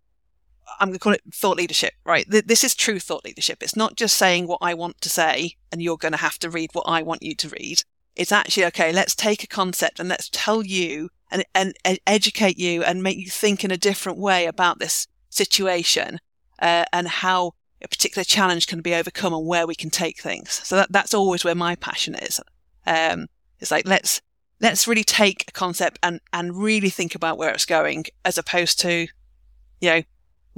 I'm 0.79 0.89
going 0.89 0.93
to 0.93 0.99
call 0.99 1.13
it 1.13 1.21
thought 1.33 1.57
leadership, 1.57 1.93
right? 2.05 2.25
This 2.27 2.63
is 2.63 2.75
true 2.75 2.99
thought 2.99 3.25
leadership. 3.25 3.61
It's 3.61 3.75
not 3.75 3.95
just 3.95 4.15
saying 4.17 4.47
what 4.47 4.59
I 4.61 4.73
want 4.73 5.01
to 5.01 5.09
say 5.09 5.55
and 5.71 5.81
you're 5.81 5.97
going 5.97 6.11
to 6.11 6.17
have 6.17 6.39
to 6.39 6.49
read 6.49 6.69
what 6.73 6.85
I 6.87 7.01
want 7.01 7.23
you 7.23 7.35
to 7.35 7.49
read. 7.49 7.83
It's 8.15 8.31
actually, 8.31 8.65
okay, 8.65 8.91
let's 8.91 9.15
take 9.15 9.43
a 9.43 9.47
concept 9.47 9.99
and 9.99 10.09
let's 10.09 10.29
tell 10.31 10.63
you 10.63 11.09
and, 11.31 11.43
and, 11.53 11.73
educate 12.05 12.57
you 12.57 12.83
and 12.83 13.03
make 13.03 13.17
you 13.17 13.29
think 13.29 13.63
in 13.63 13.71
a 13.71 13.77
different 13.77 14.17
way 14.17 14.45
about 14.45 14.79
this 14.79 15.07
situation 15.29 16.19
uh, 16.59 16.85
and 16.91 17.07
how 17.07 17.51
a 17.81 17.87
particular 17.87 18.23
challenge 18.23 18.65
can 18.65 18.81
be 18.81 18.95
overcome 18.95 19.33
and 19.33 19.45
where 19.45 19.67
we 19.67 19.75
can 19.75 19.89
take 19.89 20.19
things. 20.19 20.61
So 20.63 20.77
that, 20.77 20.91
that's 20.91 21.13
always 21.13 21.43
where 21.43 21.55
my 21.55 21.75
passion 21.75 22.15
is. 22.15 22.39
Um, 22.85 23.27
it's 23.59 23.71
like, 23.71 23.87
let's, 23.87 24.21
let's 24.61 24.87
really 24.87 25.03
take 25.03 25.45
a 25.47 25.51
concept 25.51 25.99
and, 26.01 26.19
and 26.33 26.55
really 26.55 26.89
think 26.89 27.13
about 27.13 27.37
where 27.37 27.51
it's 27.51 27.65
going 27.65 28.05
as 28.25 28.37
opposed 28.37 28.79
to, 28.79 29.07
you 29.81 29.89
know, 29.89 30.01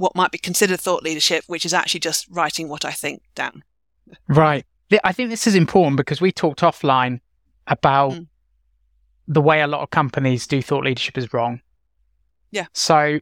what 0.00 0.16
might 0.16 0.30
be 0.30 0.38
considered 0.38 0.80
thought 0.80 1.02
leadership, 1.02 1.44
which 1.46 1.66
is 1.66 1.74
actually 1.74 2.00
just 2.00 2.26
writing 2.30 2.68
what 2.68 2.86
I 2.86 2.90
think 2.90 3.22
down. 3.34 3.62
Right. 4.28 4.64
I 5.04 5.12
think 5.12 5.28
this 5.28 5.46
is 5.46 5.54
important 5.54 5.98
because 5.98 6.22
we 6.22 6.32
talked 6.32 6.60
offline 6.60 7.20
about 7.66 8.12
mm. 8.12 8.26
the 9.28 9.42
way 9.42 9.60
a 9.60 9.66
lot 9.66 9.82
of 9.82 9.90
companies 9.90 10.46
do 10.46 10.62
thought 10.62 10.84
leadership 10.84 11.18
is 11.18 11.32
wrong. 11.34 11.60
Yeah. 12.50 12.66
So 12.72 13.20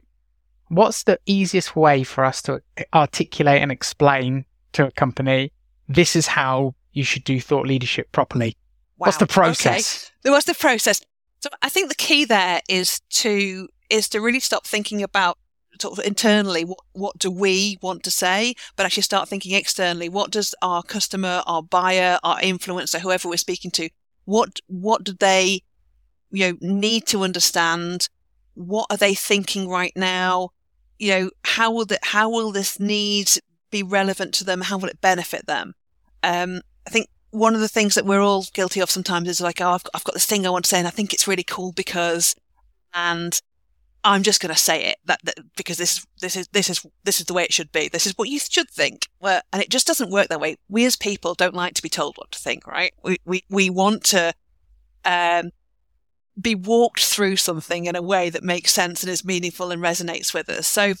what's 0.69 1.03
the 1.03 1.19
easiest 1.25 1.75
way 1.75 2.03
for 2.03 2.23
us 2.23 2.41
to 2.43 2.61
articulate 2.93 3.61
and 3.61 3.71
explain 3.73 4.45
to 4.71 4.87
a 4.87 4.91
company 4.91 5.51
this 5.89 6.15
is 6.15 6.27
how 6.27 6.75
you 6.93 7.03
should 7.03 7.25
do 7.25 7.41
thought 7.41 7.67
leadership 7.67 8.09
properly? 8.13 8.55
Wow. 8.97 9.07
What's 9.07 9.17
the 9.17 9.27
process? 9.27 10.11
Okay. 10.25 10.31
What's 10.31 10.45
the 10.45 10.55
process? 10.55 11.01
So 11.41 11.49
I 11.61 11.67
think 11.67 11.89
the 11.89 11.95
key 11.95 12.23
there 12.23 12.61
is 12.69 13.01
to 13.09 13.67
is 13.89 14.07
to 14.09 14.21
really 14.21 14.39
stop 14.39 14.65
thinking 14.65 15.03
about 15.03 15.37
sort 15.81 15.97
of 15.97 16.05
internally 16.05 16.65
what 16.65 16.79
what 16.93 17.17
do 17.17 17.31
we 17.31 17.77
want 17.81 18.03
to 18.03 18.11
say, 18.11 18.55
but 18.75 18.85
actually 18.85 19.03
start 19.03 19.29
thinking 19.29 19.53
externally. 19.53 20.09
What 20.09 20.31
does 20.31 20.53
our 20.61 20.83
customer, 20.83 21.43
our 21.45 21.63
buyer, 21.63 22.19
our 22.23 22.39
influencer, 22.39 22.99
whoever 22.99 23.29
we're 23.29 23.37
speaking 23.37 23.71
to, 23.71 23.89
what 24.25 24.59
what 24.67 25.03
do 25.03 25.13
they 25.13 25.61
you 26.31 26.47
know 26.47 26.57
need 26.61 27.05
to 27.07 27.23
understand? 27.23 28.09
What 28.55 28.87
are 28.89 28.97
they 28.97 29.13
thinking 29.13 29.69
right 29.69 29.93
now? 29.95 30.51
you 30.99 31.11
know, 31.11 31.31
how 31.43 31.71
will 31.71 31.85
that, 31.85 31.99
how 32.03 32.29
will 32.29 32.51
this 32.51 32.79
need 32.79 33.31
be 33.71 33.81
relevant 33.81 34.33
to 34.35 34.43
them? 34.43 34.61
How 34.61 34.77
will 34.77 34.89
it 34.89 35.01
benefit 35.01 35.47
them? 35.47 35.73
Um, 36.21 36.61
I 36.85 36.89
think 36.89 37.07
one 37.31 37.55
of 37.55 37.61
the 37.61 37.69
things 37.69 37.95
that 37.95 38.05
we're 38.05 38.21
all 38.21 38.45
guilty 38.53 38.81
of 38.81 38.91
sometimes 38.91 39.29
is 39.29 39.41
like, 39.41 39.61
oh, 39.61 39.71
I've 39.71 39.83
I've 39.93 40.03
got 40.03 40.13
this 40.13 40.25
thing 40.25 40.45
I 40.45 40.49
want 40.49 40.65
to 40.65 40.69
say 40.69 40.77
and 40.77 40.87
I 40.87 40.91
think 40.91 41.13
it's 41.13 41.27
really 41.27 41.43
cool 41.43 41.71
because, 41.71 42.35
and 42.93 43.39
I'm 44.03 44.23
just 44.23 44.41
going 44.41 44.53
to 44.53 44.59
say 44.59 44.85
it 44.85 44.97
that, 45.05 45.19
that, 45.23 45.37
because 45.55 45.77
this, 45.77 46.05
this 46.21 46.35
is, 46.35 46.47
this 46.49 46.69
is, 46.69 46.85
this 47.03 47.19
is 47.19 47.25
the 47.25 47.33
way 47.33 47.43
it 47.43 47.53
should 47.53 47.71
be. 47.71 47.89
This 47.89 48.07
is 48.07 48.13
what 48.15 48.29
you 48.29 48.39
should 48.39 48.69
think. 48.69 49.07
Well, 49.19 49.41
and 49.51 49.61
it 49.61 49.69
just 49.69 49.87
doesn't 49.87 50.11
work 50.11 50.29
that 50.29 50.39
way. 50.39 50.55
We 50.69 50.85
as 50.85 50.95
people 50.95 51.33
don't 51.33 51.53
like 51.53 51.73
to 51.75 51.81
be 51.81 51.89
told 51.89 52.15
what 52.15 52.31
to 52.31 52.39
think, 52.39 52.65
right? 52.65 52.93
We, 53.03 53.17
we, 53.25 53.43
we 53.49 53.69
want 53.69 54.03
to, 54.05 54.33
um, 55.05 55.51
be 56.39 56.55
walked 56.55 57.03
through 57.03 57.35
something 57.35 57.85
in 57.85 57.97
a 57.97 58.01
way 58.01 58.29
that 58.29 58.43
makes 58.43 58.71
sense 58.71 59.03
and 59.03 59.11
is 59.11 59.25
meaningful 59.25 59.71
and 59.71 59.81
resonates 59.81 60.33
with 60.33 60.47
us. 60.47 60.67
So 60.67 60.93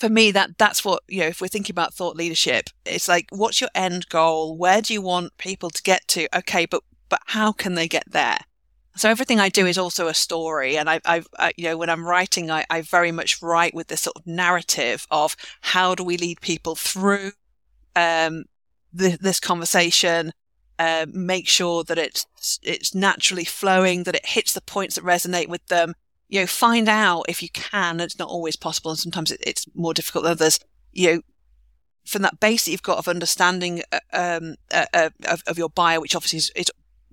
for 0.00 0.08
me, 0.08 0.30
that 0.30 0.56
that's 0.56 0.82
what, 0.82 1.02
you 1.08 1.20
know, 1.20 1.26
if 1.26 1.42
we're 1.42 1.48
thinking 1.48 1.74
about 1.74 1.92
thought 1.92 2.16
leadership, 2.16 2.70
it's 2.86 3.06
like, 3.06 3.26
what's 3.30 3.60
your 3.60 3.68
end 3.74 4.08
goal? 4.08 4.56
Where 4.56 4.80
do 4.80 4.94
you 4.94 5.02
want 5.02 5.36
people 5.36 5.68
to 5.68 5.82
get 5.82 6.08
to? 6.08 6.26
Okay, 6.38 6.64
but, 6.64 6.82
but 7.10 7.20
how 7.26 7.52
can 7.52 7.74
they 7.74 7.86
get 7.86 8.04
there? 8.06 8.38
So 8.96 9.08
everything 9.08 9.40
I 9.40 9.48
do 9.48 9.66
is 9.66 9.78
also 9.78 10.06
a 10.06 10.14
story. 10.14 10.76
And 10.76 10.88
I, 10.88 11.00
I, 11.04 11.22
I 11.38 11.52
you 11.56 11.64
know, 11.64 11.76
when 11.76 11.90
I'm 11.90 12.06
writing, 12.06 12.50
I, 12.50 12.64
I 12.68 12.82
very 12.82 13.10
much 13.12 13.40
write 13.40 13.74
with 13.74 13.88
this 13.88 14.02
sort 14.02 14.16
of 14.16 14.26
narrative 14.26 15.06
of 15.10 15.36
how 15.60 15.94
do 15.94 16.04
we 16.04 16.16
lead 16.16 16.40
people 16.40 16.74
through, 16.74 17.32
um, 17.96 18.44
the, 18.92 19.16
this 19.20 19.40
conversation, 19.40 20.32
uh, 20.78 21.06
make 21.12 21.48
sure 21.48 21.84
that 21.84 21.98
it's 21.98 22.26
it's 22.62 22.94
naturally 22.94 23.44
flowing, 23.44 24.02
that 24.02 24.16
it 24.16 24.26
hits 24.26 24.52
the 24.52 24.60
points 24.60 24.96
that 24.96 25.04
resonate 25.04 25.48
with 25.48 25.64
them. 25.66 25.94
You 26.28 26.40
know, 26.40 26.46
find 26.46 26.88
out 26.88 27.26
if 27.28 27.42
you 27.42 27.50
can. 27.50 28.00
It's 28.00 28.18
not 28.18 28.28
always 28.28 28.56
possible, 28.56 28.90
and 28.90 28.98
sometimes 28.98 29.30
it, 29.30 29.40
it's 29.46 29.66
more 29.74 29.94
difficult 29.94 30.24
than 30.24 30.32
others. 30.32 30.58
You 30.92 31.14
know, 31.14 31.20
from 32.04 32.22
that 32.22 32.40
base 32.40 32.64
that 32.64 32.72
you've 32.72 32.82
got 32.82 32.98
of 32.98 33.06
understanding 33.06 33.82
uh, 33.92 34.00
um, 34.12 34.56
uh, 34.72 34.86
uh, 34.92 35.10
of, 35.28 35.42
of, 35.46 35.58
your 35.58 35.68
buyer, 35.68 36.00
which 36.00 36.16
obviously 36.16 36.38
is, 36.38 36.52
is 36.56 36.70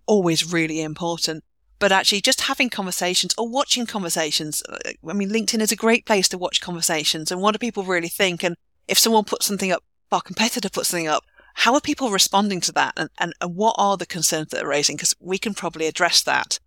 always 0.08 0.52
really 0.52 0.82
important. 0.82 1.44
But 1.80 1.92
actually, 1.92 2.22
just 2.22 2.42
having 2.42 2.70
conversations 2.70 3.34
or 3.38 3.48
watching 3.48 3.86
conversations. 3.86 4.62
Uh, 4.68 4.78
I 5.08 5.14
mean, 5.14 5.30
LinkedIn 5.30 5.62
is 5.62 5.72
a 5.72 5.78
great 5.78 6.06
place 6.06 6.28
to 6.30 6.38
watch 6.38 6.62
conversations. 6.62 7.32
And 7.32 7.42
what 7.42 7.54
do 7.54 7.58
people 7.58 7.84
really 7.84 8.10
think? 8.10 8.44
And 8.44 8.56
if 8.88 9.00
someone 9.00 9.24
puts 9.24 9.46
something 9.46 9.72
up, 9.72 9.84
our 10.12 10.22
competitor 10.22 10.70
puts 10.70 10.90
something 10.90 11.08
up, 11.08 11.24
how 11.54 11.74
are 11.74 11.82
people 11.82 12.10
responding 12.10 12.62
to 12.62 12.72
that 12.74 12.94
and, 12.98 13.10
and, 13.18 13.34
and 13.42 13.56
what 13.56 13.76
are 13.78 13.98
the 13.98 14.06
concerns 14.06 14.48
that 14.50 14.58
they're 14.58 14.68
raising? 14.68 14.96
Because 14.96 15.16
we 15.20 15.38
can 15.38 15.54
probably 15.54 15.88
address 15.88 16.22
that. 16.24 16.60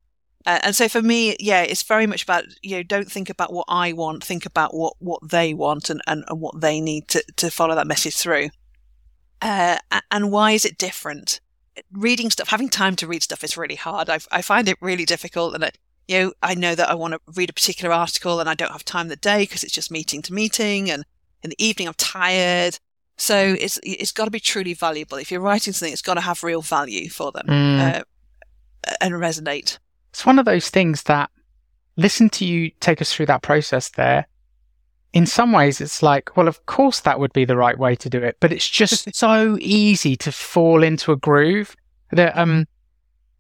Uh, 0.45 0.59
and 0.65 0.75
so 0.75 0.89
for 0.89 1.01
me, 1.01 1.37
yeah, 1.39 1.63
it's 1.63 1.83
very 1.83 2.07
much 2.07 2.25
about, 2.25 2.45
you 2.63 2.77
know, 2.77 2.83
don't 2.83 3.11
think 3.11 3.31
about 3.31 3.53
what 3.53 3.67
I 3.69 3.93
want, 3.93 4.25
think 4.25 4.45
about 4.45 4.75
what, 4.75 4.95
what 4.99 5.21
they 5.31 5.55
want 5.55 5.89
and, 5.89 6.03
and, 6.07 6.25
and 6.29 6.41
what 6.41 6.61
they 6.61 6.81
need 6.81 7.09
to, 7.09 7.25
to 7.37 7.51
follow 7.51 7.75
that 7.75 7.87
message 7.87 8.17
through. 8.17 8.49
Uh, 9.41 9.79
and 10.11 10.33
why 10.33 10.53
is 10.53 10.65
it 10.65 10.79
different? 10.79 11.41
Reading 11.93 12.31
stuff, 12.31 12.49
having 12.49 12.69
time 12.69 12.97
to 12.97 13.07
read 13.07 13.23
stuff 13.23 13.45
is 13.45 13.57
really 13.57 13.77
hard. 13.77 14.11
I, 14.11 14.19
I 14.31 14.43
find 14.43 14.69
it 14.69 14.77
really 14.81 15.05
difficult. 15.05 15.55
And, 15.55 15.65
it, 15.65 15.79
you 16.09 16.19
know, 16.19 16.33
I 16.43 16.55
know 16.55 16.75
that 16.75 16.91
I 16.91 16.95
want 16.95 17.15
to 17.15 17.21
read 17.35 17.51
a 17.51 17.55
particular 17.55 17.95
article 17.95 18.41
and 18.41 18.49
I 18.49 18.55
don't 18.55 18.73
have 18.73 18.85
time 18.85 19.09
the 19.09 19.17
day 19.17 19.45
because 19.45 19.65
it's 19.65 19.73
just 19.73 19.91
meeting 19.91 20.23
to 20.23 20.35
meeting. 20.35 20.91
And 20.91 21.05
in 21.43 21.51
the 21.51 21.65
evening, 21.65 21.89
I'm 21.89 21.95
tired. 21.95 22.79
So 23.17 23.37
it's 23.37 23.79
it's 23.83 24.13
got 24.13 24.25
to 24.25 24.31
be 24.31 24.41
truly 24.41 24.75
valuable. 24.75 25.19
If 25.19 25.31
you're 25.31 25.41
writing 25.41 25.73
something, 25.73 25.93
it's 25.93 26.03
got 26.03 26.15
to 26.15 26.21
have 26.21 26.43
real 26.43 26.63
value 26.63 27.09
for 27.09 27.31
them 27.31 27.47
mm. 27.47 28.01
uh, 28.01 28.03
and 29.01 29.15
resonate. 29.15 29.79
It's 30.11 30.27
one 30.27 30.39
of 30.39 30.45
those 30.45 30.71
things 30.71 31.05
that 31.05 31.31
listen 31.97 32.31
to 32.31 32.45
you 32.45 32.71
take 32.81 33.01
us 33.01 33.15
through 33.15 33.27
that 33.27 33.43
process 33.43 33.91
there. 33.91 34.27
In 35.13 35.27
some 35.27 35.53
ways, 35.53 35.81
it's 35.81 36.03
like, 36.03 36.37
well, 36.37 36.49
of 36.49 36.65
course 36.67 37.01
that 37.01 37.21
would 37.21 37.33
be 37.33 37.45
the 37.45 37.57
right 37.57 37.79
way 37.79 37.95
to 37.97 38.09
do 38.09 38.19
it, 38.23 38.37
but 38.41 38.53
it's 38.53 38.69
just 38.69 39.15
so 39.15 39.59
easy 39.61 40.17
to 40.17 40.33
fall 40.33 40.83
into 40.83 41.13
a 41.13 41.17
groove. 41.17 41.77
That 42.13 42.37
um, 42.37 42.67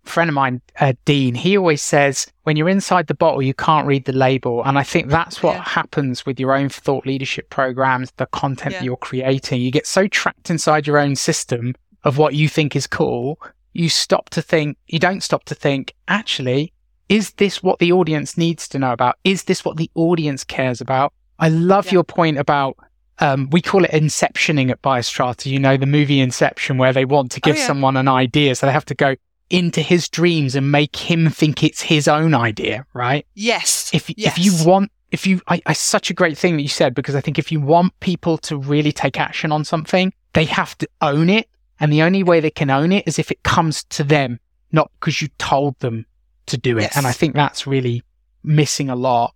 friend 0.05 0.29
of 0.29 0.35
mine, 0.35 0.61
uh, 0.81 0.95
Dean, 1.05 1.35
he 1.35 1.57
always 1.57 1.83
says, 1.83 2.27
when 2.43 2.57
you're 2.57 2.69
inside 2.69 3.07
the 3.07 3.15
bottle, 3.15 3.43
you 3.43 3.55
can't 3.55 3.87
read 3.87 4.05
the 4.05 4.13
label. 4.13 4.63
And 4.65 4.79
I 4.79 4.83
think 4.83 5.09
that's 5.09 5.43
what 5.43 5.57
yeah. 5.57 5.63
happens 5.63 6.27
with 6.27 6.41
your 6.41 6.55
own 6.55 6.69
thought 6.69 7.07
leadership 7.07 7.51
programs, 7.51 8.11
the 8.17 8.27
content 8.27 8.73
yeah. 8.73 8.79
that 8.79 8.85
you're 8.85 8.97
creating. 8.97 9.61
You 9.61 9.71
get 9.71 9.87
so 9.87 10.09
trapped 10.09 10.51
inside 10.51 10.87
your 10.87 10.99
own 10.99 11.17
system 11.17 11.75
of 12.05 12.19
what 12.19 12.35
you 12.35 12.49
think 12.49 12.75
is 12.75 12.87
cool. 12.87 13.39
You 13.73 13.89
stop 13.89 14.31
to 14.31 14.43
think, 14.43 14.77
you 14.87 14.99
don't 14.99 15.23
stop 15.23 15.45
to 15.45 15.55
think, 15.55 15.95
actually, 16.09 16.73
is 17.09 17.33
this 17.33 17.63
what 17.63 17.79
the 17.79 17.93
audience 17.93 18.37
needs 18.37 18.69
to 18.69 18.79
know 18.79 18.93
about? 18.93 19.19
Is 19.25 19.45
this 19.45 19.65
what 19.65 19.77
the 19.77 19.91
audience 19.95 20.45
cares 20.45 20.81
about? 20.81 21.13
I 21.43 21.49
love 21.49 21.87
yeah. 21.87 21.93
your 21.93 22.05
point 22.05 22.39
about 22.39 22.77
um, 23.19 23.51
we 23.51 23.61
call 23.61 23.85
it 23.85 23.91
inceptioning 23.91 24.71
at 24.71 24.81
Biostrata. 24.81 25.47
You 25.47 25.59
know, 25.59 25.77
the 25.77 25.87
movie 25.87 26.21
Inception, 26.21 26.79
where 26.79 26.93
they 26.95 27.05
want 27.05 27.33
to 27.33 27.41
oh, 27.43 27.47
give 27.47 27.57
oh, 27.57 27.59
yeah. 27.59 27.67
someone 27.67 27.97
an 27.99 28.09
idea. 28.09 28.55
So 28.55 28.67
they 28.67 28.73
have 28.73 28.87
to 28.87 28.95
go, 28.95 29.17
into 29.53 29.83
his 29.83 30.09
dreams 30.09 30.57
and 30.57 30.73
make 30.73 30.97
him 30.97 31.29
think 31.29 31.63
it's 31.63 31.83
his 31.83 32.09
own 32.09 32.35
idea, 32.35 32.87
right? 32.95 33.27
Yes. 33.35 33.91
If 33.93 34.11
yes. 34.17 34.37
if 34.37 34.45
you 34.45 34.67
want 34.67 34.91
if 35.13 35.27
you 35.27 35.41
I, 35.47 35.61
I 35.67 35.75
such 35.75 36.09
a 36.09 36.15
great 36.15 36.39
thing 36.39 36.57
that 36.57 36.63
you 36.63 36.69
said 36.69 36.95
because 36.95 37.15
I 37.15 37.21
think 37.21 37.39
if 37.39 37.53
you 37.53 37.61
want 37.61 37.93
people 38.01 38.39
to 38.39 38.57
really 38.57 38.93
take 38.93 39.21
action 39.21 39.53
on 39.53 39.65
something, 39.65 40.13
they 40.33 40.47
have 40.47 40.77
to 40.79 40.89
own 41.03 41.29
it. 41.29 41.49
And 41.79 41.93
the 41.93 42.03
only 42.03 42.23
way 42.23 42.41
they 42.41 42.51
can 42.51 42.71
own 42.71 42.93
it 42.93 43.07
is 43.07 43.19
if 43.19 43.31
it 43.31 43.43
comes 43.43 43.85
to 43.85 44.05
them, 44.05 44.41
not 44.73 44.91
because 44.99 45.21
you 45.21 45.29
told 45.39 45.79
them 45.81 46.07
to 46.47 46.57
do 46.57 46.79
it. 46.79 46.83
Yes. 46.83 46.97
And 46.97 47.07
I 47.07 47.13
think 47.13 47.35
that's 47.35 47.67
really 47.67 48.03
missing 48.43 48.89
a 48.89 48.97
lot. 48.97 49.35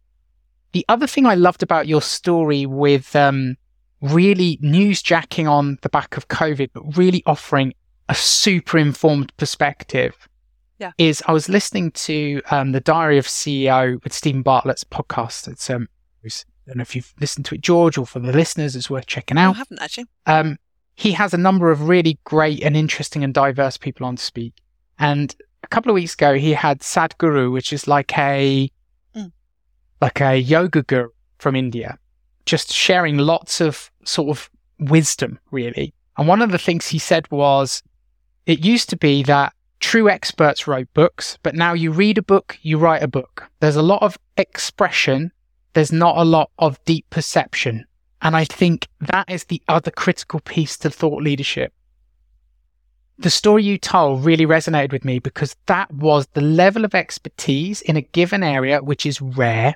The 0.76 0.84
other 0.90 1.06
thing 1.06 1.24
I 1.24 1.36
loved 1.36 1.62
about 1.62 1.88
your 1.88 2.02
story 2.02 2.66
with 2.66 3.16
um, 3.16 3.56
really 4.02 4.58
newsjacking 4.58 5.50
on 5.50 5.78
the 5.80 5.88
back 5.88 6.18
of 6.18 6.28
COVID, 6.28 6.68
but 6.74 6.98
really 6.98 7.22
offering 7.24 7.72
a 8.10 8.14
super 8.14 8.76
informed 8.76 9.34
perspective 9.38 10.28
yeah. 10.78 10.92
is 10.98 11.22
I 11.26 11.32
was 11.32 11.48
listening 11.48 11.92
to 11.92 12.42
um, 12.50 12.72
the 12.72 12.80
Diary 12.80 13.16
of 13.16 13.24
CEO 13.24 14.04
with 14.04 14.12
Steven 14.12 14.42
Bartlett's 14.42 14.84
podcast. 14.84 15.48
It's 15.48 15.70
um, 15.70 15.88
I 16.22 16.28
don't 16.66 16.76
know 16.76 16.82
if 16.82 16.94
you've 16.94 17.14
listened 17.22 17.46
to 17.46 17.54
it, 17.54 17.62
George, 17.62 17.96
or 17.96 18.04
for 18.04 18.18
the 18.18 18.32
listeners, 18.32 18.76
it's 18.76 18.90
worth 18.90 19.06
checking 19.06 19.38
out. 19.38 19.54
I 19.54 19.58
haven't 19.60 19.80
actually. 19.80 20.08
Um, 20.26 20.58
he 20.94 21.12
has 21.12 21.32
a 21.32 21.38
number 21.38 21.70
of 21.70 21.88
really 21.88 22.18
great 22.24 22.62
and 22.62 22.76
interesting 22.76 23.24
and 23.24 23.32
diverse 23.32 23.78
people 23.78 24.06
on 24.06 24.16
to 24.16 24.22
speak. 24.22 24.52
And 24.98 25.34
a 25.62 25.68
couple 25.68 25.90
of 25.90 25.94
weeks 25.94 26.12
ago, 26.12 26.34
he 26.34 26.52
had 26.52 26.80
Sadhguru, 26.80 27.50
which 27.50 27.72
is 27.72 27.88
like 27.88 28.18
a. 28.18 28.70
like 30.00 30.20
a 30.20 30.36
yoga 30.36 30.82
guru 30.82 31.08
from 31.38 31.56
India, 31.56 31.98
just 32.44 32.72
sharing 32.72 33.18
lots 33.18 33.60
of 33.60 33.90
sort 34.04 34.30
of 34.30 34.50
wisdom, 34.78 35.38
really. 35.50 35.94
And 36.16 36.28
one 36.28 36.42
of 36.42 36.50
the 36.50 36.58
things 36.58 36.86
he 36.86 36.98
said 36.98 37.30
was 37.30 37.82
it 38.46 38.64
used 38.64 38.88
to 38.90 38.96
be 38.96 39.22
that 39.24 39.52
true 39.80 40.08
experts 40.08 40.66
wrote 40.66 40.92
books, 40.94 41.38
but 41.42 41.54
now 41.54 41.72
you 41.72 41.90
read 41.90 42.18
a 42.18 42.22
book, 42.22 42.58
you 42.62 42.78
write 42.78 43.02
a 43.02 43.08
book. 43.08 43.44
There's 43.60 43.76
a 43.76 43.82
lot 43.82 44.02
of 44.02 44.18
expression, 44.36 45.32
there's 45.74 45.92
not 45.92 46.16
a 46.16 46.24
lot 46.24 46.50
of 46.58 46.82
deep 46.84 47.08
perception. 47.10 47.84
And 48.22 48.34
I 48.34 48.44
think 48.44 48.88
that 49.00 49.30
is 49.30 49.44
the 49.44 49.62
other 49.68 49.90
critical 49.90 50.40
piece 50.40 50.76
to 50.78 50.90
thought 50.90 51.22
leadership. 51.22 51.72
The 53.18 53.30
story 53.30 53.64
you 53.64 53.78
told 53.78 54.24
really 54.24 54.46
resonated 54.46 54.92
with 54.92 55.04
me 55.04 55.18
because 55.18 55.56
that 55.66 55.92
was 55.92 56.26
the 56.28 56.40
level 56.40 56.84
of 56.84 56.94
expertise 56.94 57.80
in 57.82 57.96
a 57.96 58.02
given 58.02 58.42
area, 58.42 58.82
which 58.82 59.06
is 59.06 59.22
rare 59.22 59.74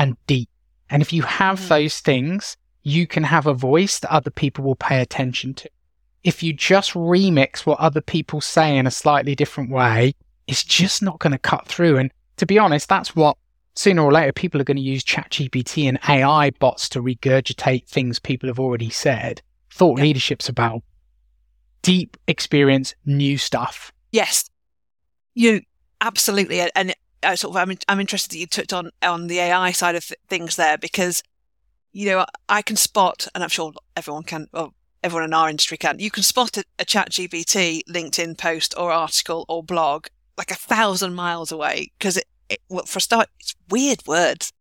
and 0.00 0.16
deep. 0.26 0.48
And 0.88 1.02
if 1.02 1.12
you 1.12 1.22
have 1.22 1.60
mm. 1.60 1.68
those 1.68 2.00
things, 2.00 2.56
you 2.82 3.06
can 3.06 3.22
have 3.22 3.46
a 3.46 3.54
voice 3.54 4.00
that 4.00 4.12
other 4.12 4.30
people 4.30 4.64
will 4.64 4.74
pay 4.74 5.00
attention 5.00 5.54
to. 5.54 5.70
If 6.24 6.42
you 6.42 6.52
just 6.52 6.94
remix 6.94 7.60
what 7.60 7.78
other 7.78 8.00
people 8.00 8.40
say 8.40 8.76
in 8.76 8.86
a 8.86 8.90
slightly 8.90 9.34
different 9.34 9.70
way, 9.70 10.14
it's 10.46 10.64
just 10.64 11.02
not 11.02 11.18
going 11.18 11.32
to 11.32 11.38
cut 11.38 11.68
through. 11.68 11.98
And 11.98 12.10
to 12.38 12.46
be 12.46 12.58
honest, 12.58 12.88
that's 12.88 13.14
what 13.14 13.36
sooner 13.74 14.02
or 14.02 14.10
later 14.10 14.32
people 14.32 14.60
are 14.60 14.64
going 14.64 14.78
to 14.78 14.82
use 14.82 15.04
ChatGPT 15.04 15.86
and 15.86 15.98
AI 16.08 16.50
bots 16.58 16.88
to 16.90 17.02
regurgitate 17.02 17.86
things 17.86 18.18
people 18.18 18.48
have 18.48 18.58
already 18.58 18.90
said. 18.90 19.42
Thought 19.70 19.98
yeah. 19.98 20.04
leadership's 20.04 20.48
about 20.48 20.82
deep 21.82 22.16
experience, 22.26 22.94
new 23.04 23.36
stuff. 23.36 23.92
Yes, 24.12 24.50
you 25.34 25.60
absolutely. 26.00 26.62
And 26.74 26.94
uh, 27.22 27.36
sort 27.36 27.56
of, 27.56 27.56
I'm, 27.56 27.76
I'm 27.88 28.00
interested 28.00 28.32
that 28.32 28.38
you 28.38 28.46
touched 28.46 28.72
on 28.72 28.90
on 29.02 29.26
the 29.26 29.38
AI 29.38 29.72
side 29.72 29.94
of 29.94 30.06
th- 30.06 30.18
things 30.28 30.56
there 30.56 30.78
because 30.78 31.22
you 31.92 32.06
know 32.06 32.26
I 32.48 32.62
can 32.62 32.76
spot, 32.76 33.28
and 33.34 33.42
I'm 33.42 33.50
sure 33.50 33.72
everyone 33.96 34.24
can, 34.24 34.48
or 34.52 34.72
everyone 35.02 35.24
in 35.24 35.34
our 35.34 35.48
industry 35.50 35.76
can. 35.76 35.98
You 35.98 36.10
can 36.10 36.22
spot 36.22 36.56
a, 36.56 36.64
a 36.78 36.84
ChatGPT 36.84 37.82
LinkedIn 37.88 38.38
post 38.38 38.74
or 38.76 38.92
article 38.92 39.44
or 39.48 39.62
blog 39.62 40.06
like 40.40 40.50
a 40.50 40.54
thousand 40.54 41.14
miles 41.14 41.52
away 41.52 41.92
because 41.98 42.16
it, 42.16 42.24
it, 42.48 42.60
well, 42.70 42.86
for 42.86 42.98
a 42.98 43.02
start, 43.02 43.28
it's 43.38 43.54
weird 43.68 44.06
words. 44.06 44.52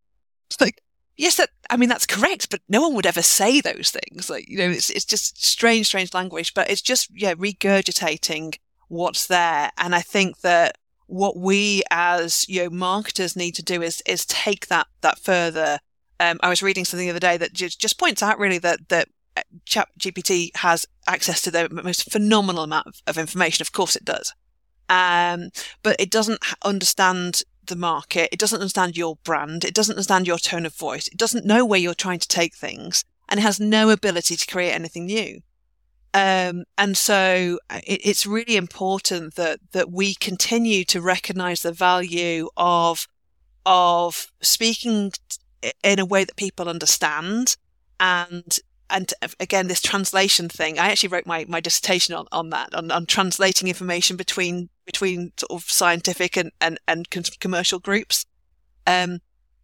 It's 0.49 0.60
like, 0.60 0.82
yes, 1.16 1.38
that, 1.38 1.51
I 1.70 1.78
mean, 1.78 1.88
that's 1.88 2.05
correct, 2.05 2.49
but 2.49 2.60
no 2.68 2.82
one 2.82 2.95
would 2.95 3.05
ever 3.05 3.22
say 3.22 3.62
those 3.62 3.91
things. 3.91 4.30
Like, 4.30 4.49
you 4.49 4.57
know, 4.57 4.70
it's, 4.70 4.89
it's 4.89 5.05
just 5.05 5.43
strange, 5.43 5.86
strange 5.88 6.14
language, 6.14 6.53
but 6.53 6.70
it's 6.70 6.82
just, 6.82 7.10
yeah, 7.16 7.34
regurgitating 7.34 8.57
what's 8.89 9.28
there. 9.28 9.72
And 9.78 9.95
I 9.95 10.01
think 10.01 10.41
that 10.41 10.78
what 11.10 11.38
we 11.38 11.82
as, 11.89 12.47
you 12.47 12.64
know, 12.64 12.70
marketers 12.70 13.36
need 13.36 13.55
to 13.55 13.64
do 13.64 13.82
is, 13.82 14.01
is 14.05 14.26
take 14.26 14.68
that, 14.68 14.88
that 15.01 15.20
further. 15.20 15.80
Um, 16.20 16.39
I 16.41 16.49
was 16.49 16.62
reading 16.62 16.86
something 16.86 17.07
the 17.07 17.12
other 17.12 17.20
day 17.20 17.36
that 17.38 17.51
just, 17.53 17.80
just 17.80 17.99
points 17.99 18.22
out 18.22 18.38
really 18.38 18.60
that, 18.60 18.89
that 18.89 19.10
uh, 19.36 19.41
Chat 19.66 19.89
GPT 19.99 20.55
has 20.57 20.86
access 21.07 21.41
to 21.41 21.51
the 21.51 21.68
most 21.70 22.12
phenomenal 22.12 22.64
amount 22.64 22.88
of, 22.88 23.01
of 23.07 23.18
information. 23.18 23.64
Of 23.64 23.72
course 23.72 23.95
it 23.95 24.05
does. 24.05 24.34
Um, 24.88 25.49
but 25.82 25.95
it 25.99 26.12
doesn't 26.12 26.43
understand 26.64 27.41
the 27.66 27.76
market. 27.76 28.30
It 28.32 28.39
doesn't 28.39 28.60
understand 28.60 28.95
your 28.95 29.18
brand. 29.24 29.64
It 29.64 29.74
doesn't 29.74 29.95
understand 29.95 30.28
your 30.28 30.38
tone 30.38 30.66
of 30.66 30.76
voice. 30.76 31.07
It 31.07 31.18
doesn't 31.18 31.45
know 31.45 31.66
where 31.66 31.80
you're 31.80 31.93
trying 31.93 32.20
to 32.20 32.28
take 32.28 32.55
things 32.55 33.03
and 33.30 33.39
it 33.39 33.43
has 33.43 33.60
no 33.60 33.89
ability 33.89 34.36
to 34.36 34.47
create 34.47 34.74
anything 34.74 35.05
new. 35.05 35.41
Um, 36.14 36.64
and 36.78 36.97
so 36.97 37.60
uh, 37.70 37.82
it, 37.86 38.01
it's 38.03 38.26
really 38.26 38.55
important 38.55 39.36
that, 39.36 39.60
that 39.74 39.91
we 39.91 40.16
continue 40.16 40.84
to 40.86 41.01
recognize 41.01 41.62
the 41.62 41.72
value 41.72 42.49
of, 42.57 43.07
of 43.66 44.32
speaking 44.41 45.12
in 45.84 45.99
a 45.99 46.05
way 46.05 46.24
that 46.24 46.36
people 46.36 46.68
understand 46.68 47.57
and 47.99 48.60
and 48.89 49.14
again, 49.39 49.68
this 49.68 49.82
translation 49.82 50.49
thing, 50.49 50.80
I 50.80 50.89
actually 50.89 51.10
wrote 51.10 51.28
my, 51.28 51.45
my 51.47 51.60
dissertation 51.60 52.16
on, 52.16 52.26
on 52.32 52.49
that, 52.49 52.74
on, 52.74 52.89
on 52.89 53.05
translating 53.05 53.68
information 53.68 54.18
between, 54.18 54.70
between 54.86 55.32
sort 55.38 55.51
of 55.51 55.70
scientific 55.70 56.36
and, 56.36 56.51
and, 56.60 56.80
and 56.88 57.07
commercial 57.39 57.80
groups. 57.80 58.26
Um, 58.88 59.20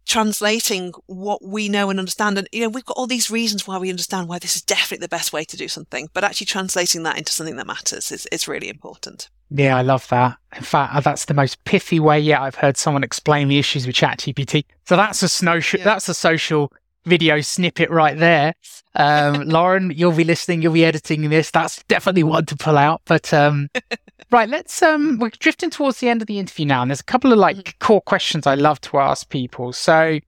translating 0.06 0.92
what 1.06 1.44
we 1.44 1.68
know 1.68 1.90
and 1.90 1.98
understand. 1.98 2.38
And, 2.38 2.48
you 2.52 2.62
know, 2.62 2.68
we've 2.68 2.84
got 2.84 2.96
all 2.96 3.06
these 3.06 3.30
reasons 3.30 3.66
why 3.66 3.76
we 3.78 3.90
understand 3.90 4.28
why 4.28 4.38
this 4.38 4.56
is 4.56 4.62
definitely 4.62 5.04
the 5.04 5.08
best 5.08 5.32
way 5.32 5.44
to 5.44 5.56
do 5.56 5.68
something, 5.68 6.08
but 6.14 6.24
actually 6.24 6.46
translating 6.46 7.02
that 7.02 7.18
into 7.18 7.32
something 7.32 7.56
that 7.56 7.66
matters 7.66 8.10
is, 8.12 8.26
is 8.26 8.48
really 8.48 8.68
important. 8.68 9.28
Yeah, 9.50 9.76
I 9.76 9.82
love 9.82 10.08
that. 10.08 10.38
In 10.56 10.62
fact, 10.62 10.94
uh, 10.94 11.00
that's 11.00 11.26
the 11.26 11.34
most 11.34 11.62
pithy 11.64 12.00
way 12.00 12.18
yet 12.18 12.40
I've 12.40 12.54
heard 12.54 12.76
someone 12.76 13.04
explain 13.04 13.48
the 13.48 13.58
issues 13.58 13.86
with 13.86 13.96
ChatGPT. 13.96 14.64
So 14.86 14.96
that's 14.96 15.22
a 15.22 15.28
social, 15.28 15.78
yeah. 15.78 15.84
that's 15.84 16.08
a 16.08 16.14
social 16.14 16.72
video 17.04 17.40
snippet 17.40 17.90
right 17.90 18.18
there. 18.18 18.54
Um, 18.94 19.42
Lauren, 19.48 19.92
you'll 19.94 20.12
be 20.12 20.24
listening, 20.24 20.62
you'll 20.62 20.72
be 20.72 20.84
editing 20.84 21.28
this. 21.28 21.50
That's 21.50 21.82
definitely 21.84 22.24
one 22.24 22.46
to 22.46 22.56
pull 22.56 22.78
out. 22.78 23.02
But 23.04 23.32
um, 23.32 23.68
right, 24.30 24.48
let's 24.48 24.82
um, 24.82 25.18
we're 25.18 25.30
drifting 25.30 25.70
towards 25.70 26.00
the 26.00 26.08
end 26.08 26.22
of 26.22 26.28
the 26.28 26.38
interview 26.38 26.66
now, 26.66 26.82
and 26.82 26.90
there's 26.90 27.00
a 27.00 27.04
couple 27.04 27.32
of 27.32 27.38
like 27.38 27.56
mm-hmm. 27.56 27.78
core 27.78 28.00
questions 28.00 28.46
I 28.46 28.54
love 28.54 28.80
to 28.82 28.98
ask 28.98 29.28
people. 29.28 29.72
So 29.72 30.20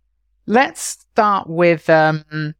let's 0.46 0.80
start 0.80 1.48
with 1.48 1.88
um, 1.90 2.54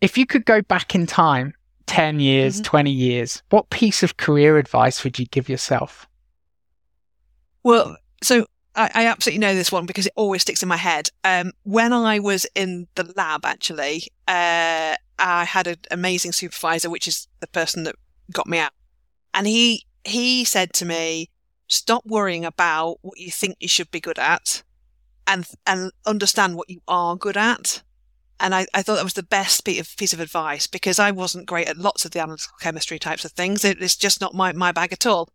if 0.00 0.16
you 0.16 0.26
could 0.26 0.44
go 0.44 0.62
back 0.62 0.94
in 0.94 1.06
time, 1.06 1.54
ten 1.86 2.20
years, 2.20 2.56
mm-hmm. 2.56 2.64
twenty 2.64 2.92
years, 2.92 3.42
what 3.50 3.70
piece 3.70 4.02
of 4.02 4.16
career 4.16 4.58
advice 4.58 5.04
would 5.04 5.18
you 5.18 5.26
give 5.26 5.48
yourself? 5.48 6.06
Well, 7.62 7.96
so 8.22 8.46
I, 8.76 8.90
I, 8.94 9.06
absolutely 9.06 9.40
know 9.40 9.54
this 9.56 9.72
one 9.72 9.86
because 9.86 10.06
it 10.06 10.12
always 10.14 10.42
sticks 10.42 10.62
in 10.62 10.68
my 10.68 10.76
head. 10.76 11.10
Um, 11.24 11.52
when 11.64 11.92
I 11.92 12.20
was 12.20 12.46
in 12.54 12.86
the 12.94 13.12
lab, 13.16 13.44
actually, 13.44 14.04
uh, 14.28 14.94
I 15.18 15.44
had 15.44 15.66
an 15.66 15.76
amazing 15.90 16.30
supervisor, 16.30 16.90
which 16.90 17.08
is 17.08 17.26
the 17.40 17.48
person 17.48 17.82
that 17.84 17.96
got 18.32 18.46
me 18.46 18.58
out, 18.58 18.70
and 19.34 19.48
he 19.48 19.84
he 20.06 20.44
said 20.44 20.72
to 20.74 20.84
me, 20.84 21.30
"Stop 21.68 22.04
worrying 22.06 22.44
about 22.44 22.98
what 23.02 23.18
you 23.18 23.30
think 23.30 23.56
you 23.60 23.68
should 23.68 23.90
be 23.90 24.00
good 24.00 24.18
at, 24.18 24.62
and 25.26 25.46
and 25.66 25.92
understand 26.06 26.56
what 26.56 26.70
you 26.70 26.80
are 26.88 27.16
good 27.16 27.36
at." 27.36 27.82
And 28.38 28.54
I, 28.54 28.66
I 28.74 28.82
thought 28.82 28.96
that 28.96 29.04
was 29.04 29.14
the 29.14 29.22
best 29.22 29.64
piece 29.64 29.80
of, 29.80 29.96
piece 29.96 30.12
of 30.12 30.20
advice 30.20 30.66
because 30.66 30.98
I 30.98 31.10
wasn't 31.10 31.46
great 31.46 31.68
at 31.68 31.78
lots 31.78 32.04
of 32.04 32.10
the 32.10 32.20
analytical 32.20 32.58
chemistry 32.60 32.98
types 32.98 33.24
of 33.24 33.32
things. 33.32 33.64
It, 33.64 33.80
it's 33.80 33.96
just 33.96 34.20
not 34.20 34.34
my, 34.34 34.52
my 34.52 34.72
bag 34.72 34.92
at 34.92 35.06
all. 35.06 35.30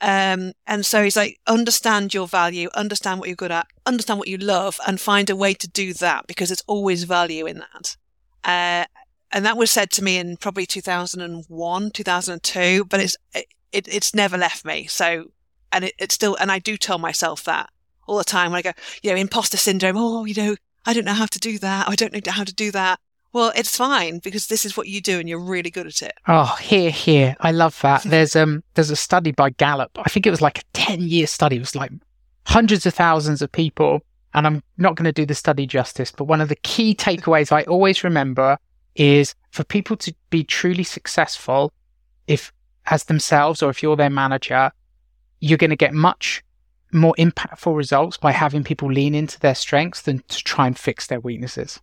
Um, 0.00 0.52
and 0.66 0.84
so 0.84 1.02
he's 1.02 1.16
like, 1.16 1.40
understand 1.46 2.14
your 2.14 2.28
value, 2.28 2.68
understand 2.74 3.20
what 3.20 3.28
you're 3.28 3.36
good 3.36 3.50
at, 3.50 3.66
understand 3.86 4.18
what 4.18 4.28
you 4.28 4.36
love, 4.36 4.78
and 4.86 5.00
find 5.00 5.30
a 5.30 5.36
way 5.36 5.54
to 5.54 5.68
do 5.68 5.94
that 5.94 6.26
because 6.26 6.48
there's 6.48 6.64
always 6.66 7.04
value 7.04 7.46
in 7.46 7.58
that. 7.58 7.96
Uh, 8.44 8.84
and 9.32 9.44
that 9.44 9.56
was 9.56 9.70
said 9.70 9.90
to 9.92 10.04
me 10.04 10.18
in 10.18 10.36
probably 10.36 10.66
2001, 10.66 11.90
2002, 11.90 12.84
but 12.84 13.00
it's, 13.00 13.16
it, 13.34 13.46
it's 13.74 14.14
never 14.14 14.36
left 14.36 14.64
me. 14.64 14.86
So, 14.86 15.26
and 15.72 15.84
it, 15.84 15.94
it's 15.98 16.14
still, 16.14 16.36
and 16.36 16.50
I 16.50 16.58
do 16.58 16.76
tell 16.76 16.98
myself 16.98 17.44
that 17.44 17.70
all 18.06 18.18
the 18.18 18.24
time 18.24 18.52
when 18.52 18.58
I 18.58 18.62
go, 18.62 18.72
you 19.02 19.10
know, 19.10 19.16
imposter 19.16 19.56
syndrome. 19.56 19.96
Oh, 19.96 20.24
you 20.24 20.34
know, 20.34 20.56
I 20.86 20.92
don't 20.92 21.04
know 21.04 21.14
how 21.14 21.26
to 21.26 21.38
do 21.38 21.58
that. 21.58 21.88
I 21.88 21.94
don't 21.94 22.12
know 22.12 22.32
how 22.32 22.44
to 22.44 22.54
do 22.54 22.70
that. 22.72 23.00
Well, 23.32 23.52
it's 23.56 23.76
fine 23.76 24.20
because 24.20 24.46
this 24.46 24.64
is 24.64 24.76
what 24.76 24.86
you 24.86 25.00
do 25.00 25.18
and 25.18 25.28
you're 25.28 25.40
really 25.40 25.70
good 25.70 25.88
at 25.88 26.02
it. 26.02 26.12
Oh, 26.28 26.56
here, 26.60 26.90
here. 26.90 27.34
I 27.40 27.50
love 27.50 27.78
that. 27.82 28.02
There's 28.04 28.36
um 28.36 28.62
there's 28.74 28.90
a 28.90 28.96
study 28.96 29.32
by 29.32 29.50
Gallup. 29.50 29.90
I 29.98 30.08
think 30.08 30.26
it 30.26 30.30
was 30.30 30.40
like 30.40 30.58
a 30.58 30.64
10 30.74 31.00
year 31.00 31.26
study. 31.26 31.56
It 31.56 31.60
was 31.60 31.74
like 31.74 31.90
hundreds 32.46 32.86
of 32.86 32.94
thousands 32.94 33.42
of 33.42 33.50
people. 33.50 34.02
And 34.34 34.46
I'm 34.46 34.62
not 34.78 34.96
going 34.96 35.04
to 35.04 35.12
do 35.12 35.26
the 35.26 35.34
study 35.34 35.66
justice, 35.66 36.10
but 36.10 36.24
one 36.24 36.40
of 36.40 36.48
the 36.48 36.56
key 36.56 36.94
takeaways 36.98 37.50
I 37.50 37.62
always 37.64 38.04
remember 38.04 38.56
is 38.94 39.34
for 39.50 39.64
people 39.64 39.96
to 39.96 40.14
be 40.30 40.44
truly 40.44 40.84
successful, 40.84 41.72
if 42.28 42.52
as 42.86 43.04
themselves 43.04 43.62
or 43.62 43.70
if 43.70 43.82
you're 43.82 43.96
their 43.96 44.10
manager, 44.10 44.70
you're 45.40 45.58
going 45.58 45.70
to 45.70 45.76
get 45.76 45.94
much 45.94 46.42
more 46.92 47.14
impactful 47.18 47.76
results 47.76 48.16
by 48.16 48.30
having 48.30 48.62
people 48.62 48.90
lean 48.90 49.14
into 49.14 49.38
their 49.40 49.54
strengths 49.54 50.02
than 50.02 50.22
to 50.28 50.44
try 50.44 50.66
and 50.66 50.78
fix 50.78 51.08
their 51.08 51.20
weaknesses. 51.20 51.80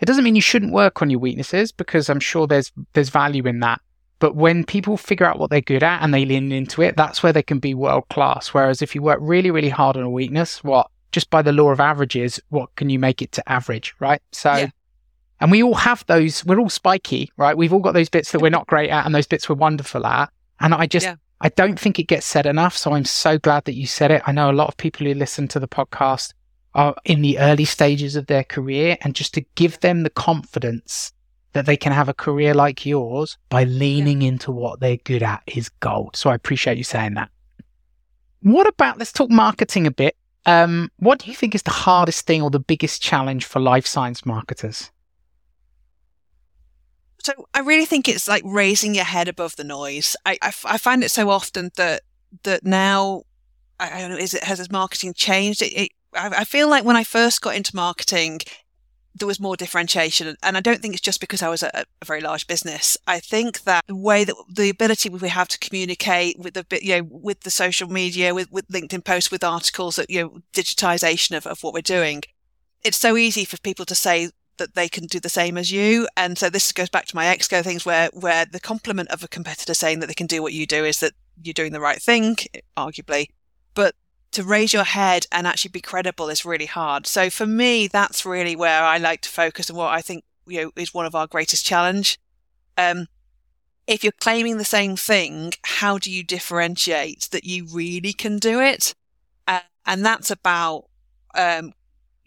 It 0.00 0.06
doesn't 0.06 0.24
mean 0.24 0.34
you 0.34 0.40
shouldn't 0.40 0.72
work 0.72 1.02
on 1.02 1.10
your 1.10 1.20
weaknesses 1.20 1.72
because 1.72 2.08
I'm 2.08 2.20
sure 2.20 2.46
there's 2.46 2.72
there's 2.94 3.10
value 3.10 3.46
in 3.46 3.60
that. 3.60 3.80
But 4.18 4.34
when 4.34 4.64
people 4.64 4.96
figure 4.96 5.26
out 5.26 5.38
what 5.38 5.50
they're 5.50 5.60
good 5.60 5.82
at 5.82 6.02
and 6.02 6.12
they 6.12 6.24
lean 6.24 6.52
into 6.52 6.82
it, 6.82 6.96
that's 6.96 7.22
where 7.22 7.32
they 7.32 7.42
can 7.42 7.58
be 7.58 7.74
world 7.74 8.04
class. 8.08 8.48
Whereas 8.48 8.82
if 8.82 8.94
you 8.94 9.02
work 9.02 9.18
really, 9.20 9.50
really 9.50 9.68
hard 9.68 9.96
on 9.96 10.02
a 10.02 10.10
weakness, 10.10 10.64
what 10.64 10.90
just 11.12 11.30
by 11.30 11.42
the 11.42 11.52
law 11.52 11.70
of 11.70 11.80
averages, 11.80 12.40
what 12.50 12.74
can 12.76 12.88
you 12.88 12.98
make 12.98 13.20
it 13.22 13.32
to 13.32 13.48
average, 13.50 13.94
right? 13.98 14.22
So, 14.32 14.52
yeah. 14.52 14.66
And 15.40 15.50
we 15.50 15.62
all 15.62 15.74
have 15.74 16.04
those. 16.06 16.44
We're 16.44 16.60
all 16.60 16.68
spiky, 16.68 17.30
right? 17.36 17.56
We've 17.56 17.72
all 17.72 17.80
got 17.80 17.94
those 17.94 18.08
bits 18.08 18.32
that 18.32 18.40
we're 18.40 18.50
not 18.50 18.66
great 18.66 18.90
at 18.90 19.06
and 19.06 19.14
those 19.14 19.26
bits 19.26 19.48
we're 19.48 19.56
wonderful 19.56 20.06
at. 20.06 20.30
And 20.60 20.74
I 20.74 20.86
just, 20.86 21.06
yeah. 21.06 21.16
I 21.40 21.48
don't 21.48 21.80
think 21.80 21.98
it 21.98 22.04
gets 22.04 22.26
said 22.26 22.46
enough. 22.46 22.76
So 22.76 22.92
I'm 22.92 23.06
so 23.06 23.38
glad 23.38 23.64
that 23.64 23.74
you 23.74 23.86
said 23.86 24.10
it. 24.10 24.22
I 24.26 24.32
know 24.32 24.50
a 24.50 24.52
lot 24.52 24.68
of 24.68 24.76
people 24.76 25.06
who 25.06 25.14
listen 25.14 25.48
to 25.48 25.60
the 25.60 25.68
podcast 25.68 26.34
are 26.74 26.94
in 27.04 27.22
the 27.22 27.38
early 27.38 27.64
stages 27.64 28.16
of 28.16 28.26
their 28.26 28.44
career 28.44 28.98
and 29.00 29.14
just 29.14 29.34
to 29.34 29.40
give 29.54 29.80
them 29.80 30.02
the 30.02 30.10
confidence 30.10 31.12
that 31.52 31.66
they 31.66 31.76
can 31.76 31.92
have 31.92 32.08
a 32.08 32.14
career 32.14 32.54
like 32.54 32.86
yours 32.86 33.38
by 33.48 33.64
leaning 33.64 34.20
yeah. 34.20 34.28
into 34.28 34.52
what 34.52 34.78
they're 34.78 34.98
good 34.98 35.22
at 35.22 35.42
is 35.46 35.68
gold. 35.68 36.14
So 36.14 36.30
I 36.30 36.34
appreciate 36.34 36.78
you 36.78 36.84
saying 36.84 37.14
that. 37.14 37.30
What 38.42 38.66
about, 38.66 38.98
let's 38.98 39.12
talk 39.12 39.30
marketing 39.30 39.86
a 39.86 39.90
bit. 39.90 40.16
Um, 40.46 40.90
what 40.98 41.18
do 41.18 41.28
you 41.28 41.36
think 41.36 41.54
is 41.54 41.62
the 41.62 41.70
hardest 41.70 42.26
thing 42.26 42.40
or 42.40 42.50
the 42.50 42.60
biggest 42.60 43.02
challenge 43.02 43.46
for 43.46 43.58
life 43.58 43.86
science 43.86 44.24
marketers? 44.24 44.90
So 47.22 47.32
I 47.54 47.60
really 47.60 47.86
think 47.86 48.08
it's 48.08 48.28
like 48.28 48.42
raising 48.44 48.94
your 48.94 49.04
head 49.04 49.28
above 49.28 49.56
the 49.56 49.64
noise. 49.64 50.16
I, 50.24 50.38
I, 50.42 50.52
I 50.64 50.78
find 50.78 51.04
it 51.04 51.10
so 51.10 51.30
often 51.30 51.70
that 51.76 52.02
that 52.44 52.64
now 52.64 53.22
I, 53.78 53.98
I 53.98 54.00
don't 54.00 54.10
know 54.10 54.16
is 54.16 54.34
it 54.34 54.44
has 54.44 54.70
marketing 54.70 55.14
changed? 55.14 55.62
It, 55.62 55.72
it, 55.72 55.90
I, 56.14 56.28
I 56.38 56.44
feel 56.44 56.68
like 56.68 56.84
when 56.84 56.96
I 56.96 57.04
first 57.04 57.40
got 57.42 57.56
into 57.56 57.76
marketing, 57.76 58.40
there 59.14 59.26
was 59.26 59.40
more 59.40 59.56
differentiation. 59.56 60.36
And 60.42 60.56
I 60.56 60.60
don't 60.60 60.80
think 60.80 60.94
it's 60.94 61.02
just 61.02 61.20
because 61.20 61.42
I 61.42 61.48
was 61.48 61.62
a, 61.62 61.70
a, 61.74 62.04
very 62.04 62.20
large 62.20 62.46
business. 62.46 62.96
I 63.06 63.20
think 63.20 63.62
that 63.62 63.84
the 63.86 63.96
way 63.96 64.24
that 64.24 64.34
the 64.48 64.70
ability 64.70 65.08
we 65.08 65.28
have 65.28 65.48
to 65.48 65.58
communicate 65.58 66.38
with 66.38 66.54
the, 66.54 66.64
you 66.80 66.98
know, 66.98 67.08
with 67.10 67.40
the 67.40 67.50
social 67.50 67.88
media, 67.88 68.34
with, 68.34 68.50
with 68.52 68.68
LinkedIn 68.68 69.04
posts, 69.04 69.30
with 69.30 69.44
articles 69.44 69.96
that, 69.96 70.10
you 70.10 70.22
know, 70.22 70.38
digitization 70.52 71.36
of, 71.36 71.46
of 71.46 71.62
what 71.62 71.74
we're 71.74 71.82
doing. 71.82 72.22
It's 72.82 72.98
so 72.98 73.16
easy 73.16 73.44
for 73.44 73.58
people 73.58 73.84
to 73.86 73.94
say 73.94 74.30
that 74.60 74.74
they 74.76 74.88
can 74.88 75.06
do 75.06 75.18
the 75.18 75.28
same 75.28 75.58
as 75.58 75.72
you. 75.72 76.06
And 76.16 76.38
so 76.38 76.48
this 76.48 76.70
goes 76.70 76.88
back 76.88 77.06
to 77.06 77.16
my 77.16 77.24
Exco 77.24 77.64
things 77.64 77.84
where, 77.84 78.08
where 78.12 78.44
the 78.44 78.60
compliment 78.60 79.10
of 79.10 79.24
a 79.24 79.28
competitor 79.28 79.74
saying 79.74 79.98
that 79.98 80.06
they 80.06 80.14
can 80.14 80.28
do 80.28 80.40
what 80.40 80.52
you 80.52 80.66
do 80.66 80.84
is 80.84 81.00
that 81.00 81.12
you're 81.42 81.52
doing 81.52 81.72
the 81.72 81.80
right 81.80 82.00
thing, 82.00 82.36
arguably. 82.76 83.30
But 83.74 83.94
to 84.32 84.44
raise 84.44 84.72
your 84.72 84.84
head 84.84 85.26
and 85.32 85.46
actually 85.46 85.70
be 85.70 85.80
credible 85.80 86.28
is 86.28 86.44
really 86.44 86.66
hard. 86.66 87.06
So 87.06 87.30
for 87.30 87.46
me, 87.46 87.88
that's 87.88 88.24
really 88.24 88.54
where 88.54 88.82
I 88.82 88.98
like 88.98 89.22
to 89.22 89.28
focus 89.28 89.68
and 89.68 89.76
what 89.76 89.92
I 89.92 90.02
think, 90.02 90.24
you 90.46 90.62
know, 90.62 90.70
is 90.76 90.94
one 90.94 91.06
of 91.06 91.14
our 91.14 91.26
greatest 91.26 91.66
challenge. 91.66 92.18
Um, 92.78 93.08
if 93.86 94.04
you're 94.04 94.12
claiming 94.20 94.58
the 94.58 94.64
same 94.64 94.94
thing, 94.94 95.54
how 95.64 95.98
do 95.98 96.12
you 96.12 96.22
differentiate 96.22 97.28
that 97.32 97.44
you 97.44 97.66
really 97.72 98.12
can 98.12 98.38
do 98.38 98.60
it? 98.60 98.94
Uh, 99.48 99.60
and 99.84 100.04
that's 100.04 100.30
about 100.30 100.84
um, 101.34 101.72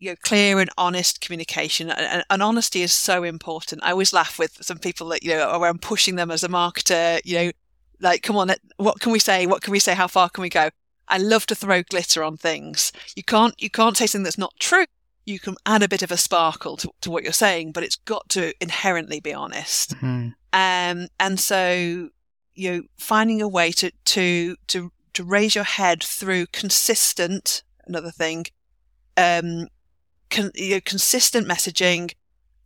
you 0.04 0.10
know, 0.10 0.16
clear 0.22 0.60
and 0.60 0.70
honest 0.78 1.22
communication. 1.22 1.89
And, 1.89 2.26
and, 2.30 2.43
honesty 2.43 2.82
is 2.82 2.91
so 2.91 3.24
important. 3.24 3.82
I 3.86 3.91
always 3.91 4.12
laugh 4.12 4.38
with 4.38 4.58
some 4.62 4.78
people 4.78 5.08
that, 5.10 5.24
you 5.24 5.32
know, 5.32 5.58
where 5.58 5.70
I'm 5.70 5.78
pushing 5.78 6.18
them 6.18 6.30
as 6.30 6.43
a 6.43 6.49
marketer, 6.49 7.22
you 7.24 7.38
know, 7.38 7.51
like, 8.01 8.22
come 8.22 8.36
on, 8.36 8.51
what 8.76 8.99
can 8.99 9.14
we 9.14 9.20
say? 9.20 9.47
What 9.47 9.62
can 9.62 9.72
we 9.72 9.80
say? 9.80 9.95
How 9.95 10.08
far 10.08 10.28
can 10.30 10.41
we 10.41 10.49
go? 10.49 10.70
I 11.08 11.20
love 11.20 11.45
to 11.45 11.56
throw 11.56 11.84
glitter 11.84 12.22
on 12.22 12.36
things. 12.36 12.91
You 13.16 13.24
can't, 13.24 13.56
you 13.62 13.70
can't 13.70 13.95
say 13.95 14.06
something 14.06 14.26
that's 14.26 14.38
not 14.38 14.54
true. 14.60 14.84
You 15.26 15.39
can 15.39 15.56
add 15.66 15.84
a 15.84 15.88
bit 15.88 16.01
of 16.01 16.12
a 16.12 16.18
sparkle 16.18 16.76
to, 16.78 16.89
to 16.99 17.10
what 17.10 17.24
you're 17.24 17.32
saying, 17.32 17.72
but 17.72 17.84
it's 17.84 17.95
got 17.95 18.28
to 18.30 18.54
inherently 18.60 19.22
be 19.22 19.34
honest. 19.34 19.95
Mm-hmm. 19.95 20.30
Um, 20.51 21.08
and 21.18 21.39
so, 21.39 22.10
you 22.56 22.72
know, 22.72 22.82
finding 22.97 23.41
a 23.41 23.47
way 23.47 23.72
to, 23.72 23.89
to, 24.04 24.58
to, 24.68 24.91
to 25.14 25.24
raise 25.24 25.56
your 25.56 25.64
head 25.64 26.04
through 26.04 26.47
consistent, 26.47 27.64
another 27.88 28.12
thing, 28.12 28.47
um, 29.16 29.68
con- 30.34 30.52
you 30.56 30.76
know, 30.76 30.82
consistent 30.84 31.48
messaging 31.48 32.14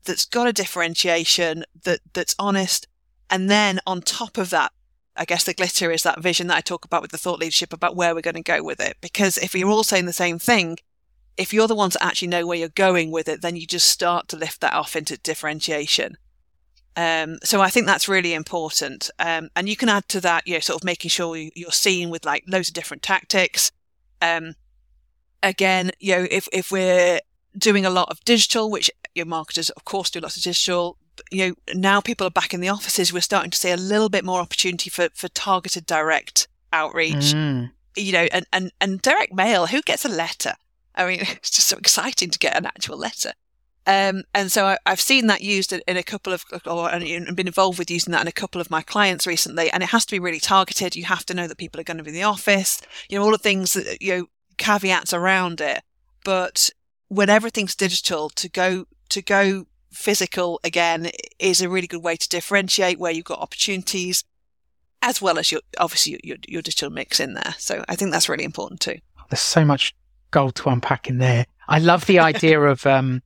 that's 0.06 0.26
got 0.26 0.48
a 0.48 0.54
differentiation 0.54 1.66
that 1.84 2.00
that's 2.14 2.36
honest, 2.40 2.88
and 3.30 3.50
then 3.50 3.80
on 3.86 4.02
top 4.02 4.38
of 4.38 4.50
that, 4.50 4.72
I 5.16 5.26
guess 5.26 5.44
the 5.44 5.54
glitter 5.54 5.92
is 5.92 6.04
that 6.04 6.22
vision 6.22 6.48
that 6.48 6.58
I 6.58 6.62
talk 6.62 6.86
about 6.86 7.02
with 7.02 7.12
the 7.12 7.18
thought 7.18 7.40
leadership 7.40 7.74
about 7.74 7.96
where 7.96 8.16
we're 8.16 8.22
going 8.22 8.36
to 8.36 8.42
go 8.42 8.64
with 8.64 8.80
it. 8.80 8.98
Because 9.02 9.38
if 9.38 9.54
you're 9.54 9.70
all 9.70 9.84
saying 9.84 10.06
the 10.06 10.14
same 10.14 10.40
thing, 10.40 10.78
if 11.36 11.54
you're 11.54 11.68
the 11.68 11.76
ones 11.76 11.94
that 11.94 12.06
actually 12.06 12.30
know 12.30 12.48
where 12.48 12.58
you're 12.58 12.70
going 12.70 13.12
with 13.12 13.28
it, 13.28 13.42
then 13.42 13.56
you 13.56 13.68
just 13.68 13.90
start 13.90 14.28
to 14.30 14.38
lift 14.38 14.62
that 14.62 14.74
off 14.74 14.96
into 14.96 15.18
differentiation. 15.18 16.18
Um, 16.96 17.38
so 17.44 17.62
I 17.62 17.70
think 17.70 17.86
that's 17.86 18.08
really 18.08 18.34
important. 18.34 19.12
Um, 19.20 19.50
and 19.56 19.70
you 19.70 19.76
can 19.76 19.90
add 19.90 20.08
to 20.10 20.22
that, 20.22 20.48
you 20.48 20.54
know, 20.54 20.60
sort 20.60 20.82
of 20.82 20.86
making 20.86 21.10
sure 21.10 21.36
you're 21.38 21.72
seen 21.72 22.10
with 22.10 22.26
like 22.26 22.44
loads 22.48 22.70
of 22.70 22.74
different 22.74 23.04
tactics. 23.04 23.72
Um, 24.22 24.56
again, 25.44 25.92
you 26.00 26.16
know, 26.16 26.28
if, 26.32 26.48
if 26.52 26.72
we're 26.72 27.20
doing 27.58 27.86
a 27.86 27.90
lot 27.90 28.10
of 28.10 28.24
digital, 28.24 28.70
which 28.70 28.90
your 29.16 29.26
marketers, 29.26 29.70
of 29.72 29.86
course, 29.86 30.10
do 30.10 30.20
lots 30.20 30.38
of 30.38 30.44
digital. 30.44 30.98
You 31.32 31.48
know, 31.48 31.56
now 31.74 32.02
people 32.02 32.28
are 32.28 32.32
back 32.32 32.54
in 32.54 32.62
the 32.62 32.70
offices. 32.70 33.12
We're 33.12 33.22
starting 33.22 33.52
to 33.52 33.58
see 33.58 33.72
a 33.72 33.78
little 33.78 34.10
bit 34.10 34.24
more 34.24 34.40
opportunity 34.40 34.90
for, 34.90 35.10
for 35.14 35.28
targeted 35.30 35.86
direct 35.86 36.48
outreach. 36.72 37.34
Mm. 37.34 37.72
You 37.96 38.12
know, 38.12 38.28
and, 38.32 38.46
and, 38.54 38.72
and 38.80 39.02
direct 39.02 39.34
mail, 39.34 39.68
who 39.68 39.82
gets 39.82 40.06
a 40.06 40.10
letter? 40.10 40.54
I 40.96 41.08
mean, 41.08 41.20
it's 41.22 41.50
just 41.50 41.68
so 41.68 41.78
exciting 41.78 42.30
to 42.30 42.40
get 42.40 42.56
an 42.56 42.66
actual 42.66 42.98
letter. 42.98 43.34
Um, 43.88 44.24
and 44.34 44.52
so 44.52 44.66
I, 44.66 44.78
have 44.86 45.00
seen 45.00 45.28
that 45.28 45.40
used 45.40 45.72
in, 45.72 45.82
in, 45.88 45.96
a 45.96 46.04
couple 46.04 46.34
of, 46.34 46.44
or 46.66 46.94
and 46.94 47.36
been 47.38 47.48
involved 47.48 47.80
with 47.80 47.90
using 47.90 48.12
that 48.12 48.22
in 48.22 48.28
a 48.28 48.34
couple 48.34 48.60
of 48.60 48.70
my 48.70 48.82
clients 48.82 49.26
recently. 49.26 49.72
And 49.72 49.82
it 49.82 49.90
has 49.90 50.06
to 50.08 50.12
be 50.12 50.20
really 50.20 50.42
targeted. 50.42 50.98
You 50.98 51.06
have 51.06 51.26
to 51.28 51.34
know 51.34 51.48
that 51.48 51.58
people 51.58 51.80
are 51.80 51.86
going 51.86 51.98
to 51.98 52.04
be 52.04 52.10
in 52.10 52.16
the 52.16 52.24
office. 52.24 52.82
You 53.10 53.18
know, 53.18 53.24
all 53.24 53.32
the 53.32 53.38
things 53.38 53.74
that 53.74 54.02
you 54.02 54.18
know, 54.18 54.26
caveats 54.58 55.14
around 55.14 55.62
it. 55.62 55.84
But 56.26 56.70
when 57.08 57.30
everything's 57.30 57.76
digital 57.76 58.30
to 58.30 58.50
go 58.50 58.86
to 59.10 59.22
go 59.22 59.66
physical 59.92 60.60
again 60.64 61.10
is 61.40 61.62
a 61.62 61.70
really 61.70 61.88
good 61.88 62.04
way 62.04 62.16
to 62.16 62.30
differentiate 62.30 63.00
where 63.00 63.12
you've 63.12 63.26
got 63.26 63.40
opportunities 63.40 64.24
as 65.02 65.22
well 65.22 65.40
as 65.40 65.52
your 65.52 65.62
obviously 65.78 66.20
your, 66.24 66.38
your 66.48 66.62
digital 66.62 66.90
mix 66.90 67.20
in 67.20 67.34
there. 67.34 67.56
So 67.58 67.84
i 67.88 67.96
think 67.96 68.12
that's 68.12 68.30
really 68.30 68.44
important 68.44 68.82
too. 68.82 68.98
There's 69.30 69.42
so 69.42 69.66
much 69.66 69.96
gold 70.32 70.56
to 70.56 70.70
unpack 70.70 71.10
in 71.10 71.18
there. 71.18 71.46
I 71.68 71.80
love 71.80 72.06
the 72.06 72.20
idea 72.20 72.62
of 72.62 72.86
um, 72.86 73.22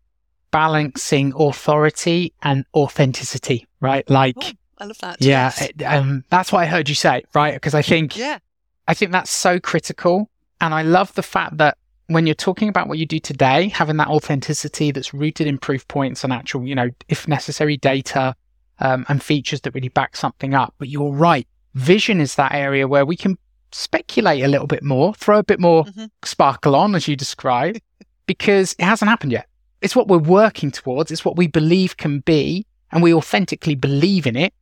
balancing 0.51 1.33
authority 1.35 2.33
and 2.41 2.65
authenticity 2.73 3.67
right? 3.79 4.07
Like 4.09 4.35
oh, 4.39 4.51
i 4.77 4.85
love 4.85 4.97
that. 4.99 5.17
Yeah 5.19 5.51
yes. 5.57 5.71
um, 5.85 6.23
that's 6.29 6.51
what 6.51 6.59
i 6.59 6.65
heard 6.65 6.87
you 6.87 6.95
say 6.95 7.23
right? 7.33 7.53
Because 7.55 7.73
i 7.73 7.81
think 7.81 8.17
yeah. 8.17 8.39
I 8.87 8.93
think 8.93 9.11
that's 9.11 9.31
so 9.31 9.59
critical. 9.59 10.29
And 10.59 10.73
i 10.73 10.83
love 10.83 11.13
the 11.15 11.23
fact 11.23 11.57
that 11.57 11.77
when 12.13 12.25
you're 12.25 12.35
talking 12.35 12.69
about 12.69 12.87
what 12.87 12.97
you 12.97 13.05
do 13.05 13.19
today, 13.19 13.69
having 13.69 13.97
that 13.97 14.07
authenticity 14.07 14.91
that's 14.91 15.13
rooted 15.13 15.47
in 15.47 15.57
proof 15.57 15.87
points 15.87 16.23
and 16.23 16.33
actual, 16.33 16.65
you 16.65 16.75
know, 16.75 16.89
if 17.09 17.27
necessary, 17.27 17.77
data 17.77 18.35
um, 18.79 19.05
and 19.09 19.21
features 19.21 19.61
that 19.61 19.73
really 19.73 19.89
back 19.89 20.15
something 20.15 20.53
up. 20.53 20.73
But 20.77 20.89
you're 20.89 21.11
right. 21.11 21.47
Vision 21.73 22.19
is 22.19 22.35
that 22.35 22.53
area 22.53 22.87
where 22.87 23.05
we 23.05 23.15
can 23.15 23.37
speculate 23.71 24.43
a 24.43 24.47
little 24.47 24.67
bit 24.67 24.83
more, 24.83 25.13
throw 25.13 25.39
a 25.39 25.43
bit 25.43 25.59
more 25.59 25.85
mm-hmm. 25.85 26.05
sparkle 26.23 26.75
on, 26.75 26.95
as 26.95 27.07
you 27.07 27.15
describe, 27.15 27.77
because 28.25 28.73
it 28.77 28.83
hasn't 28.83 29.09
happened 29.09 29.31
yet. 29.31 29.47
It's 29.81 29.95
what 29.95 30.07
we're 30.07 30.17
working 30.17 30.71
towards. 30.71 31.11
It's 31.11 31.25
what 31.25 31.37
we 31.37 31.47
believe 31.47 31.97
can 31.97 32.19
be, 32.19 32.65
and 32.91 33.01
we 33.01 33.13
authentically 33.13 33.75
believe 33.75 34.27
in 34.27 34.35
it. 34.35 34.53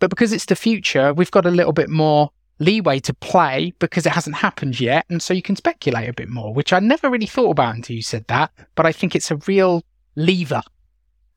But 0.00 0.10
because 0.10 0.32
it's 0.32 0.46
the 0.46 0.56
future, 0.56 1.14
we've 1.14 1.30
got 1.30 1.46
a 1.46 1.50
little 1.50 1.72
bit 1.72 1.88
more 1.88 2.30
leeway 2.58 3.00
to 3.00 3.14
play 3.14 3.72
because 3.78 4.06
it 4.06 4.12
hasn't 4.12 4.36
happened 4.36 4.80
yet. 4.80 5.04
And 5.08 5.22
so 5.22 5.34
you 5.34 5.42
can 5.42 5.56
speculate 5.56 6.08
a 6.08 6.12
bit 6.12 6.28
more, 6.28 6.52
which 6.52 6.72
I 6.72 6.78
never 6.78 7.10
really 7.10 7.26
thought 7.26 7.50
about 7.50 7.74
until 7.74 7.96
you 7.96 8.02
said 8.02 8.26
that. 8.28 8.52
But 8.74 8.86
I 8.86 8.92
think 8.92 9.14
it's 9.14 9.30
a 9.30 9.36
real 9.46 9.82
lever. 10.16 10.62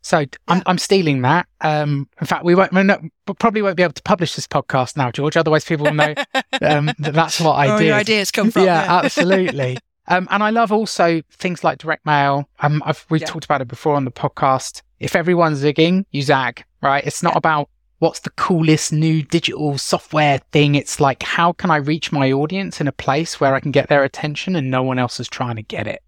So 0.02 0.20
yeah. 0.20 0.28
I'm, 0.48 0.64
I'm 0.66 0.78
stealing 0.78 1.22
that. 1.24 1.48
Um, 1.62 2.08
in 2.22 2.28
fact, 2.28 2.46
we 2.46 2.56
won't, 2.56 2.72
we 2.72 3.34
probably 3.40 3.62
won't 3.62 3.76
be 3.76 3.84
able 3.84 3.94
to 3.94 4.04
publish 4.04 4.36
this 4.36 4.48
podcast 4.48 4.96
now, 4.96 5.12
George. 5.12 5.36
Otherwise, 5.36 5.66
people 5.66 5.86
will 5.86 5.94
know 5.94 6.14
um, 6.62 6.92
that 7.00 7.14
that's 7.14 7.42
what 7.42 7.54
I 7.54 7.76
oh, 7.76 7.80
do. 7.80 7.86
Your 7.86 7.96
ideas 7.96 8.32
come 8.32 8.52
from. 8.52 8.64
yeah, 8.64 8.84
yeah. 8.84 9.00
absolutely. 9.04 9.78
Um, 10.08 10.28
and 10.32 10.42
I 10.42 10.52
love 10.52 10.72
also 10.72 11.22
things 11.32 11.64
like 11.64 11.80
direct 11.80 12.06
mail. 12.06 12.48
Um, 12.60 12.82
we've 13.10 13.22
yeah. 13.22 13.28
talked 13.28 13.44
about 13.44 13.62
it 13.62 13.68
before 13.68 13.96
on 13.96 14.06
the 14.06 14.12
podcast. 14.12 14.82
If 15.00 15.16
everyone's 15.16 15.62
zigging, 15.62 16.06
you 16.12 16.22
zag, 16.22 16.64
right? 16.82 17.06
It's 17.06 17.22
not 17.22 17.36
about 17.36 17.70
what's 18.00 18.20
the 18.20 18.30
coolest 18.32 18.94
new 18.94 19.24
digital 19.24 19.78
software 19.78 20.40
thing. 20.52 20.76
It's 20.76 21.00
like, 21.00 21.24
how 21.24 21.54
can 21.54 21.72
I 21.72 21.78
reach 21.78 22.12
my 22.12 22.32
audience 22.32 22.80
in 22.80 22.88
a 22.88 22.92
place 22.92 23.40
where 23.40 23.56
I 23.56 23.60
can 23.60 23.72
get 23.72 23.90
their 23.90 24.04
attention 24.04 24.56
and 24.56 24.70
no 24.70 24.84
one 24.84 25.00
else 25.00 25.20
is 25.20 25.28
trying 25.28 25.56
to 25.56 25.64
get 25.64 25.88
it? 25.88 26.04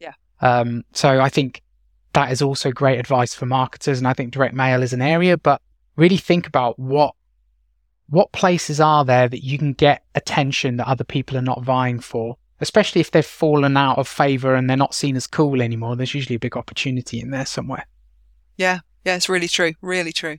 Yeah. 0.00 0.14
Um, 0.40 0.84
so 0.92 1.20
I 1.20 1.28
think 1.28 1.62
that 2.12 2.30
is 2.30 2.42
also 2.42 2.70
great 2.70 2.98
advice 2.98 3.34
for 3.34 3.46
marketers. 3.46 3.98
And 3.98 4.06
I 4.06 4.12
think 4.12 4.32
direct 4.32 4.54
mail 4.54 4.82
is 4.82 4.92
an 4.92 5.02
area, 5.02 5.36
but 5.36 5.60
really 5.96 6.16
think 6.16 6.46
about 6.46 6.78
what, 6.78 7.14
what 8.08 8.30
places 8.30 8.80
are 8.80 9.04
there 9.04 9.28
that 9.28 9.44
you 9.44 9.58
can 9.58 9.72
get 9.72 10.04
attention 10.14 10.76
that 10.76 10.86
other 10.86 11.04
people 11.04 11.36
are 11.36 11.42
not 11.42 11.64
vying 11.64 11.98
for, 11.98 12.36
especially 12.60 13.00
if 13.00 13.10
they've 13.10 13.26
fallen 13.26 13.76
out 13.76 13.98
of 13.98 14.06
favor 14.06 14.54
and 14.54 14.70
they're 14.70 14.76
not 14.76 14.94
seen 14.94 15.16
as 15.16 15.26
cool 15.26 15.60
anymore. 15.60 15.96
There's 15.96 16.14
usually 16.14 16.36
a 16.36 16.40
big 16.40 16.56
opportunity 16.56 17.18
in 17.20 17.30
there 17.32 17.46
somewhere. 17.46 17.86
Yeah. 18.56 18.78
Yeah. 19.04 19.16
It's 19.16 19.28
really 19.28 19.48
true. 19.48 19.72
Really 19.82 20.12
true. 20.12 20.38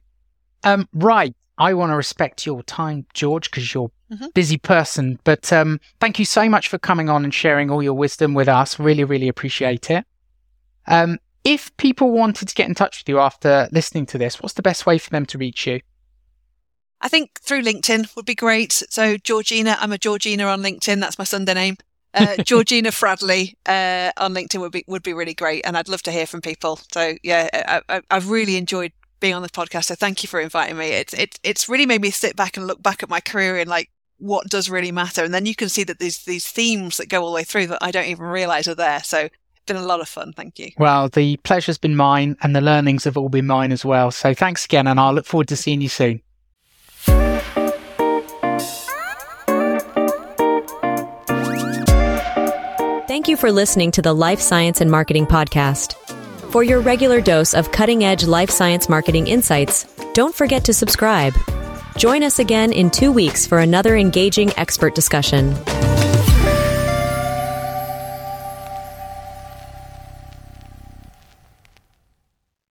Um, 0.67 0.89
right. 0.93 1.33
I 1.57 1.73
want 1.73 1.91
to 1.91 1.95
respect 1.95 2.45
your 2.45 2.61
time, 2.63 3.05
George, 3.13 3.49
because 3.49 3.73
you're 3.73 3.89
a 4.11 4.13
mm-hmm. 4.13 4.27
busy 4.33 4.57
person. 4.57 5.17
But 5.23 5.51
um, 5.51 5.79
thank 5.99 6.19
you 6.19 6.25
so 6.25 6.47
much 6.49 6.67
for 6.67 6.77
coming 6.77 7.09
on 7.09 7.23
and 7.23 7.33
sharing 7.33 7.71
all 7.71 7.81
your 7.81 7.93
wisdom 7.93 8.33
with 8.33 8.47
us. 8.47 8.77
Really, 8.77 9.03
really 9.03 9.27
appreciate 9.27 9.89
it. 9.89 10.05
Um, 10.87 11.19
if 11.43 11.75
people 11.77 12.11
wanted 12.11 12.49
to 12.49 12.53
get 12.53 12.67
in 12.67 12.75
touch 12.75 12.99
with 12.99 13.09
you 13.09 13.19
after 13.19 13.69
listening 13.71 14.05
to 14.07 14.17
this, 14.17 14.41
what's 14.41 14.55
the 14.55 14.61
best 14.61 14.85
way 14.85 14.97
for 14.97 15.09
them 15.09 15.25
to 15.27 15.37
reach 15.37 15.65
you? 15.65 15.79
I 16.99 17.07
think 17.07 17.39
through 17.39 17.63
LinkedIn 17.63 18.15
would 18.15 18.25
be 18.25 18.35
great. 18.35 18.83
So 18.89 19.17
Georgina, 19.17 19.77
I'm 19.79 19.93
a 19.93 19.97
Georgina 19.97 20.45
on 20.45 20.61
LinkedIn. 20.61 20.99
That's 20.99 21.17
my 21.17 21.23
Sunday 21.23 21.53
name. 21.53 21.77
Uh, 22.13 22.35
Georgina 22.43 22.89
Fradley 22.89 23.53
uh, 23.65 24.11
on 24.17 24.33
LinkedIn 24.33 24.59
would 24.59 24.71
be 24.71 24.83
would 24.87 25.03
be 25.03 25.13
really 25.13 25.33
great, 25.33 25.65
and 25.65 25.77
I'd 25.77 25.89
love 25.89 26.03
to 26.03 26.11
hear 26.11 26.25
from 26.25 26.41
people. 26.41 26.79
So 26.91 27.15
yeah, 27.23 27.81
I, 27.87 28.01
have 28.09 28.29
really 28.29 28.57
enjoyed 28.57 28.91
being 29.19 29.33
on 29.33 29.41
the 29.41 29.49
podcast. 29.49 29.85
So 29.85 29.95
thank 29.95 30.23
you 30.23 30.27
for 30.27 30.39
inviting 30.39 30.77
me. 30.77 30.87
It's 30.89 31.13
it's 31.13 31.39
it's 31.43 31.69
really 31.69 31.85
made 31.85 32.01
me 32.01 32.11
sit 32.11 32.35
back 32.35 32.57
and 32.57 32.67
look 32.67 32.81
back 32.81 33.03
at 33.03 33.09
my 33.09 33.19
career 33.19 33.57
and 33.57 33.69
like 33.69 33.89
what 34.17 34.47
does 34.49 34.69
really 34.69 34.91
matter. 34.91 35.23
And 35.23 35.33
then 35.33 35.45
you 35.45 35.55
can 35.55 35.69
see 35.69 35.83
that 35.83 35.99
these 35.99 36.23
these 36.23 36.47
themes 36.47 36.97
that 36.97 37.09
go 37.09 37.21
all 37.21 37.29
the 37.29 37.35
way 37.35 37.43
through 37.43 37.67
that 37.67 37.79
I 37.81 37.91
don't 37.91 38.07
even 38.07 38.25
realize 38.25 38.67
are 38.67 38.75
there. 38.75 39.03
So 39.03 39.19
it's 39.19 39.65
been 39.65 39.77
a 39.77 39.85
lot 39.85 40.01
of 40.01 40.07
fun. 40.07 40.33
Thank 40.33 40.59
you. 40.59 40.71
Well, 40.77 41.09
the 41.09 41.37
pleasure's 41.37 41.77
been 41.77 41.95
mine 41.95 42.37
and 42.41 42.55
the 42.55 42.61
learnings 42.61 43.03
have 43.03 43.17
all 43.17 43.29
been 43.29 43.47
mine 43.47 43.71
as 43.71 43.85
well. 43.85 44.11
So 44.11 44.33
thanks 44.33 44.65
again, 44.65 44.87
and 44.87 44.99
I'll 44.99 45.13
look 45.13 45.25
forward 45.25 45.47
to 45.49 45.55
seeing 45.55 45.81
you 45.81 45.89
soon. 45.89 46.21
Thank 53.07 53.27
you 53.27 53.37
for 53.37 53.51
listening 53.51 53.91
to 53.91 54.01
the 54.01 54.13
Life 54.13 54.39
Science 54.39 54.79
and 54.79 54.91
Marketing 54.91 55.25
Podcast. 55.25 56.06
For 56.57 56.63
your 56.63 56.81
regular 56.81 57.21
dose 57.21 57.53
of 57.53 57.71
cutting 57.71 58.03
edge 58.03 58.25
life 58.25 58.49
science 58.49 58.89
marketing 58.89 59.27
insights, 59.27 59.85
don't 60.15 60.33
forget 60.33 60.63
to 60.63 60.73
subscribe. 60.73 61.35
Join 61.97 62.23
us 62.23 62.39
again 62.39 62.73
in 62.73 62.89
two 62.89 63.11
weeks 63.11 63.45
for 63.45 63.59
another 63.59 63.95
engaging 63.95 64.51
expert 64.57 64.95
discussion. 64.95 65.53